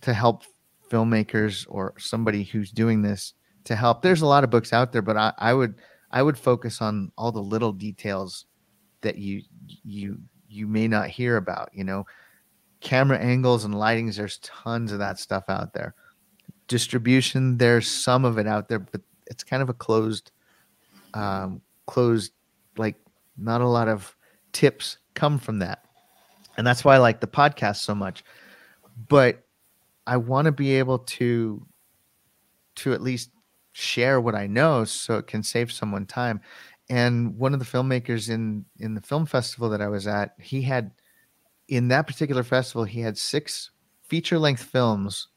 to 0.03 0.15
help 0.15 0.45
filmmakers 0.91 1.67
or 1.69 1.95
somebody 1.99 2.45
who's 2.45 2.71
doing 2.71 3.03
this 3.03 3.35
to 3.65 3.77
help. 3.77 4.03
There's 4.03 4.23
a 4.23 4.27
lot 4.27 4.45
of 4.45 4.51
books 4.51 4.73
out 4.73 4.93
there, 4.93 5.03
but 5.03 5.17
I, 5.17 5.33
I 5.39 5.55
would 5.55 5.75
I 6.11 6.23
would 6.23 6.39
focus 6.39 6.81
on 6.81 7.13
all 7.17 7.33
the 7.33 7.43
little 7.43 7.73
details 7.73 8.47
that 9.03 9.17
you 9.17 9.43
you 9.85 10.19
you 10.49 10.67
may 10.67 10.89
not 10.89 11.09
hear 11.09 11.37
about 11.37 11.71
you 11.73 11.85
know 11.85 12.05
camera 12.81 13.19
angles 13.19 13.65
and 13.65 13.75
lightings 13.75 14.17
there's 14.17 14.39
tons 14.39 14.91
of 14.91 14.99
that 14.99 15.19
stuff 15.19 15.45
out 15.49 15.73
there 15.73 15.95
distribution 16.67 17.57
there's 17.59 17.87
some 17.87 18.25
of 18.25 18.39
it 18.39 18.47
out 18.47 18.69
there 18.69 18.79
but 18.79 19.01
it's 19.31 19.45
kind 19.45 19.63
of 19.63 19.71
a 19.71 19.75
closed 19.75 20.33
um 21.15 21.63
closed 21.87 22.33
like 22.77 22.97
not 23.39 23.63
a 23.63 23.67
lot 23.67 23.89
of 23.89 24.15
tips 24.53 24.99
come 25.15 25.39
from 25.39 25.61
that. 25.61 25.85
And 26.57 26.67
that's 26.67 26.85
why 26.85 26.97
i 26.97 26.99
like 26.99 27.21
the 27.21 27.27
podcast 27.27 27.77
so 27.77 27.95
much. 27.95 28.23
But 29.09 29.45
i 30.07 30.17
want 30.17 30.47
to 30.47 30.53
be 30.53 30.75
able 30.75 30.99
to 30.99 31.67
to 32.77 32.93
at 32.93 33.03
least 33.03 33.31
share 33.73 34.21
what 34.21 34.35
i 34.35 34.47
know 34.47 34.85
so 34.85 35.17
it 35.17 35.27
can 35.27 35.43
save 35.43 35.73
someone 35.73 36.05
time. 36.05 36.41
And 36.91 37.39
one 37.39 37.55
of 37.55 37.61
the 37.61 37.67
filmmakers 37.67 38.29
in 38.29 38.65
in 38.79 38.95
the 38.95 39.01
film 39.01 39.25
festival 39.25 39.71
that 39.71 39.81
I 39.81 39.89
was 39.89 40.07
at, 40.09 40.35
he 40.41 40.61
had 40.61 40.91
in 41.69 41.87
that 41.89 42.09
particular 42.09 42.43
festival, 42.43 42.83
he 42.85 43.01
had 43.01 43.17
six 43.17 43.71
feature 44.03 44.41
length 44.41 44.65
films 44.65 45.29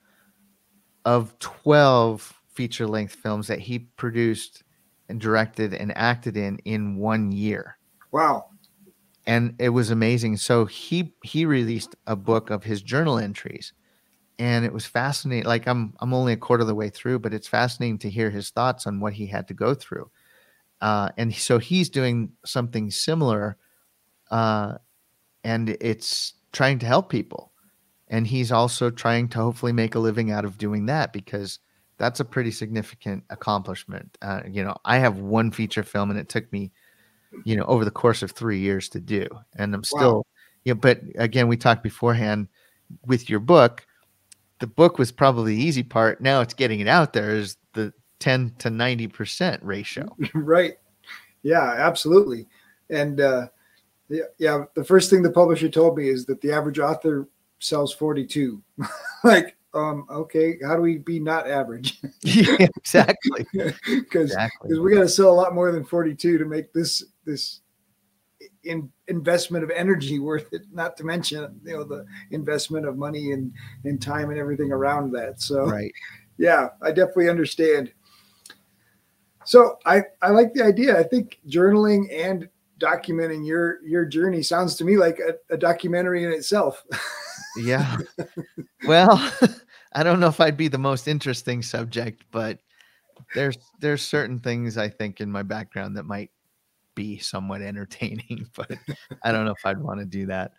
of 1.06 1.38
12 1.40 2.34
feature 2.54 2.88
length 2.88 3.16
films 3.16 3.48
that 3.48 3.60
he 3.60 3.80
produced 3.80 4.64
and 5.10 5.20
directed 5.20 5.74
and 5.74 5.96
acted 5.98 6.38
in 6.38 6.60
in 6.60 6.98
one 6.98 7.32
year. 7.32 7.78
Wow. 8.12 8.50
And 9.26 9.56
it 9.60 9.70
was 9.70 9.90
amazing. 9.90 10.38
So 10.38 10.66
he 10.66 11.14
he 11.24 11.46
released 11.46 11.96
a 12.08 12.16
book 12.16 12.50
of 12.50 12.64
his 12.64 12.82
journal 12.82 13.18
entries 13.18 13.74
and 14.40 14.66
it 14.66 14.74
was 14.74 14.86
fascinating. 14.86 15.46
Like 15.46 15.68
I'm 15.68 15.94
I'm 16.00 16.14
only 16.14 16.34
a 16.34 16.38
quarter 16.38 16.62
of 16.62 16.68
the 16.68 16.76
way 16.76 16.90
through, 16.90 17.20
but 17.20 17.34
it's 17.34 17.48
fascinating 17.48 18.00
to 18.00 18.10
hear 18.10 18.30
his 18.30 18.50
thoughts 18.50 18.88
on 18.88 19.00
what 19.00 19.14
he 19.14 19.28
had 19.28 19.48
to 19.48 19.54
go 19.54 19.74
through 19.74 20.10
uh, 20.84 21.08
and 21.18 21.34
so 21.34 21.60
he's 21.60 21.90
doing 21.90 22.34
something 22.46 22.92
similar, 22.92 23.56
uh, 24.32 24.74
and 25.46 25.70
it's 25.80 26.34
trying 26.52 26.78
to 26.80 26.86
help 26.86 27.08
people. 27.08 27.54
And 28.10 28.28
he's 28.28 28.52
also 28.52 28.90
trying 28.90 29.30
to 29.30 29.38
hopefully 29.38 29.72
make 29.72 29.96
a 29.96 30.00
living 30.00 30.30
out 30.30 30.44
of 30.44 30.58
doing 30.58 30.88
that 30.88 31.14
because 31.14 31.60
that's 32.04 32.20
a 32.20 32.26
pretty 32.26 32.52
significant 32.52 33.24
accomplishment. 33.30 34.18
Uh, 34.22 34.42
you 34.46 34.62
know, 34.62 34.76
I 34.84 34.98
have 34.98 35.20
one 35.20 35.52
feature 35.52 35.84
film, 35.84 36.10
and 36.10 36.20
it 36.20 36.28
took 36.28 36.52
me, 36.52 36.70
you 37.46 37.56
know, 37.56 37.64
over 37.64 37.86
the 37.86 37.92
course 37.92 38.22
of 38.22 38.32
three 38.32 38.60
years 38.60 38.90
to 38.90 39.00
do, 39.00 39.26
and 39.56 39.74
I'm 39.74 39.86
still, 39.86 40.16
wow. 40.16 40.24
you 40.66 40.74
know. 40.74 40.80
But 40.82 41.00
again, 41.16 41.48
we 41.48 41.56
talked 41.56 41.82
beforehand 41.82 42.50
with 43.06 43.30
your 43.30 43.40
book. 43.40 43.88
The 44.60 44.68
book 44.68 44.98
was 44.98 45.14
probably 45.14 45.56
the 45.56 45.64
easy 45.64 45.82
part. 45.82 46.20
Now 46.20 46.42
it's 46.42 46.54
getting 46.54 46.82
it 46.82 46.90
out 46.90 47.14
there 47.14 47.32
is 47.32 47.56
the 47.72 47.94
10 48.20 48.56
to 48.60 48.70
90% 48.70 49.60
ratio. 49.62 50.14
right. 50.34 50.74
Yeah, 51.42 51.74
absolutely. 51.78 52.48
And 52.90 53.22
uh, 53.22 53.48
yeah, 54.10 54.24
yeah, 54.40 54.66
the 54.76 54.84
first 54.84 55.10
thing 55.10 55.24
the 55.24 55.32
publisher 55.32 55.70
told 55.70 55.98
me 55.98 56.10
is 56.10 56.26
that 56.26 56.42
the 56.42 56.52
average 56.52 56.80
author 56.80 57.30
sells 57.60 57.94
42. 57.94 58.62
like, 59.24 59.56
um, 59.74 60.06
okay, 60.10 60.58
how 60.64 60.76
do 60.76 60.82
we 60.82 60.98
be 60.98 61.20
not 61.20 61.50
average? 61.50 62.00
yeah, 62.24 62.68
exactly. 62.78 63.46
Because 63.86 64.32
Exactly. 64.32 64.80
we 64.80 64.94
got 64.94 65.02
to 65.02 65.10
sell 65.10 65.30
a 65.30 65.34
lot 65.34 65.56
more 65.56 65.72
than 65.72 65.84
42 65.84 66.38
to 66.38 66.46
make 66.46 66.72
this 66.74 67.04
this 67.26 67.62
in, 68.64 68.92
investment 69.08 69.64
of 69.64 69.72
energy 69.72 70.20
worth 70.20 70.54
it. 70.54 70.62
Not 70.72 70.96
to 70.98 71.04
mention, 71.04 71.60
you 71.64 71.74
know, 71.74 71.84
the 71.84 72.06
investment 72.32 72.86
of 72.86 72.98
money 72.98 73.32
and 73.32 73.52
and 73.84 74.02
time 74.02 74.30
and 74.30 74.40
everything 74.40 74.72
around 74.72 75.12
that. 75.14 75.42
So 75.42 75.66
Right. 75.66 75.92
yeah, 76.38 76.70
I 76.82 76.92
definitely 76.92 77.30
understand. 77.30 77.92
So 79.46 79.78
I 79.86 80.04
I 80.22 80.30
like 80.30 80.54
the 80.54 80.64
idea. 80.64 80.98
I 80.98 81.04
think 81.04 81.40
journaling 81.48 82.08
and 82.14 82.48
documenting 82.80 83.46
your 83.46 83.84
your 83.84 84.06
journey 84.06 84.44
sounds 84.44 84.76
to 84.76 84.84
me 84.86 84.98
like 84.98 85.20
a, 85.20 85.54
a 85.54 85.58
documentary 85.58 86.24
in 86.24 86.32
itself. 86.32 86.84
Yeah. 87.58 87.98
well, 88.88 89.32
I 89.94 90.04
don't 90.04 90.20
know 90.20 90.28
if 90.28 90.40
I'd 90.40 90.58
be 90.58 90.68
the 90.68 90.78
most 90.78 91.08
interesting 91.08 91.62
subject, 91.62 92.24
but 92.32 92.60
there's 93.36 93.58
there's 93.80 94.02
certain 94.02 94.40
things 94.40 94.78
I 94.78 94.90
think 94.90 95.22
in 95.22 95.32
my 95.32 95.44
background 95.44 95.98
that 95.98 96.04
might 96.04 96.32
be 96.96 97.18
somewhat 97.18 97.62
entertaining, 97.62 98.48
but 98.56 98.72
I 99.24 99.32
don't 99.32 99.46
know 99.46 99.52
if 99.52 99.66
I'd 99.66 99.80
want 99.80 100.00
to 100.00 100.06
do 100.06 100.26
that. 100.28 100.54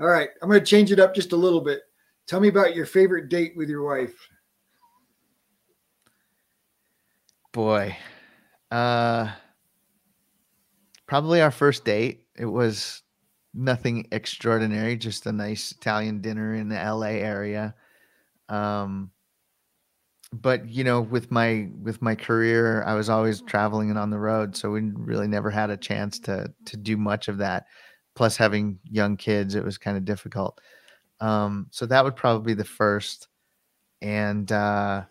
All 0.00 0.08
right, 0.08 0.30
I'm 0.40 0.48
going 0.48 0.60
to 0.60 0.66
change 0.66 0.90
it 0.90 0.98
up 0.98 1.14
just 1.14 1.32
a 1.32 1.36
little 1.36 1.60
bit. 1.60 1.82
Tell 2.26 2.40
me 2.40 2.48
about 2.48 2.74
your 2.74 2.86
favorite 2.86 3.28
date 3.28 3.52
with 3.56 3.68
your 3.68 3.82
wife. 3.82 4.14
Boy. 7.52 7.96
Uh 8.70 9.30
probably 11.06 11.42
our 11.42 11.50
first 11.50 11.84
date. 11.84 12.24
It 12.34 12.46
was 12.46 13.01
nothing 13.54 14.08
extraordinary, 14.12 14.96
just 14.96 15.26
a 15.26 15.32
nice 15.32 15.72
Italian 15.72 16.20
dinner 16.20 16.54
in 16.54 16.68
the 16.68 16.78
LA 16.78 17.08
area. 17.20 17.74
Um 18.48 19.12
but 20.32 20.66
you 20.68 20.82
know, 20.84 21.00
with 21.00 21.30
my 21.30 21.68
with 21.82 22.00
my 22.00 22.14
career, 22.14 22.82
I 22.84 22.94
was 22.94 23.10
always 23.10 23.42
traveling 23.42 23.90
and 23.90 23.98
on 23.98 24.10
the 24.10 24.18
road, 24.18 24.56
so 24.56 24.70
we 24.70 24.80
really 24.94 25.28
never 25.28 25.50
had 25.50 25.70
a 25.70 25.76
chance 25.76 26.18
to 26.20 26.52
to 26.66 26.76
do 26.76 26.96
much 26.96 27.28
of 27.28 27.38
that. 27.38 27.66
Plus 28.14 28.36
having 28.36 28.78
young 28.84 29.16
kids, 29.16 29.54
it 29.54 29.64
was 29.64 29.78
kind 29.78 29.96
of 29.96 30.04
difficult. 30.04 30.60
Um 31.20 31.68
so 31.70 31.86
that 31.86 32.04
would 32.04 32.16
probably 32.16 32.54
be 32.54 32.56
the 32.58 32.64
first 32.64 33.28
and 34.02 34.50
uh 34.52 35.04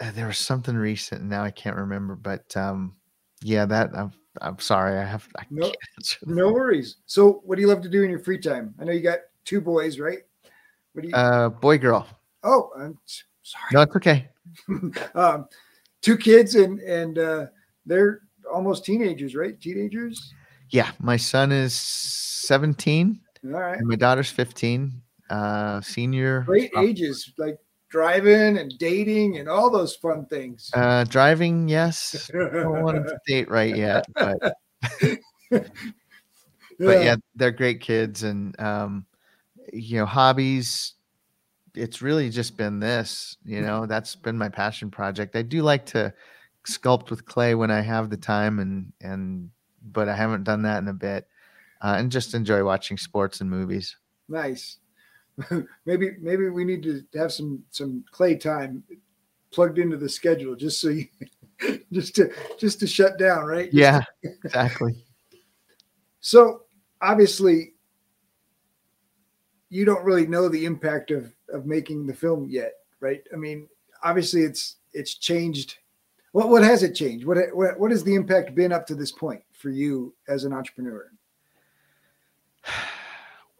uh, 0.00 0.10
there 0.12 0.26
was 0.26 0.38
something 0.38 0.76
recent 0.76 1.22
now 1.24 1.42
I 1.42 1.50
can't 1.50 1.76
remember, 1.76 2.14
but 2.16 2.56
um 2.56 2.96
yeah, 3.42 3.66
that 3.66 3.90
I'm 3.96 4.12
I'm 4.40 4.58
sorry, 4.58 4.98
I 4.98 5.04
have 5.04 5.26
I 5.38 5.44
No- 5.50 5.62
can't 5.64 5.76
answer 5.98 6.18
that. 6.22 6.34
No 6.34 6.52
worries. 6.52 6.96
So, 7.06 7.42
what 7.44 7.56
do 7.56 7.62
you 7.62 7.68
love 7.68 7.82
to 7.82 7.88
do 7.88 8.02
in 8.02 8.10
your 8.10 8.20
free 8.20 8.38
time? 8.38 8.74
I 8.80 8.84
know 8.84 8.92
you 8.92 9.00
got 9.02 9.20
two 9.44 9.60
boys, 9.60 9.98
right? 9.98 10.18
What 10.92 11.02
do 11.02 11.08
you? 11.08 11.14
Uh 11.14 11.48
boy 11.48 11.78
girl. 11.78 12.06
oh, 12.44 12.70
I'm 12.76 12.98
sorry. 13.42 13.64
No, 13.72 13.82
it's 13.82 13.96
okay. 13.96 14.28
um, 15.14 15.46
two 16.02 16.16
kids, 16.16 16.54
and 16.54 16.80
and 16.80 17.18
uh, 17.18 17.46
they're 17.86 18.20
almost 18.52 18.84
teenagers, 18.84 19.34
right? 19.34 19.60
Teenagers. 19.60 20.32
Yeah, 20.70 20.90
my 21.00 21.16
son 21.16 21.50
is 21.52 21.72
17 21.74 23.20
All 23.44 23.50
right. 23.52 23.78
and 23.78 23.86
my 23.88 23.96
daughter's 23.96 24.30
15. 24.30 25.00
Uh 25.30 25.80
senior 25.82 26.40
Great 26.46 26.70
ages, 26.78 27.32
like 27.36 27.58
driving 27.88 28.58
and 28.58 28.78
dating 28.78 29.38
and 29.38 29.48
all 29.48 29.70
those 29.70 29.96
fun 29.96 30.26
things. 30.26 30.70
uh 30.74 31.04
driving, 31.04 31.68
yes. 31.68 32.30
Don't 32.32 32.82
want 32.82 33.06
to 33.06 33.18
date 33.26 33.50
right 33.50 33.74
yet, 33.74 34.06
but 34.14 34.38
but 35.50 35.70
yeah, 36.78 37.16
they're 37.34 37.50
great 37.50 37.80
kids 37.80 38.22
and 38.22 38.58
um 38.60 39.06
you 39.72 39.98
know, 39.98 40.06
hobbies 40.06 40.94
it's 41.74 42.02
really 42.02 42.30
just 42.30 42.56
been 42.56 42.80
this, 42.80 43.36
you 43.44 43.60
know, 43.60 43.86
that's 43.86 44.16
been 44.16 44.36
my 44.36 44.48
passion 44.48 44.90
project. 44.90 45.36
I 45.36 45.42
do 45.42 45.62
like 45.62 45.86
to 45.86 46.12
sculpt 46.66 47.10
with 47.10 47.24
clay 47.24 47.54
when 47.54 47.70
I 47.70 47.80
have 47.80 48.10
the 48.10 48.16
time 48.16 48.58
and 48.58 48.92
and 49.00 49.50
but 49.92 50.08
I 50.08 50.16
haven't 50.16 50.44
done 50.44 50.62
that 50.62 50.82
in 50.82 50.88
a 50.88 50.94
bit. 50.94 51.26
Uh, 51.80 51.94
and 51.98 52.10
just 52.10 52.34
enjoy 52.34 52.64
watching 52.64 52.96
sports 52.96 53.40
and 53.40 53.48
movies. 53.48 53.96
nice. 54.28 54.78
Maybe 55.86 56.16
maybe 56.20 56.48
we 56.48 56.64
need 56.64 56.82
to 56.82 57.02
have 57.14 57.32
some 57.32 57.62
some 57.70 58.04
clay 58.10 58.36
time 58.36 58.82
plugged 59.50 59.78
into 59.78 59.96
the 59.96 60.08
schedule 60.08 60.54
just 60.54 60.80
so 60.80 60.88
you 60.88 61.06
just 61.92 62.14
to 62.16 62.32
just 62.58 62.80
to 62.80 62.86
shut 62.86 63.18
down, 63.18 63.44
right? 63.44 63.72
Yeah, 63.72 64.02
exactly. 64.44 65.04
So 66.20 66.62
obviously, 67.00 67.74
you 69.70 69.84
don't 69.84 70.04
really 70.04 70.26
know 70.26 70.48
the 70.48 70.64
impact 70.64 71.10
of 71.10 71.32
of 71.52 71.66
making 71.66 72.06
the 72.06 72.14
film 72.14 72.48
yet, 72.48 72.72
right? 73.00 73.22
I 73.32 73.36
mean, 73.36 73.68
obviously, 74.02 74.42
it's 74.42 74.76
it's 74.92 75.14
changed. 75.14 75.78
What 76.32 76.48
what 76.48 76.62
has 76.62 76.82
it 76.82 76.94
changed? 76.94 77.26
What 77.26 77.38
what 77.52 77.78
what 77.78 77.90
has 77.90 78.04
the 78.04 78.14
impact 78.14 78.54
been 78.54 78.72
up 78.72 78.86
to 78.88 78.94
this 78.94 79.12
point 79.12 79.42
for 79.52 79.70
you 79.70 80.14
as 80.28 80.44
an 80.44 80.52
entrepreneur? 80.52 81.10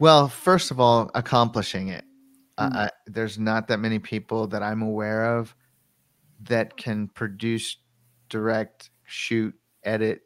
Well, 0.00 0.28
first 0.28 0.70
of 0.70 0.78
all, 0.78 1.10
accomplishing 1.14 1.88
it. 1.88 2.04
Mm. 2.58 2.74
I, 2.74 2.84
I, 2.84 2.90
there's 3.06 3.38
not 3.38 3.68
that 3.68 3.78
many 3.78 3.98
people 3.98 4.46
that 4.48 4.62
I'm 4.62 4.82
aware 4.82 5.36
of 5.36 5.54
that 6.42 6.76
can 6.76 7.08
produce, 7.08 7.76
direct, 8.28 8.90
shoot, 9.04 9.54
edit, 9.84 10.22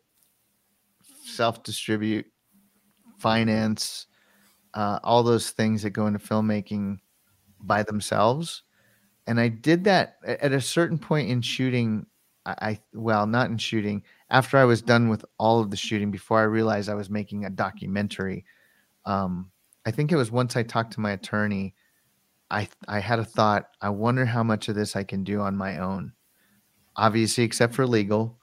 self 1.24 1.62
distribute, 1.62 2.26
finance, 3.18 4.06
uh, 4.74 4.98
all 5.02 5.22
those 5.22 5.50
things 5.50 5.82
that 5.82 5.90
go 5.90 6.06
into 6.06 6.18
filmmaking 6.18 6.98
by 7.60 7.82
themselves. 7.82 8.62
And 9.26 9.38
I 9.38 9.48
did 9.48 9.84
that 9.84 10.16
at 10.26 10.52
a 10.52 10.60
certain 10.60 10.98
point 10.98 11.30
in 11.30 11.40
shooting. 11.40 12.06
I, 12.44 12.54
I 12.60 12.80
well, 12.92 13.26
not 13.26 13.50
in 13.50 13.58
shooting. 13.58 14.02
After 14.30 14.58
I 14.58 14.64
was 14.64 14.82
done 14.82 15.08
with 15.08 15.24
all 15.38 15.60
of 15.60 15.70
the 15.70 15.76
shooting, 15.76 16.10
before 16.10 16.40
I 16.40 16.44
realized 16.44 16.88
I 16.88 16.94
was 16.94 17.08
making 17.08 17.44
a 17.44 17.50
documentary, 17.50 18.44
um, 19.04 19.50
I 19.84 19.90
think 19.90 20.12
it 20.12 20.16
was 20.16 20.30
once 20.30 20.56
I 20.56 20.62
talked 20.62 20.92
to 20.94 21.00
my 21.00 21.12
attorney, 21.12 21.74
I 22.50 22.68
I 22.86 23.00
had 23.00 23.18
a 23.18 23.24
thought. 23.24 23.68
I 23.80 23.88
wonder 23.90 24.24
how 24.26 24.42
much 24.42 24.68
of 24.68 24.74
this 24.74 24.94
I 24.94 25.04
can 25.04 25.24
do 25.24 25.40
on 25.40 25.56
my 25.56 25.78
own. 25.78 26.12
Obviously, 26.96 27.44
except 27.44 27.74
for 27.74 27.86
legal, 27.86 28.38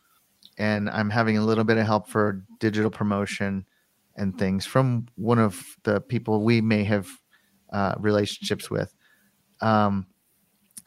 and 0.58 0.90
I'm 0.90 1.10
having 1.10 1.38
a 1.38 1.46
little 1.46 1.64
bit 1.64 1.78
of 1.78 1.86
help 1.86 2.10
for 2.10 2.44
digital 2.60 2.90
promotion 2.90 3.66
and 4.18 4.38
things 4.38 4.66
from 4.66 5.08
one 5.16 5.40
of 5.40 5.64
the 5.84 6.02
people 6.02 6.44
we 6.44 6.60
may 6.62 6.84
have 6.84 7.08
uh, 7.72 7.96
relationships 8.00 8.70
with. 8.70 8.94
Um, 9.62 10.08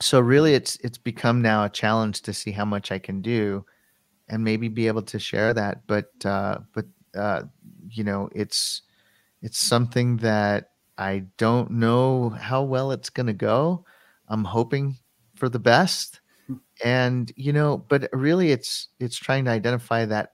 so 0.00 0.20
really, 0.20 0.54
it's 0.54 0.76
it's 0.82 0.98
become 0.98 1.40
now 1.42 1.64
a 1.64 1.70
challenge 1.70 2.22
to 2.22 2.32
see 2.34 2.50
how 2.50 2.64
much 2.64 2.92
I 2.92 2.98
can 2.98 3.22
do, 3.22 3.64
and 4.28 4.44
maybe 4.44 4.68
be 4.68 4.88
able 4.88 5.02
to 5.02 5.18
share 5.18 5.54
that. 5.54 5.86
But 5.86 6.10
uh, 6.24 6.58
but 6.74 6.86
uh, 7.16 7.44
you 7.88 8.04
know, 8.04 8.28
it's 8.34 8.82
it's 9.42 9.58
something 9.58 10.16
that 10.18 10.70
I 10.96 11.24
don't 11.36 11.72
know 11.72 12.30
how 12.30 12.62
well 12.62 12.92
it's 12.92 13.10
going 13.10 13.26
to 13.26 13.32
go. 13.32 13.84
I'm 14.28 14.44
hoping 14.44 14.96
for 15.34 15.48
the 15.48 15.58
best. 15.58 16.20
And 16.84 17.32
you 17.36 17.52
know, 17.52 17.78
but 17.88 18.08
really 18.12 18.50
it's 18.50 18.88
it's 18.98 19.16
trying 19.16 19.44
to 19.44 19.50
identify 19.50 20.04
that 20.06 20.32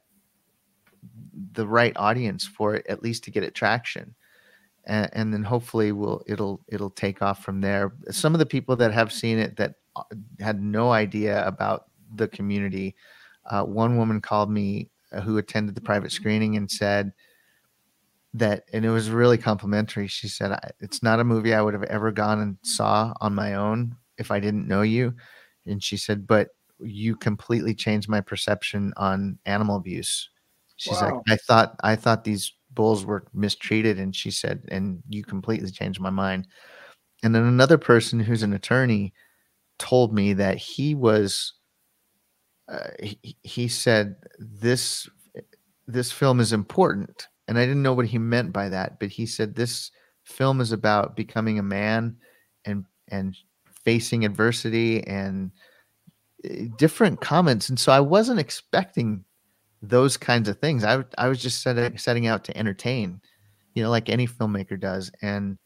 the 1.52 1.66
right 1.66 1.92
audience 1.96 2.46
for 2.46 2.74
it 2.74 2.86
at 2.88 3.02
least 3.02 3.24
to 3.24 3.30
get 3.30 3.42
it 3.42 3.54
traction. 3.54 4.14
And, 4.86 5.10
and 5.12 5.34
then 5.34 5.42
hopefully 5.42 5.92
we'll 5.92 6.22
it'll 6.26 6.60
it'll 6.68 6.90
take 6.90 7.22
off 7.22 7.42
from 7.44 7.60
there. 7.60 7.92
Some 8.10 8.34
of 8.34 8.38
the 8.38 8.46
people 8.46 8.76
that 8.76 8.92
have 8.92 9.12
seen 9.12 9.38
it 9.38 9.56
that 9.56 9.74
uh, 9.96 10.02
had 10.40 10.62
no 10.62 10.92
idea 10.92 11.46
about 11.46 11.84
the 12.14 12.28
community. 12.28 12.96
Uh, 13.46 13.64
one 13.64 13.96
woman 13.96 14.20
called 14.20 14.50
me 14.50 14.90
uh, 15.12 15.20
who 15.20 15.38
attended 15.38 15.74
the 15.74 15.80
private 15.80 16.12
screening 16.12 16.56
and 16.56 16.70
said, 16.70 17.12
that 18.38 18.64
and 18.72 18.84
it 18.84 18.90
was 18.90 19.10
really 19.10 19.38
complimentary. 19.38 20.06
She 20.06 20.28
said 20.28 20.58
it's 20.80 21.02
not 21.02 21.20
a 21.20 21.24
movie 21.24 21.54
i 21.54 21.62
would 21.62 21.74
have 21.74 21.84
ever 21.84 22.12
gone 22.12 22.40
and 22.40 22.58
saw 22.62 23.12
on 23.20 23.34
my 23.34 23.54
own 23.54 23.96
if 24.18 24.30
i 24.30 24.40
didn't 24.40 24.68
know 24.68 24.82
you. 24.82 25.14
And 25.66 25.82
she 25.82 25.96
said 25.96 26.26
but 26.26 26.48
you 26.80 27.16
completely 27.16 27.74
changed 27.74 28.08
my 28.08 28.20
perception 28.20 28.92
on 28.96 29.38
animal 29.46 29.76
abuse. 29.76 30.30
She's 30.76 30.92
Wow. 31.02 31.10
like 31.10 31.14
i 31.28 31.36
thought 31.36 31.76
i 31.82 31.96
thought 31.96 32.24
these 32.24 32.52
bulls 32.72 33.04
were 33.04 33.24
mistreated 33.34 33.98
and 33.98 34.14
she 34.14 34.30
said 34.30 34.62
and 34.68 35.02
you 35.08 35.24
completely 35.24 35.70
changed 35.70 36.00
my 36.00 36.10
mind. 36.10 36.46
And 37.24 37.34
then 37.34 37.44
another 37.44 37.78
person 37.78 38.20
who's 38.20 38.42
an 38.44 38.52
attorney 38.52 39.12
told 39.78 40.12
me 40.14 40.34
that 40.34 40.58
he 40.58 40.94
was 40.94 41.54
uh, 42.68 42.90
he, 43.02 43.36
he 43.42 43.68
said 43.68 44.16
this 44.38 45.08
this 45.86 46.12
film 46.12 46.38
is 46.38 46.52
important 46.52 47.28
and 47.48 47.58
i 47.58 47.66
didn't 47.66 47.82
know 47.82 47.94
what 47.94 48.06
he 48.06 48.18
meant 48.18 48.52
by 48.52 48.68
that 48.68 49.00
but 49.00 49.08
he 49.08 49.26
said 49.26 49.54
this 49.54 49.90
film 50.28 50.60
is 50.60 50.72
about 50.72 51.16
becoming 51.16 51.58
a 51.58 51.62
man 51.62 52.16
and 52.64 52.84
and 53.08 53.34
facing 53.84 54.24
adversity 54.24 55.04
and 55.06 55.50
uh, 56.44 56.64
different 56.76 57.20
comments. 57.20 57.68
And 57.68 57.80
so 57.80 57.90
i 57.90 58.00
wasn't 58.00 58.40
expecting 58.40 59.24
those 59.80 60.16
kinds 60.16 60.48
of 60.48 60.58
things. 60.58 60.84
I 60.84 61.04
I 61.16 61.28
was 61.28 61.40
just 61.40 61.62
setting, 61.62 61.96
setting 61.98 62.26
out 62.26 62.44
to 62.44 62.56
entertain 62.56 63.20
you 63.74 63.82
know 63.82 63.90
like 63.90 64.08
any 64.08 64.26
filmmaker 64.26 64.78
does. 64.78 65.10
And 65.22 65.58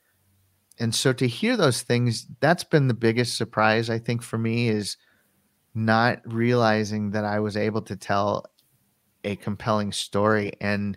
and 0.79 0.95
so 0.95 1.13
to 1.13 1.27
hear 1.27 1.57
those 1.57 1.83
things, 1.83 2.27
that's 2.41 2.65
been 2.65 2.89
the 2.89 2.95
biggest 2.95 3.37
surprise 3.37 3.91
I 3.91 3.99
think 3.99 4.23
for 4.23 4.39
me 4.39 4.69
is 4.69 4.97
not 5.75 6.21
realizing 6.25 7.11
that 7.11 7.25
I 7.25 7.41
was 7.41 7.57
able 7.57 7.83
to 7.83 7.97
tell 7.97 8.47
a 9.25 9.37
compelling 9.37 9.93
story. 9.93 10.53
And 10.61 10.97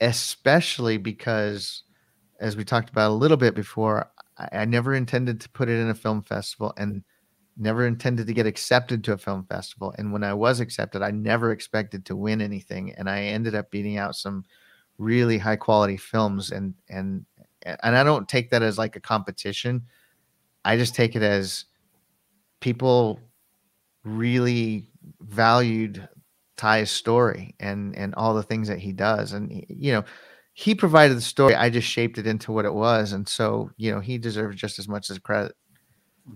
especially 0.00 0.96
because 0.98 1.82
as 2.40 2.56
we 2.56 2.64
talked 2.64 2.90
about 2.90 3.10
a 3.10 3.14
little 3.14 3.36
bit 3.36 3.54
before, 3.54 4.10
I, 4.38 4.48
I 4.52 4.64
never 4.64 4.94
intended 4.94 5.40
to 5.40 5.48
put 5.50 5.68
it 5.68 5.80
in 5.80 5.88
a 5.88 5.94
film 5.94 6.22
festival 6.22 6.72
and 6.76 7.02
never 7.56 7.86
intended 7.86 8.26
to 8.26 8.34
get 8.34 8.46
accepted 8.46 9.02
to 9.04 9.12
a 9.12 9.18
film 9.18 9.44
festival. 9.44 9.94
And 9.96 10.12
when 10.12 10.22
I 10.22 10.34
was 10.34 10.60
accepted, 10.60 11.02
I 11.02 11.10
never 11.10 11.52
expected 11.52 12.04
to 12.06 12.16
win 12.16 12.40
anything. 12.40 12.92
And 12.92 13.08
I 13.08 13.22
ended 13.22 13.54
up 13.54 13.70
beating 13.70 13.96
out 13.96 14.14
some 14.14 14.44
really 14.98 15.38
high 15.38 15.56
quality 15.56 15.96
films 15.96 16.50
and 16.52 16.74
and 16.88 17.26
and 17.62 17.96
I 17.96 18.04
don't 18.04 18.28
take 18.28 18.50
that 18.50 18.62
as 18.62 18.78
like 18.78 18.96
a 18.96 19.00
competition. 19.00 19.82
I 20.64 20.76
just 20.76 20.94
take 20.94 21.16
it 21.16 21.22
as 21.22 21.64
people 22.60 23.20
really 24.04 24.88
valued 25.20 26.08
Ty's 26.56 26.90
story 26.90 27.54
and 27.60 27.96
and 27.96 28.14
all 28.14 28.34
the 28.34 28.42
things 28.42 28.68
that 28.68 28.78
he 28.78 28.92
does. 28.92 29.32
And 29.32 29.64
you 29.68 29.92
know 29.92 30.04
he 30.54 30.74
provided 30.74 31.16
the 31.16 31.22
story 31.22 31.54
I 31.54 31.68
just 31.68 31.86
shaped 31.86 32.16
it 32.18 32.26
into 32.26 32.52
what 32.52 32.64
it 32.64 32.74
was. 32.74 33.12
And 33.12 33.28
so 33.28 33.70
you 33.76 33.92
know 33.92 34.00
he 34.00 34.18
deserves 34.18 34.56
just 34.56 34.78
as 34.78 34.88
much 34.88 35.10
as 35.10 35.18
credit 35.18 35.54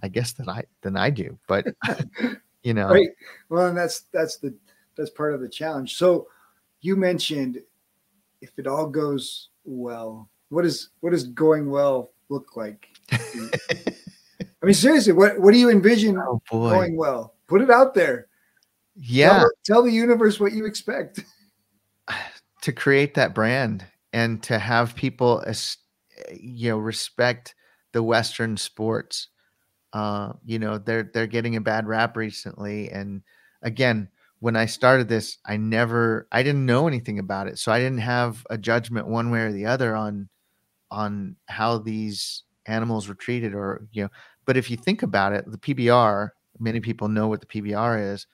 I 0.02 0.06
mm-hmm. 0.06 0.12
guess 0.12 0.32
than 0.32 0.48
I 0.48 0.64
than 0.82 0.96
I 0.96 1.10
do. 1.10 1.38
But 1.48 1.66
you 2.62 2.74
know 2.74 2.88
right. 2.88 3.08
Well 3.48 3.66
and 3.66 3.76
that's 3.76 4.02
that's 4.12 4.36
the 4.36 4.54
that's 4.96 5.10
part 5.10 5.34
of 5.34 5.40
the 5.40 5.48
challenge. 5.48 5.96
So 5.96 6.28
you 6.80 6.96
mentioned 6.96 7.62
if 8.40 8.58
it 8.58 8.66
all 8.66 8.86
goes 8.86 9.48
well 9.64 10.28
what 10.48 10.64
is 10.64 10.90
what 11.00 11.10
does 11.10 11.24
going 11.24 11.70
well 11.70 12.10
look 12.28 12.56
like 12.56 12.88
I 13.12 13.18
mean 14.62 14.74
seriously 14.74 15.12
what 15.12 15.38
what 15.40 15.52
do 15.52 15.58
you 15.58 15.70
envision 15.70 16.18
oh, 16.18 16.42
going 16.50 16.96
well? 16.96 17.34
Put 17.46 17.62
it 17.62 17.70
out 17.70 17.94
there 17.94 18.28
yeah. 19.01 19.38
tell, 19.38 19.51
tell 19.64 19.82
the 19.82 19.92
universe 19.92 20.38
what 20.38 20.53
you 20.53 20.66
expect. 20.66 21.20
To 22.64 22.72
create 22.74 23.14
that 23.14 23.34
brand 23.34 23.86
and 24.12 24.42
to 24.42 24.59
have 24.59 24.94
people 24.94 25.42
you 26.38 26.68
know 26.68 26.76
respect 26.76 27.55
the 27.92 28.03
western 28.03 28.59
sports. 28.59 29.28
Uh 29.94 30.34
you 30.44 30.59
know 30.59 30.76
they're 30.76 31.11
they're 31.14 31.26
getting 31.26 31.57
a 31.57 31.62
bad 31.62 31.86
rap 31.86 32.18
recently. 32.18 32.90
And 32.90 33.22
again 33.62 34.11
when 34.40 34.57
i 34.57 34.66
started 34.66 35.09
this 35.09 35.38
i 35.46 35.57
never 35.57 36.28
i 36.32 36.42
didn't 36.42 36.66
know 36.66 36.86
anything 36.86 37.18
about 37.18 37.46
it. 37.46 37.59
So 37.59 37.72
i 37.72 37.78
didn't 37.78 37.98
have 38.01 38.44
a 38.51 38.59
judgment 38.59 39.09
one 39.09 39.30
way 39.30 39.40
or 39.40 39.53
the 39.53 39.64
other 39.64 39.96
on 39.96 40.28
on 40.90 41.36
how 41.46 41.78
these 41.78 42.42
animals 42.66 43.09
were 43.09 43.14
treated 43.14 43.55
or 43.55 43.86
you 43.92 44.03
know 44.03 44.11
but 44.44 44.57
if 44.57 44.70
you 44.70 44.76
think 44.76 45.03
about 45.03 45.32
it 45.32 45.44
the 45.51 45.59
pbr 45.59 46.30
many 46.59 46.80
people 46.80 47.09
know 47.09 47.26
what 47.26 47.40
the 47.40 47.46
pbr 47.46 48.12
is 48.12 48.26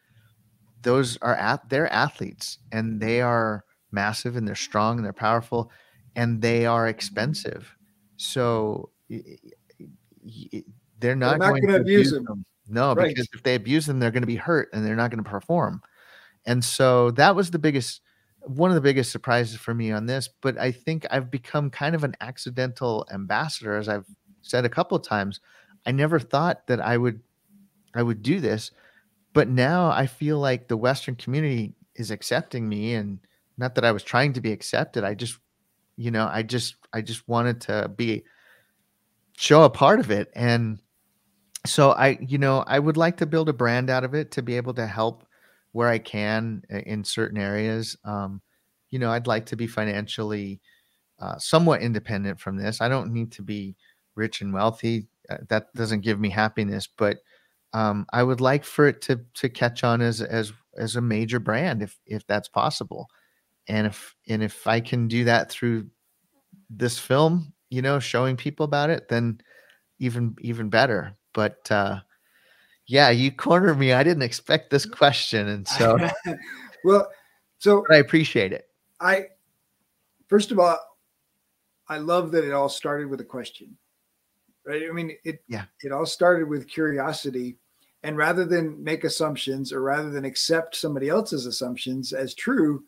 those 0.86 1.18
are 1.20 1.34
at 1.34 1.68
they're 1.68 1.92
athletes 1.92 2.58
and 2.70 3.00
they 3.00 3.20
are 3.20 3.64
massive 3.90 4.36
and 4.36 4.46
they're 4.46 4.54
strong 4.54 4.96
and 4.96 5.04
they're 5.04 5.12
powerful 5.12 5.68
and 6.14 6.40
they 6.40 6.64
are 6.64 6.86
expensive. 6.86 7.76
So 8.16 8.90
they're 9.10 9.26
not, 11.16 11.16
they're 11.16 11.16
not 11.16 11.38
going 11.38 11.66
to 11.66 11.80
abuse 11.80 12.12
them. 12.12 12.24
them. 12.24 12.44
No, 12.68 12.94
right. 12.94 13.08
because 13.08 13.28
if 13.34 13.42
they 13.42 13.56
abuse 13.56 13.86
them, 13.86 13.98
they're 13.98 14.12
going 14.12 14.22
to 14.22 14.28
be 14.28 14.36
hurt 14.36 14.68
and 14.72 14.86
they're 14.86 14.94
not 14.94 15.10
going 15.10 15.22
to 15.22 15.28
perform. 15.28 15.82
And 16.46 16.64
so 16.64 17.10
that 17.12 17.34
was 17.34 17.50
the 17.50 17.58
biggest, 17.58 18.00
one 18.42 18.70
of 18.70 18.76
the 18.76 18.80
biggest 18.80 19.10
surprises 19.10 19.56
for 19.56 19.74
me 19.74 19.90
on 19.90 20.06
this. 20.06 20.28
But 20.40 20.56
I 20.56 20.70
think 20.70 21.04
I've 21.10 21.32
become 21.32 21.68
kind 21.68 21.96
of 21.96 22.04
an 22.04 22.14
accidental 22.20 23.08
ambassador, 23.12 23.76
as 23.76 23.88
I've 23.88 24.06
said 24.42 24.64
a 24.64 24.68
couple 24.68 24.96
of 24.96 25.02
times. 25.02 25.40
I 25.84 25.90
never 25.90 26.20
thought 26.20 26.64
that 26.68 26.80
I 26.80 26.96
would, 26.96 27.20
I 27.92 28.04
would 28.04 28.22
do 28.22 28.38
this 28.38 28.70
but 29.36 29.50
now 29.50 29.90
I 29.90 30.06
feel 30.06 30.38
like 30.38 30.66
the 30.66 30.78
Western 30.78 31.14
community 31.14 31.74
is 31.94 32.10
accepting 32.10 32.66
me, 32.66 32.94
and 32.94 33.18
not 33.58 33.74
that 33.74 33.84
I 33.84 33.92
was 33.92 34.02
trying 34.02 34.32
to 34.32 34.40
be 34.40 34.50
accepted. 34.50 35.04
I 35.04 35.12
just, 35.12 35.36
you 35.98 36.10
know, 36.10 36.26
I 36.32 36.42
just, 36.42 36.76
I 36.94 37.02
just 37.02 37.28
wanted 37.28 37.60
to 37.62 37.90
be 37.94 38.24
show 39.36 39.64
a 39.64 39.68
part 39.68 40.00
of 40.00 40.10
it, 40.10 40.32
and 40.34 40.80
so 41.66 41.90
I, 41.90 42.16
you 42.26 42.38
know, 42.38 42.64
I 42.66 42.78
would 42.78 42.96
like 42.96 43.18
to 43.18 43.26
build 43.26 43.50
a 43.50 43.52
brand 43.52 43.90
out 43.90 44.04
of 44.04 44.14
it 44.14 44.30
to 44.30 44.42
be 44.42 44.56
able 44.56 44.72
to 44.72 44.86
help 44.86 45.26
where 45.72 45.90
I 45.90 45.98
can 45.98 46.62
in 46.70 47.04
certain 47.04 47.36
areas. 47.36 47.94
Um, 48.06 48.40
you 48.88 48.98
know, 48.98 49.10
I'd 49.10 49.26
like 49.26 49.44
to 49.46 49.56
be 49.56 49.66
financially 49.66 50.62
uh, 51.20 51.36
somewhat 51.36 51.82
independent 51.82 52.40
from 52.40 52.56
this. 52.56 52.80
I 52.80 52.88
don't 52.88 53.12
need 53.12 53.32
to 53.32 53.42
be 53.42 53.76
rich 54.14 54.40
and 54.40 54.54
wealthy. 54.54 55.08
Uh, 55.28 55.36
that 55.50 55.74
doesn't 55.74 56.00
give 56.00 56.18
me 56.18 56.30
happiness, 56.30 56.88
but 56.96 57.18
um, 57.76 58.06
I 58.10 58.22
would 58.22 58.40
like 58.40 58.64
for 58.64 58.88
it 58.88 59.02
to 59.02 59.20
to 59.34 59.50
catch 59.50 59.84
on 59.84 60.00
as 60.00 60.22
as 60.22 60.50
as 60.78 60.96
a 60.96 61.02
major 61.02 61.38
brand 61.38 61.82
if 61.82 61.98
if 62.06 62.26
that's 62.26 62.48
possible, 62.48 63.06
and 63.68 63.86
if 63.86 64.14
and 64.28 64.42
if 64.42 64.66
I 64.66 64.80
can 64.80 65.08
do 65.08 65.24
that 65.24 65.50
through 65.50 65.88
this 66.70 66.98
film, 66.98 67.52
you 67.68 67.82
know, 67.82 67.98
showing 67.98 68.34
people 68.34 68.64
about 68.64 68.88
it, 68.88 69.08
then 69.10 69.42
even 69.98 70.36
even 70.40 70.70
better. 70.70 71.18
But 71.34 71.70
uh, 71.70 72.00
yeah, 72.86 73.10
you 73.10 73.30
cornered 73.30 73.78
me. 73.78 73.92
I 73.92 74.02
didn't 74.02 74.22
expect 74.22 74.70
this 74.70 74.86
question, 74.86 75.46
and 75.46 75.68
so 75.68 75.98
well, 76.84 77.06
so 77.58 77.84
I 77.90 77.96
appreciate 77.96 78.54
it. 78.54 78.68
I 79.02 79.26
first 80.28 80.50
of 80.50 80.58
all, 80.58 80.78
I 81.90 81.98
love 81.98 82.30
that 82.30 82.44
it 82.44 82.54
all 82.54 82.70
started 82.70 83.10
with 83.10 83.20
a 83.20 83.24
question 83.24 83.76
right? 84.66 84.82
I 84.88 84.92
mean, 84.92 85.12
it 85.24 85.42
yeah, 85.48 85.64
it 85.82 85.92
all 85.92 86.04
started 86.04 86.48
with 86.48 86.68
curiosity, 86.68 87.56
and 88.06 88.16
rather 88.16 88.44
than 88.44 88.82
make 88.82 89.02
assumptions 89.02 89.72
or 89.72 89.80
rather 89.80 90.10
than 90.10 90.24
accept 90.24 90.76
somebody 90.76 91.08
else's 91.08 91.44
assumptions 91.44 92.12
as 92.12 92.34
true, 92.34 92.84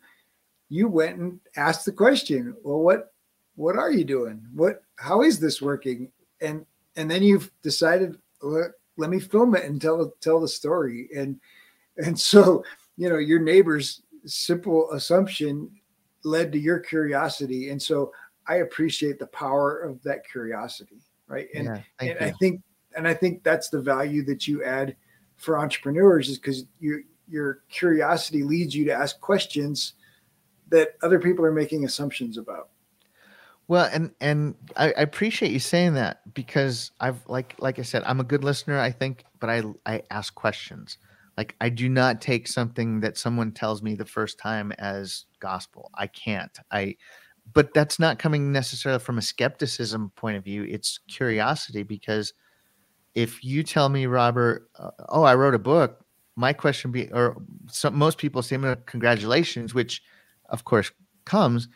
you 0.69 0.87
went 0.87 1.17
and 1.17 1.41
asked 1.57 1.83
the 1.83 1.91
question, 1.91 2.55
well, 2.63 2.79
what 2.79 3.11
what 3.55 3.75
are 3.75 3.91
you 3.91 4.05
doing? 4.05 4.41
What 4.53 4.81
how 4.95 5.21
is 5.21 5.37
this 5.37 5.61
working? 5.61 6.09
And 6.39 6.65
and 6.95 7.11
then 7.11 7.21
you've 7.21 7.51
decided, 7.61 8.17
let, 8.41 8.71
let 8.95 9.09
me 9.09 9.19
film 9.19 9.55
it 9.55 9.65
and 9.65 9.81
tell 9.81 10.13
tell 10.21 10.39
the 10.39 10.47
story. 10.47 11.09
And 11.13 11.37
and 11.97 12.17
so 12.31 12.63
you 12.95 13.09
know 13.09 13.17
your 13.17 13.41
neighbor's 13.41 14.03
simple 14.25 14.89
assumption 14.93 15.69
led 16.23 16.53
to 16.53 16.59
your 16.59 16.79
curiosity, 16.79 17.71
and 17.71 17.81
so 17.81 18.13
I 18.47 18.55
appreciate 18.57 19.19
the 19.19 19.27
power 19.27 19.79
of 19.79 20.01
that 20.03 20.25
curiosity 20.25 21.01
right? 21.29 21.47
And, 21.53 21.65
yeah, 21.65 21.81
and 21.99 22.17
I 22.19 22.31
think 22.39 22.61
and 22.97 23.07
I 23.07 23.13
think 23.13 23.43
that's 23.43 23.69
the 23.69 23.79
value 23.79 24.23
that 24.25 24.47
you 24.47 24.63
add 24.63 24.95
for 25.39 25.57
entrepreneurs 25.57 26.29
is 26.29 26.37
because 26.37 26.65
your 26.79 26.99
your 27.27 27.61
curiosity 27.69 28.43
leads 28.43 28.75
you 28.75 28.85
to 28.85 28.93
ask 28.93 29.19
questions 29.21 29.93
that 30.69 30.95
other 31.01 31.19
people 31.19 31.45
are 31.45 31.51
making 31.51 31.85
assumptions 31.85 32.37
about. 32.37 32.69
Well, 33.67 33.89
and 33.91 34.11
and 34.19 34.55
I, 34.75 34.87
I, 34.87 35.01
appreciate 35.01 35.51
you 35.51 35.59
saying 35.59 35.93
that 35.93 36.21
because 36.33 36.91
I've 36.99 37.21
like 37.27 37.55
like 37.59 37.79
I 37.79 37.83
said, 37.83 38.03
I'm 38.05 38.19
a 38.19 38.23
good 38.23 38.43
listener, 38.43 38.79
I 38.79 38.91
think, 38.91 39.23
but 39.39 39.49
I 39.49 39.63
I 39.85 40.01
ask 40.09 40.33
questions. 40.33 40.97
Like 41.37 41.55
I 41.61 41.69
do 41.69 41.87
not 41.87 42.19
take 42.19 42.47
something 42.47 42.99
that 43.01 43.17
someone 43.17 43.51
tells 43.51 43.81
me 43.81 43.95
the 43.95 44.05
first 44.05 44.39
time 44.39 44.71
as 44.73 45.25
gospel. 45.39 45.91
I 45.95 46.07
can't. 46.07 46.57
I 46.71 46.95
but 47.53 47.73
that's 47.73 47.99
not 47.99 48.19
coming 48.19 48.51
necessarily 48.51 48.99
from 48.99 49.17
a 49.17 49.23
skepticism 49.23 50.11
point 50.15 50.37
of 50.37 50.43
view. 50.43 50.63
It's 50.63 50.99
curiosity 51.07 51.83
because 51.83 52.33
if 53.15 53.43
you 53.43 53.63
tell 53.63 53.89
me, 53.89 54.05
Robert, 54.05 54.69
uh, 54.77 54.91
oh, 55.09 55.23
I 55.23 55.35
wrote 55.35 55.55
a 55.55 55.59
book, 55.59 56.03
my 56.35 56.53
question 56.53 56.91
be, 56.91 57.11
or 57.11 57.41
some, 57.69 57.97
most 57.97 58.17
people 58.17 58.41
say, 58.41 58.57
congratulations, 58.85 59.73
which 59.73 60.01
of 60.49 60.63
course 60.63 60.91
comes, 61.25 61.67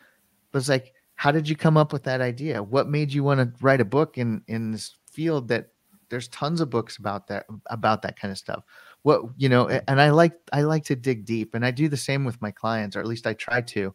but 0.52 0.58
it's 0.58 0.68
like, 0.68 0.94
how 1.16 1.30
did 1.30 1.48
you 1.48 1.56
come 1.56 1.76
up 1.76 1.92
with 1.92 2.02
that 2.04 2.20
idea? 2.20 2.62
What 2.62 2.88
made 2.88 3.12
you 3.12 3.22
want 3.22 3.40
to 3.40 3.64
write 3.64 3.80
a 3.80 3.84
book 3.84 4.18
in 4.18 4.42
in 4.48 4.72
this 4.72 4.96
field 5.10 5.48
that 5.48 5.68
there's 6.10 6.28
tons 6.28 6.60
of 6.60 6.70
books 6.70 6.96
about 6.96 7.28
that 7.28 7.46
about 7.70 8.02
that 8.02 8.18
kind 8.18 8.32
of 8.32 8.38
stuff? 8.38 8.64
What 9.02 9.22
you 9.36 9.48
know, 9.48 9.68
and 9.68 10.00
I 10.00 10.10
like 10.10 10.32
I 10.52 10.62
like 10.62 10.84
to 10.84 10.96
dig 10.96 11.24
deep, 11.24 11.54
and 11.54 11.64
I 11.64 11.70
do 11.70 11.88
the 11.88 11.96
same 11.96 12.24
with 12.24 12.40
my 12.42 12.50
clients, 12.50 12.96
or 12.96 13.00
at 13.00 13.06
least 13.06 13.26
I 13.26 13.34
try 13.34 13.60
to. 13.60 13.94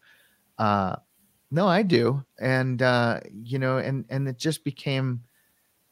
Uh, 0.58 0.96
no, 1.52 1.68
I 1.68 1.82
do. 1.82 2.24
And 2.40 2.82
uh, 2.82 3.20
you 3.34 3.60
know, 3.60 3.80
and 3.80 4.06
and 4.10 4.28
it 4.28 4.38
just 4.38 4.64
became, 4.64 5.22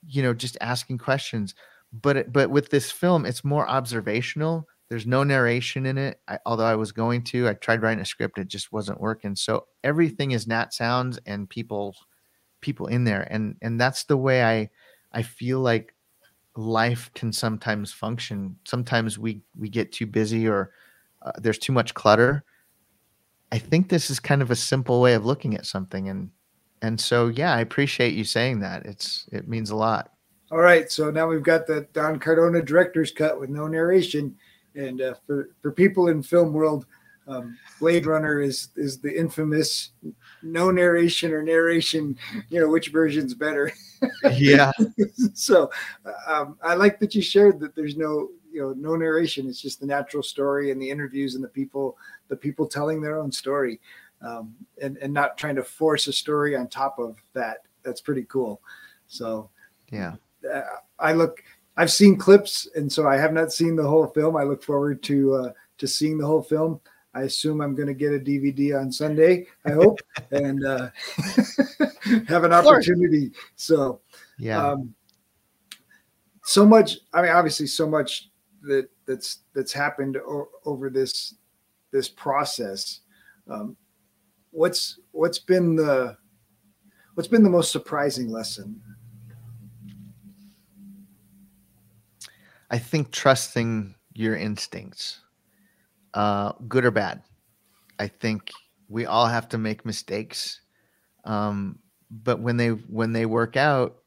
you 0.07 0.23
know, 0.23 0.33
just 0.33 0.57
asking 0.61 0.97
questions. 0.99 1.55
But 1.93 2.31
but 2.33 2.49
with 2.49 2.69
this 2.69 2.91
film, 2.91 3.25
it's 3.25 3.43
more 3.43 3.67
observational. 3.67 4.67
There's 4.89 5.05
no 5.05 5.23
narration 5.23 5.85
in 5.85 5.97
it. 5.97 6.19
I, 6.27 6.39
although 6.45 6.65
I 6.65 6.75
was 6.75 6.91
going 6.91 7.23
to, 7.25 7.49
I 7.49 7.53
tried 7.53 7.81
writing 7.81 8.01
a 8.01 8.05
script, 8.05 8.37
it 8.37 8.47
just 8.47 8.71
wasn't 8.71 9.01
working. 9.01 9.35
So 9.35 9.67
everything 9.83 10.31
is 10.31 10.47
nat 10.47 10.73
sounds 10.73 11.19
and 11.25 11.49
people 11.49 11.95
people 12.61 12.87
in 12.87 13.03
there, 13.03 13.27
and 13.31 13.55
and 13.61 13.79
that's 13.79 14.05
the 14.05 14.17
way 14.17 14.43
I 14.43 14.69
I 15.11 15.23
feel 15.23 15.59
like 15.59 15.93
life 16.55 17.11
can 17.13 17.31
sometimes 17.31 17.91
function. 17.91 18.57
Sometimes 18.65 19.19
we 19.19 19.41
we 19.57 19.69
get 19.69 19.91
too 19.91 20.05
busy 20.07 20.47
or 20.47 20.71
uh, 21.21 21.31
there's 21.37 21.59
too 21.59 21.73
much 21.73 21.93
clutter 21.93 22.43
I 23.51 23.59
think 23.59 23.89
this 23.89 24.09
is 24.09 24.19
kind 24.19 24.41
of 24.41 24.51
a 24.51 24.55
simple 24.55 25.01
way 25.01 25.13
of 25.13 25.25
looking 25.25 25.55
at 25.55 25.65
something, 25.65 26.09
and 26.09 26.29
and 26.81 26.99
so 26.99 27.27
yeah, 27.27 27.53
I 27.53 27.61
appreciate 27.61 28.13
you 28.13 28.23
saying 28.23 28.59
that. 28.61 28.85
It's 28.85 29.27
it 29.31 29.47
means 29.47 29.69
a 29.69 29.75
lot. 29.75 30.11
All 30.51 30.59
right, 30.59 30.89
so 30.91 31.11
now 31.11 31.27
we've 31.27 31.43
got 31.43 31.67
the 31.67 31.87
Don 31.93 32.19
Cardona 32.19 32.61
director's 32.61 33.11
cut 33.11 33.39
with 33.39 33.49
no 33.49 33.67
narration, 33.67 34.35
and 34.75 35.01
uh, 35.01 35.15
for 35.25 35.49
for 35.61 35.71
people 35.71 36.07
in 36.07 36.23
film 36.23 36.53
world, 36.53 36.85
um, 37.27 37.57
Blade 37.79 38.05
Runner 38.05 38.39
is 38.39 38.69
is 38.75 38.99
the 38.99 39.17
infamous 39.17 39.91
no 40.41 40.71
narration 40.71 41.33
or 41.33 41.41
narration. 41.41 42.17
You 42.49 42.61
know 42.61 42.69
which 42.69 42.89
version's 42.89 43.33
better. 43.33 43.71
Yeah. 44.31 44.71
so 45.33 45.71
um, 46.27 46.59
I 46.61 46.75
like 46.75 46.99
that 46.99 47.15
you 47.15 47.21
shared 47.23 47.59
that 47.61 47.75
there's 47.75 47.97
no 47.97 48.29
you 48.51 48.61
know 48.61 48.73
no 48.73 48.95
narration. 48.95 49.47
It's 49.47 49.61
just 49.61 49.79
the 49.79 49.87
natural 49.87 50.21
story 50.21 50.71
and 50.71 50.79
the 50.79 50.89
interviews 50.89 51.33
and 51.33 51.43
the 51.43 51.49
people 51.49 51.97
the 52.27 52.35
people 52.35 52.67
telling 52.67 53.01
their 53.01 53.17
own 53.17 53.31
story, 53.31 53.79
um, 54.21 54.55
and 54.81 54.97
and 54.97 55.13
not 55.13 55.37
trying 55.37 55.55
to 55.55 55.63
force 55.63 56.07
a 56.07 56.13
story 56.13 56.55
on 56.55 56.67
top 56.67 56.99
of 56.99 57.17
that. 57.33 57.59
That's 57.83 58.01
pretty 58.01 58.23
cool. 58.23 58.61
So 59.07 59.49
yeah, 59.91 60.15
uh, 60.51 60.61
I 60.99 61.13
look. 61.13 61.43
I've 61.79 61.91
seen 61.91 62.17
clips, 62.17 62.67
and 62.75 62.91
so 62.91 63.07
I 63.07 63.17
have 63.17 63.33
not 63.33 63.53
seen 63.53 63.75
the 63.75 63.87
whole 63.87 64.07
film. 64.07 64.35
I 64.35 64.43
look 64.43 64.63
forward 64.63 65.03
to 65.03 65.33
uh, 65.35 65.51
to 65.77 65.87
seeing 65.87 66.17
the 66.17 66.25
whole 66.25 66.41
film. 66.41 66.81
I 67.13 67.21
assume 67.21 67.61
I'm 67.61 67.75
going 67.75 67.87
to 67.87 67.93
get 67.93 68.13
a 68.13 68.19
DVD 68.19 68.79
on 68.79 68.91
Sunday. 68.91 69.47
I 69.65 69.71
hope 69.71 69.99
and 70.31 70.63
uh, 70.65 70.89
have 72.27 72.43
an 72.43 72.53
opportunity. 72.53 73.31
So 73.55 74.01
yeah, 74.37 74.63
um, 74.63 74.93
so 76.43 76.65
much. 76.65 76.97
I 77.13 77.21
mean, 77.21 77.31
obviously, 77.31 77.67
so 77.67 77.87
much 77.87 78.29
that 78.63 78.89
that's 79.05 79.39
that's 79.53 79.73
happened 79.73 80.17
o- 80.17 80.49
over 80.65 80.89
this 80.89 81.35
this 81.91 82.09
process. 82.09 83.01
Um, 83.49 83.77
what's 84.57 84.99
what's 85.11 85.37
been 85.37 85.75
the 85.75 86.17
what's 87.13 87.27
been 87.27 87.43
the 87.43 87.49
most 87.49 87.71
surprising 87.71 88.31
lesson? 88.31 88.81
I 92.71 92.79
think 92.79 93.11
trusting 93.11 93.95
your 94.13 94.35
instincts 94.35 95.21
uh, 96.15 96.53
good 96.67 96.83
or 96.85 96.91
bad. 96.91 97.21
I 97.99 98.07
think 98.07 98.51
we 98.89 99.05
all 99.05 99.27
have 99.27 99.47
to 99.49 99.59
make 99.59 99.85
mistakes, 99.85 100.61
um, 101.23 101.77
but 102.09 102.39
when 102.39 102.57
they 102.57 102.69
when 102.69 103.13
they 103.13 103.27
work 103.27 103.55
out, 103.55 103.97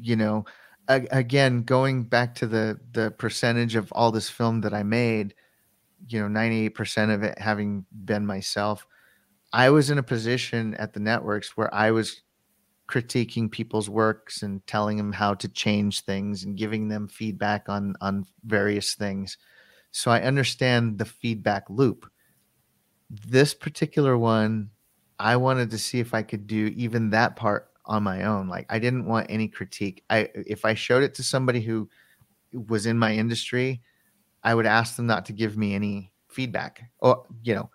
you 0.00 0.14
know, 0.14 0.44
again 0.86 1.64
going 1.64 2.04
back 2.04 2.36
to 2.36 2.46
the 2.46 2.78
the 2.92 3.10
percentage 3.10 3.74
of 3.74 3.90
all 3.92 4.12
this 4.12 4.30
film 4.30 4.60
that 4.60 4.72
I 4.72 4.84
made, 4.84 5.34
you 6.06 6.20
know, 6.20 6.28
ninety 6.28 6.66
eight 6.66 6.76
percent 6.76 7.10
of 7.10 7.24
it 7.24 7.36
having 7.38 7.84
been 8.04 8.24
myself. 8.24 8.86
I 9.54 9.70
was 9.70 9.88
in 9.88 9.98
a 9.98 10.02
position 10.02 10.74
at 10.74 10.92
the 10.92 11.00
networks 11.00 11.56
where 11.56 11.72
I 11.72 11.92
was 11.92 12.22
critiquing 12.88 13.50
people's 13.50 13.88
works 13.88 14.42
and 14.42 14.66
telling 14.66 14.98
them 14.98 15.12
how 15.12 15.34
to 15.34 15.48
change 15.48 16.02
things 16.02 16.44
and 16.44 16.56
giving 16.56 16.88
them 16.88 17.08
feedback 17.08 17.68
on 17.68 17.94
on 18.00 18.26
various 18.44 18.94
things 18.94 19.38
so 19.94 20.10
I 20.10 20.22
understand 20.22 20.98
the 20.98 21.04
feedback 21.04 21.70
loop. 21.70 22.10
This 23.08 23.54
particular 23.54 24.18
one, 24.18 24.70
I 25.20 25.36
wanted 25.36 25.70
to 25.70 25.78
see 25.78 26.00
if 26.00 26.12
I 26.14 26.24
could 26.24 26.48
do 26.48 26.72
even 26.74 27.10
that 27.10 27.36
part 27.36 27.70
on 27.84 28.02
my 28.02 28.24
own. 28.24 28.48
Like 28.48 28.66
I 28.68 28.80
didn't 28.80 29.06
want 29.06 29.28
any 29.30 29.46
critique. 29.46 30.02
I 30.10 30.30
if 30.34 30.64
I 30.64 30.74
showed 30.74 31.04
it 31.04 31.14
to 31.14 31.22
somebody 31.22 31.60
who 31.60 31.88
was 32.66 32.86
in 32.86 32.98
my 32.98 33.14
industry, 33.14 33.82
I 34.42 34.56
would 34.56 34.66
ask 34.66 34.96
them 34.96 35.06
not 35.06 35.26
to 35.26 35.32
give 35.32 35.56
me 35.56 35.74
any 35.76 36.12
feedback 36.28 36.90
or 36.98 37.24
you 37.44 37.54
know 37.54 37.70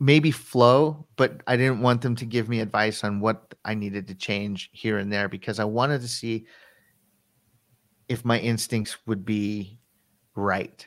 maybe 0.00 0.30
flow, 0.30 1.06
but 1.16 1.42
I 1.46 1.56
didn't 1.56 1.82
want 1.82 2.00
them 2.00 2.16
to 2.16 2.24
give 2.24 2.48
me 2.48 2.60
advice 2.60 3.04
on 3.04 3.20
what 3.20 3.54
I 3.64 3.74
needed 3.74 4.08
to 4.08 4.14
change 4.14 4.70
here 4.72 4.98
and 4.98 5.12
there 5.12 5.28
because 5.28 5.60
I 5.60 5.64
wanted 5.64 6.00
to 6.00 6.08
see 6.08 6.46
if 8.08 8.24
my 8.24 8.38
instincts 8.40 8.96
would 9.06 9.24
be 9.24 9.78
right 10.34 10.86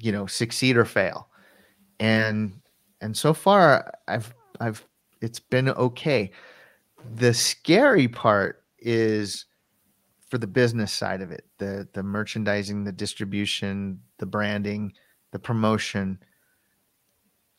you 0.00 0.12
know 0.12 0.26
succeed 0.26 0.76
or 0.76 0.84
fail. 0.84 1.28
And 1.98 2.52
and 3.00 3.16
so 3.16 3.32
far 3.32 3.92
i've 4.08 4.34
i've 4.60 4.84
it's 5.20 5.40
been 5.40 5.68
okay. 5.68 6.30
The 7.14 7.34
scary 7.34 8.08
part 8.08 8.64
is 8.78 9.44
for 10.28 10.38
the 10.38 10.46
business 10.46 10.92
side 10.92 11.20
of 11.20 11.30
it 11.30 11.44
the 11.58 11.88
the 11.92 12.02
merchandising 12.02 12.84
the 12.84 12.92
distribution 12.92 14.00
the 14.18 14.26
branding 14.26 14.92
the 15.32 15.38
promotion 15.38 16.18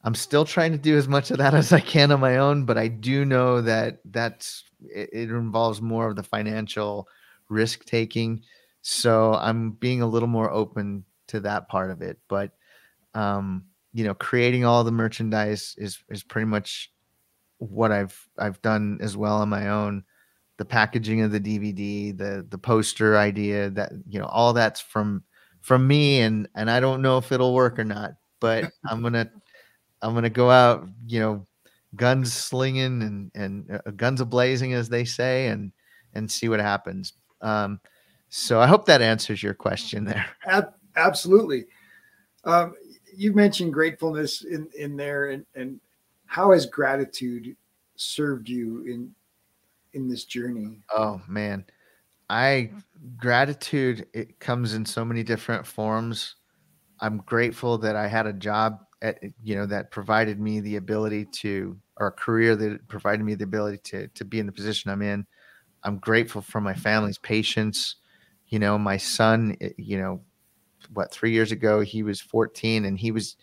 i'm 0.04 0.16
still 0.16 0.46
trying 0.46 0.72
to 0.72 0.78
do 0.78 0.98
as 0.98 1.08
much 1.08 1.32
of 1.32 1.38
that 1.38 1.54
as 1.54 1.72
i 1.72 1.80
can 1.80 2.12
on 2.12 2.20
my 2.20 2.38
own 2.38 2.66
but 2.66 2.78
i 2.78 2.88
do 2.88 3.26
know 3.26 3.62
that 3.62 4.00
that's 4.06 4.64
it, 4.82 5.10
it 5.14 5.30
involves 5.30 5.82
more 5.82 6.08
of 6.10 6.16
the 6.16 6.24
financial 6.24 7.08
risk 7.50 7.86
taking 7.86 8.42
so 8.82 9.34
I'm 9.36 9.72
being 9.72 10.02
a 10.02 10.08
little 10.08 10.28
more 10.28 10.50
open 10.50 11.06
to 11.28 11.40
that 11.42 11.70
part 11.70 11.92
of 11.92 12.02
it. 12.02 12.18
But 12.28 12.52
um, 13.14 13.66
you 13.94 14.04
know, 14.04 14.14
creating 14.14 14.66
all 14.66 14.84
the 14.84 14.92
merchandise 14.92 15.76
is 15.78 16.00
is 16.10 16.24
pretty 16.24 16.46
much 16.46 16.92
what 17.58 17.92
I've 17.92 18.28
I've 18.38 18.62
done 18.62 19.00
as 19.02 19.16
well 19.16 19.38
on 19.38 19.50
my 19.50 19.70
own. 19.70 20.04
The 20.58 20.66
packaging 20.66 21.22
of 21.22 21.32
the 21.32 21.40
DVD, 21.40 22.18
the 22.18 22.46
the 22.50 22.58
poster 22.58 23.18
idea, 23.18 23.70
that 23.72 23.92
you 24.08 24.20
know, 24.20 24.26
all 24.26 24.54
that's 24.54 24.82
from 24.82 25.24
from 25.62 25.88
me, 25.88 26.22
and 26.22 26.48
and 26.56 26.70
I 26.70 26.80
don't 26.80 27.02
know 27.02 27.18
if 27.18 27.32
it'll 27.32 27.54
work 27.54 27.80
or 27.80 27.84
not, 27.84 28.12
but 28.40 28.72
I'm 28.90 29.02
gonna 29.02 29.30
I'm 30.02 30.14
gonna 30.14 30.30
go 30.30 30.50
out, 30.50 30.88
you 31.08 31.20
know, 31.20 31.48
guns 31.96 32.34
slinging 32.34 33.02
and 33.04 33.32
and 33.36 33.82
uh, 33.86 33.92
guns 33.92 34.22
a 34.22 34.26
blazing, 34.26 34.74
as 34.74 34.90
they 34.90 35.06
say, 35.06 35.48
and 35.48 35.72
and 36.14 36.30
see 36.30 36.50
what 36.50 36.60
happens. 36.60 37.14
Um, 37.42 37.80
so 38.30 38.60
I 38.60 38.68
hope 38.68 38.86
that 38.86 39.02
answers 39.02 39.44
your 39.44 39.54
question 39.54 40.06
there. 40.06 40.26
Absolutely. 40.96 41.66
Um, 42.44 42.74
you 43.16 43.34
mentioned 43.34 43.74
gratefulness 43.74 44.44
in, 44.44 44.70
in 44.78 44.96
there 44.96 45.30
and, 45.32 45.46
and 45.56 45.80
how 46.26 46.52
has 46.52 46.66
gratitude 46.66 47.56
served 47.96 48.50
you 48.50 48.84
in 48.86 49.14
in 49.94 50.08
this 50.08 50.26
journey? 50.26 50.80
Oh 50.96 51.22
man. 51.28 51.66
I 52.30 52.72
gratitude 53.18 54.08
it 54.14 54.40
comes 54.40 54.74
in 54.74 54.86
so 54.86 55.04
many 55.04 55.24
different 55.24 55.68
forms. 55.68 56.38
I'm 57.02 57.18
grateful 57.26 57.78
that 57.80 57.98
I 57.98 58.08
had 58.08 58.28
a 58.28 58.34
job 58.34 58.80
at 59.02 59.20
you 59.44 59.56
know 59.56 59.66
that 59.66 59.92
provided 59.92 60.40
me 60.40 60.60
the 60.60 60.76
ability 60.76 61.26
to 61.26 61.78
or 61.98 62.08
a 62.08 62.12
career 62.12 62.56
that 62.56 62.88
provided 62.88 63.24
me 63.24 63.36
the 63.36 63.44
ability 63.44 63.78
to 63.84 64.08
to 64.10 64.26
be 64.26 64.40
in 64.40 64.46
the 64.46 64.52
position 64.52 64.92
I'm 64.92 65.02
in. 65.02 65.26
I'm 65.84 65.98
grateful 65.98 66.42
for 66.42 66.62
my 66.62 66.74
family's 66.74 67.18
patience. 67.18 67.96
You 68.48 68.60
know 68.60 68.78
my 68.78 68.98
son 68.98 69.58
eh, 69.62 69.70
you 69.78 69.98
know 69.98 70.22
what 70.94 71.12
three 71.12 71.32
years 71.32 71.52
ago 71.52 71.82
he 71.82 72.04
was 72.04 72.20
14 72.20 72.86
and 72.86 72.98
he 72.98 73.12
was 73.12 73.36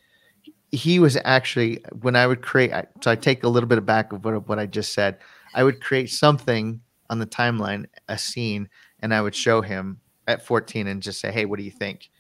he 0.71 0.99
was 0.99 1.17
actually 1.25 1.83
when 2.01 2.17
i 2.17 2.27
would 2.27 2.43
create 2.43 2.73
so 3.01 3.11
i 3.11 3.15
take 3.15 3.45
a 3.45 3.49
little 3.49 3.69
bit 3.69 3.79
of 3.79 3.87
back 3.87 4.13
of 4.13 4.25
what, 4.25 4.49
what 4.49 4.59
i 4.59 4.67
just 4.67 4.93
said. 4.93 5.19
I 5.55 5.65
would 5.65 5.81
create 5.81 6.11
something 6.11 6.81
on 7.09 7.19
the 7.19 7.27
timeline 7.27 7.87
a 8.09 8.19
scene 8.19 8.69
and 9.01 9.15
i 9.15 9.23
would 9.23 9.35
show 9.35 9.63
him 9.63 10.01
at 10.27 10.45
14 10.45 10.89
and 10.89 11.03
just 11.03 11.21
say 11.21 11.31
hey 11.31 11.45
what 11.45 11.59
do 11.59 11.65
you 11.65 11.71
think 11.71 12.11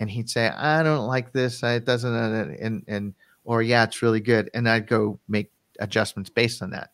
and 0.00 0.10
he'd 0.10 0.30
say 0.30 0.48
i 0.48 0.82
don't 0.82 1.06
like 1.06 1.32
this 1.32 1.62
it 1.62 1.84
doesn't 1.84 2.14
uh, 2.14 2.54
and 2.60 2.84
and 2.88 3.14
or 3.44 3.62
yeah 3.62 3.84
it's 3.84 4.02
really 4.02 4.20
good 4.20 4.50
and 4.54 4.68
i'd 4.68 4.86
go 4.86 5.18
make 5.28 5.50
adjustments 5.80 6.30
based 6.30 6.62
on 6.62 6.70
that 6.70 6.90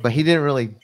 but 0.00 0.12
he 0.12 0.22
didn't 0.22 0.42
really 0.42 0.74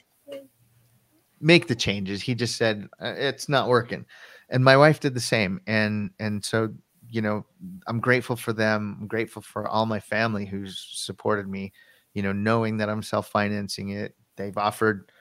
make 1.45 1.67
the 1.67 1.75
changes. 1.75 2.21
He 2.21 2.35
just 2.35 2.57
said 2.57 2.89
uh, 3.01 3.13
it's 3.15 3.47
not 3.47 3.69
working, 3.69 4.05
and 4.49 4.63
my 4.63 4.75
wife 4.75 4.99
did 4.99 5.13
the 5.13 5.19
same. 5.19 5.61
And 5.67 6.11
and 6.19 6.43
so 6.43 6.73
you 7.09 7.21
know, 7.21 7.45
I'm 7.87 7.99
grateful 7.99 8.35
for 8.35 8.51
them. 8.51 8.97
I'm 8.99 9.07
grateful 9.07 9.41
for 9.41 9.67
all 9.67 9.85
my 9.85 9.99
family 9.99 10.45
who's 10.45 10.85
supported 10.91 11.47
me. 11.47 11.71
You 12.13 12.23
know, 12.23 12.31
knowing 12.31 12.77
that 12.77 12.89
I'm 12.89 13.03
self 13.03 13.27
financing 13.27 13.89
it, 13.89 14.15
they've 14.35 14.57
offered 14.57 15.11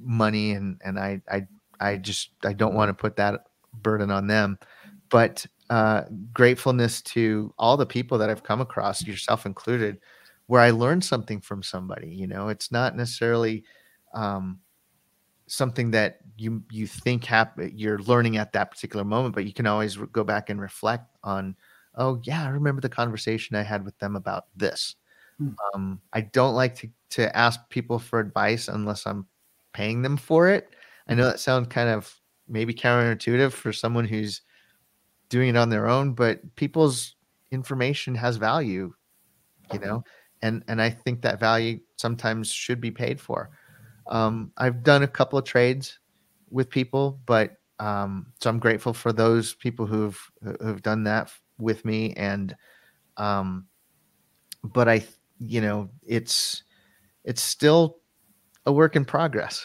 money, 0.00 0.52
and 0.52 0.80
and 0.84 0.98
I 0.98 1.20
I 1.30 1.46
I 1.80 1.96
just 1.96 2.30
I 2.44 2.52
don't 2.52 2.74
want 2.74 2.88
to 2.88 2.94
put 2.94 3.16
that 3.16 3.46
burden 3.74 4.10
on 4.10 4.26
them, 4.26 4.58
but 5.12 5.46
uh, 5.70 6.02
gratefulness 6.32 7.00
to 7.02 7.54
all 7.58 7.76
the 7.76 7.86
people 7.86 8.18
that 8.18 8.28
I've 8.28 8.42
come 8.42 8.60
across, 8.60 9.06
yourself 9.06 9.46
included, 9.46 9.98
where 10.46 10.60
I 10.60 10.70
learned 10.70 11.04
something 11.04 11.40
from 11.40 11.62
somebody. 11.62 12.08
You 12.08 12.26
know, 12.26 12.48
it's 12.48 12.72
not 12.72 12.96
necessarily 12.96 13.62
um, 14.14 14.58
something 15.46 15.90
that 15.90 16.18
you 16.38 16.62
you 16.70 16.86
think 16.86 17.24
happen 17.24 17.70
you're 17.76 17.98
learning 18.00 18.38
at 18.38 18.52
that 18.52 18.70
particular 18.70 19.04
moment 19.04 19.34
but 19.34 19.44
you 19.44 19.52
can 19.52 19.66
always 19.66 19.98
re- 19.98 20.06
go 20.10 20.24
back 20.24 20.48
and 20.48 20.60
reflect 20.60 21.04
on 21.24 21.54
oh 21.96 22.18
yeah 22.24 22.44
i 22.44 22.48
remember 22.48 22.80
the 22.80 22.88
conversation 22.88 23.54
i 23.54 23.62
had 23.62 23.84
with 23.84 23.96
them 23.98 24.16
about 24.16 24.46
this 24.56 24.96
hmm. 25.36 25.50
um, 25.74 26.00
i 26.14 26.22
don't 26.22 26.54
like 26.54 26.74
to 26.74 26.88
to 27.10 27.36
ask 27.36 27.60
people 27.68 27.98
for 27.98 28.18
advice 28.18 28.68
unless 28.68 29.06
i'm 29.06 29.26
paying 29.74 30.00
them 30.00 30.16
for 30.16 30.48
it 30.48 30.70
i 31.08 31.14
know 31.14 31.24
that 31.24 31.38
sounds 31.38 31.68
kind 31.68 31.90
of 31.90 32.18
maybe 32.48 32.72
counterintuitive 32.72 33.52
for 33.52 33.74
someone 33.74 34.06
who's 34.06 34.40
doing 35.32 35.48
it 35.48 35.56
on 35.56 35.70
their 35.70 35.88
own 35.88 36.12
but 36.12 36.40
people's 36.54 37.16
information 37.50 38.14
has 38.14 38.36
value 38.36 38.92
you 39.72 39.78
know 39.78 40.04
and 40.42 40.62
and 40.68 40.82
I 40.82 40.90
think 40.90 41.22
that 41.22 41.40
value 41.40 41.80
sometimes 41.96 42.50
should 42.50 42.80
be 42.80 42.90
paid 42.90 43.20
for. 43.20 43.50
Um, 44.08 44.52
I've 44.58 44.82
done 44.82 45.04
a 45.04 45.08
couple 45.08 45.38
of 45.38 45.44
trades 45.44 45.98
with 46.50 46.68
people, 46.68 47.20
but 47.24 47.56
um, 47.78 48.26
so 48.40 48.50
I'm 48.50 48.58
grateful 48.58 48.92
for 48.92 49.12
those 49.12 49.54
people 49.54 49.86
who've 49.86 50.20
who've 50.60 50.82
done 50.82 51.04
that 51.04 51.32
with 51.58 51.84
me, 51.84 52.12
and 52.14 52.54
um, 53.16 53.66
but 54.64 54.88
I, 54.88 55.04
you 55.38 55.60
know, 55.60 55.88
it's 56.02 56.64
it's 57.24 57.42
still 57.42 58.00
a 58.66 58.72
work 58.72 58.96
in 58.96 59.04
progress. 59.04 59.64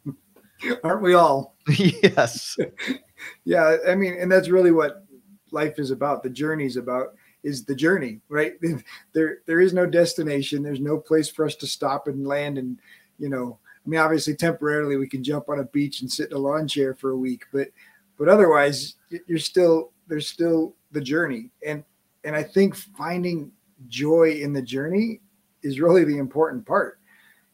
Aren't 0.84 1.02
we 1.02 1.14
all? 1.14 1.56
yes. 1.68 2.56
yeah, 3.44 3.76
I 3.88 3.94
mean, 3.94 4.16
and 4.18 4.30
that's 4.30 4.48
really 4.48 4.72
what 4.72 5.04
life 5.50 5.78
is 5.78 5.90
about. 5.90 6.22
The 6.22 6.30
journey 6.30 6.66
is 6.66 6.76
about 6.76 7.14
is 7.42 7.64
the 7.64 7.74
journey, 7.74 8.20
right? 8.28 8.54
There 9.12 9.38
there 9.46 9.60
is 9.60 9.72
no 9.72 9.86
destination. 9.86 10.62
There's 10.62 10.80
no 10.80 10.98
place 10.98 11.28
for 11.28 11.44
us 11.44 11.56
to 11.56 11.66
stop 11.66 12.08
and 12.08 12.26
land 12.26 12.58
and, 12.58 12.78
you 13.18 13.28
know, 13.28 13.58
I 13.84 13.88
mean, 13.88 14.00
obviously 14.00 14.36
temporarily 14.36 14.96
we 14.96 15.08
can 15.08 15.24
jump 15.24 15.48
on 15.48 15.58
a 15.58 15.64
beach 15.64 16.00
and 16.00 16.10
sit 16.10 16.30
in 16.30 16.36
a 16.36 16.40
lawn 16.40 16.68
chair 16.68 16.94
for 16.94 17.10
a 17.10 17.16
week, 17.16 17.44
but 17.52 17.68
but 18.16 18.28
otherwise 18.28 18.94
you're 19.26 19.38
still 19.38 19.92
there's 20.08 20.28
still 20.28 20.76
the 20.92 21.00
journey. 21.00 21.50
And 21.66 21.84
and 22.24 22.36
I 22.36 22.42
think 22.42 22.76
finding 22.76 23.50
joy 23.88 24.38
in 24.40 24.52
the 24.52 24.62
journey 24.62 25.20
is 25.62 25.80
really 25.80 26.04
the 26.04 26.18
important 26.18 26.64
part. 26.64 26.98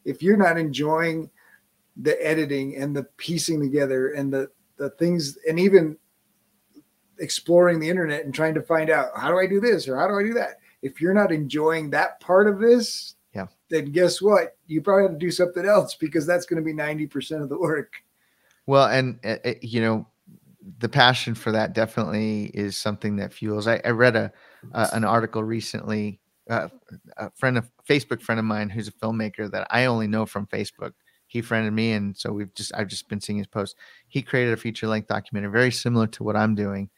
If 0.05 0.21
you're 0.21 0.37
not 0.37 0.57
enjoying 0.57 1.29
the 1.97 2.15
editing 2.25 2.77
and 2.77 2.95
the 2.95 3.03
piecing 3.17 3.59
together 3.59 4.13
and 4.13 4.31
the 4.31 4.49
the 4.79 4.89
things 4.91 5.37
and 5.47 5.59
even 5.59 5.97
exploring 7.19 7.79
the 7.79 7.89
internet 7.89 8.25
and 8.25 8.33
trying 8.33 8.55
to 8.55 8.61
find 8.61 8.89
out 8.89 9.09
how 9.15 9.29
do 9.29 9.37
I 9.37 9.45
do 9.45 9.59
this 9.59 9.87
or 9.87 9.97
how 9.97 10.07
do 10.07 10.17
I 10.17 10.23
do 10.23 10.33
that. 10.33 10.59
If 10.81 11.01
you're 11.01 11.13
not 11.13 11.31
enjoying 11.31 11.89
that 11.91 12.19
part 12.21 12.47
of 12.47 12.59
this, 12.59 13.15
yeah, 13.35 13.47
then 13.69 13.91
guess 13.91 14.21
what? 14.21 14.57
You 14.65 14.81
probably 14.81 15.03
have 15.03 15.11
to 15.11 15.17
do 15.17 15.29
something 15.29 15.65
else 15.65 15.93
because 15.95 16.25
that's 16.25 16.45
going 16.45 16.61
to 16.61 16.65
be 16.65 16.73
90% 16.73 17.43
of 17.43 17.49
the 17.49 17.59
work. 17.59 17.93
Well, 18.65 18.87
and 18.87 19.19
uh, 19.23 19.37
you 19.61 19.81
know, 19.81 20.07
the 20.79 20.89
passion 20.89 21.35
for 21.35 21.51
that 21.51 21.73
definitely 21.73 22.45
is 22.53 22.77
something 22.77 23.17
that 23.17 23.33
fuels. 23.33 23.67
I, 23.67 23.81
I 23.83 23.89
read 23.89 24.15
a 24.15 24.31
uh, 24.73 24.87
an 24.93 25.03
article 25.03 25.43
recently. 25.43 26.19
Uh, 26.49 26.67
a 27.17 27.29
friend 27.31 27.59
of 27.59 27.69
Facebook 27.87 28.21
friend 28.21 28.39
of 28.39 28.45
mine 28.45 28.69
who's 28.69 28.87
a 28.87 28.91
filmmaker 28.91 29.51
that 29.51 29.67
I 29.69 29.85
only 29.85 30.07
know 30.07 30.25
from 30.25 30.47
Facebook 30.47 30.93
he 31.29 31.41
friended 31.41 31.71
me 31.71 31.93
and 31.93 32.17
so 32.17 32.33
we've 32.33 32.53
just 32.55 32.73
i've 32.75 32.87
just 32.87 33.07
been 33.07 33.21
seeing 33.21 33.37
his 33.37 33.47
posts 33.47 33.75
he 34.07 34.21
created 34.21 34.51
a 34.51 34.57
feature 34.57 34.87
length 34.87 35.07
documentary 35.07 35.51
very 35.51 35.71
similar 35.71 36.07
to 36.07 36.23
what 36.23 36.35
i'm 36.35 36.55
doing 36.55 36.89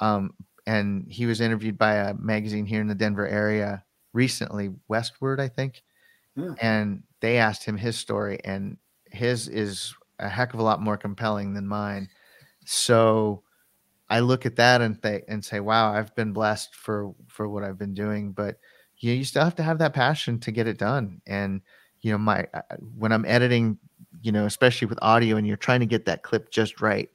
um, 0.00 0.32
and 0.66 1.06
he 1.08 1.24
was 1.24 1.40
interviewed 1.40 1.78
by 1.78 1.94
a 1.94 2.14
magazine 2.14 2.66
here 2.66 2.80
in 2.80 2.86
the 2.86 2.94
denver 2.94 3.26
area 3.26 3.82
recently 4.12 4.70
Westword 4.88 5.40
i 5.40 5.48
think 5.48 5.82
yeah. 6.36 6.54
and 6.60 7.02
they 7.20 7.38
asked 7.38 7.64
him 7.64 7.76
his 7.76 7.96
story 7.96 8.38
and 8.44 8.76
his 9.10 9.48
is 9.48 9.94
a 10.18 10.28
heck 10.28 10.52
of 10.54 10.60
a 10.60 10.62
lot 10.62 10.82
more 10.82 10.96
compelling 10.96 11.54
than 11.54 11.66
mine 11.66 12.08
so 12.66 13.42
i 14.10 14.20
look 14.20 14.44
at 14.44 14.56
that 14.56 14.82
and 14.82 14.98
and 15.26 15.42
say 15.42 15.58
wow 15.58 15.90
i've 15.92 16.14
been 16.14 16.34
blessed 16.34 16.74
for 16.74 17.14
for 17.28 17.48
what 17.48 17.64
i've 17.64 17.78
been 17.78 17.94
doing 17.94 18.30
but 18.30 18.58
you, 18.98 19.12
you 19.12 19.24
still 19.24 19.42
have 19.42 19.56
to 19.56 19.62
have 19.62 19.78
that 19.78 19.94
passion 19.94 20.38
to 20.38 20.52
get 20.52 20.66
it 20.66 20.78
done 20.78 21.20
and 21.26 21.62
you 22.04 22.12
know 22.12 22.18
my 22.18 22.46
uh, 22.54 22.60
when 22.96 23.12
i'm 23.12 23.24
editing 23.24 23.78
you 24.22 24.30
know 24.30 24.44
especially 24.46 24.86
with 24.86 24.98
audio 25.02 25.36
and 25.36 25.46
you're 25.46 25.56
trying 25.56 25.80
to 25.80 25.86
get 25.86 26.04
that 26.04 26.22
clip 26.22 26.50
just 26.50 26.80
right 26.80 27.10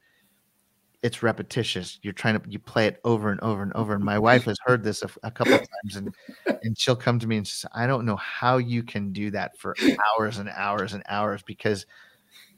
it's 1.02 1.22
repetitious. 1.22 1.98
You're 2.02 2.12
trying 2.12 2.38
to 2.38 2.50
you 2.50 2.58
play 2.58 2.86
it 2.86 3.00
over 3.04 3.30
and 3.30 3.40
over 3.40 3.62
and 3.62 3.72
over. 3.72 3.94
And 3.94 4.04
my 4.04 4.18
wife 4.18 4.44
has 4.44 4.58
heard 4.64 4.84
this 4.84 5.02
a, 5.02 5.08
a 5.22 5.30
couple 5.30 5.54
of 5.54 5.60
times 5.60 5.96
and 5.96 6.14
and 6.62 6.78
she'll 6.78 6.96
come 6.96 7.18
to 7.18 7.26
me 7.26 7.38
and 7.38 7.48
say 7.48 7.68
i 7.74 7.86
don't 7.86 8.04
know 8.04 8.16
how 8.16 8.58
you 8.58 8.82
can 8.82 9.12
do 9.12 9.30
that 9.30 9.56
for 9.56 9.74
hours 10.10 10.38
and 10.38 10.50
hours 10.50 10.92
and 10.92 11.02
hours 11.08 11.42
because 11.42 11.86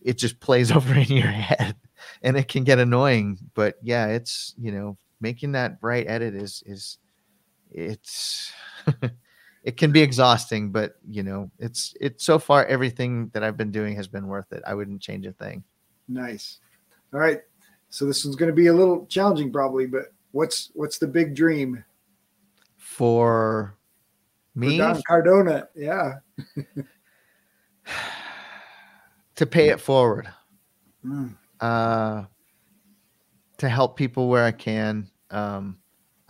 it 0.00 0.18
just 0.18 0.40
plays 0.40 0.72
over 0.76 0.94
in 0.94 1.12
your 1.12 1.28
head 1.28 1.76
and 2.22 2.36
it 2.36 2.48
can 2.48 2.64
get 2.64 2.78
annoying. 2.78 3.38
But 3.54 3.76
yeah 3.82 4.06
it's 4.08 4.54
you 4.58 4.72
know 4.72 4.96
making 5.20 5.52
that 5.52 5.78
right 5.80 6.06
edit 6.08 6.34
is 6.34 6.62
is 6.66 6.98
it's 7.70 8.52
it 9.62 9.76
can 9.76 9.92
be 9.92 10.02
exhausting, 10.02 10.70
but 10.72 10.96
you 11.08 11.22
know, 11.22 11.50
it's 11.58 11.94
it's 12.00 12.24
so 12.24 12.38
far 12.38 12.64
everything 12.66 13.30
that 13.32 13.44
I've 13.44 13.56
been 13.56 13.70
doing 13.70 13.94
has 13.96 14.08
been 14.08 14.26
worth 14.26 14.52
it. 14.52 14.62
I 14.66 14.74
wouldn't 14.74 15.00
change 15.00 15.24
a 15.26 15.32
thing. 15.32 15.62
Nice. 16.08 16.58
All 17.12 17.20
right. 17.20 17.40
So 17.88 18.06
this 18.06 18.24
one's 18.24 18.36
going 18.36 18.50
to 18.50 18.56
be 18.56 18.66
a 18.68 18.74
little 18.74 19.06
challenging 19.06 19.52
probably, 19.52 19.86
but 19.86 20.12
what's 20.32 20.70
what's 20.74 20.98
the 20.98 21.06
big 21.06 21.34
dream 21.34 21.84
for 22.76 23.76
me? 24.54 24.78
For 24.78 24.84
Don 24.84 25.02
Cardona, 25.06 25.68
yeah. 25.76 26.14
to 29.36 29.46
pay 29.46 29.68
it 29.68 29.80
forward. 29.80 30.28
Mm. 31.04 31.36
Uh 31.60 32.24
to 33.58 33.68
help 33.68 33.96
people 33.96 34.28
where 34.28 34.44
I 34.44 34.52
can. 34.52 35.08
Um 35.30 35.78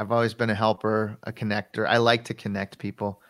I've 0.02 0.10
always 0.10 0.34
been 0.34 0.50
a 0.50 0.54
helper, 0.54 1.16
a 1.22 1.32
connector. 1.32 1.86
I 1.88 1.98
like 1.98 2.24
to 2.24 2.34
connect 2.34 2.78
people. 2.78 3.22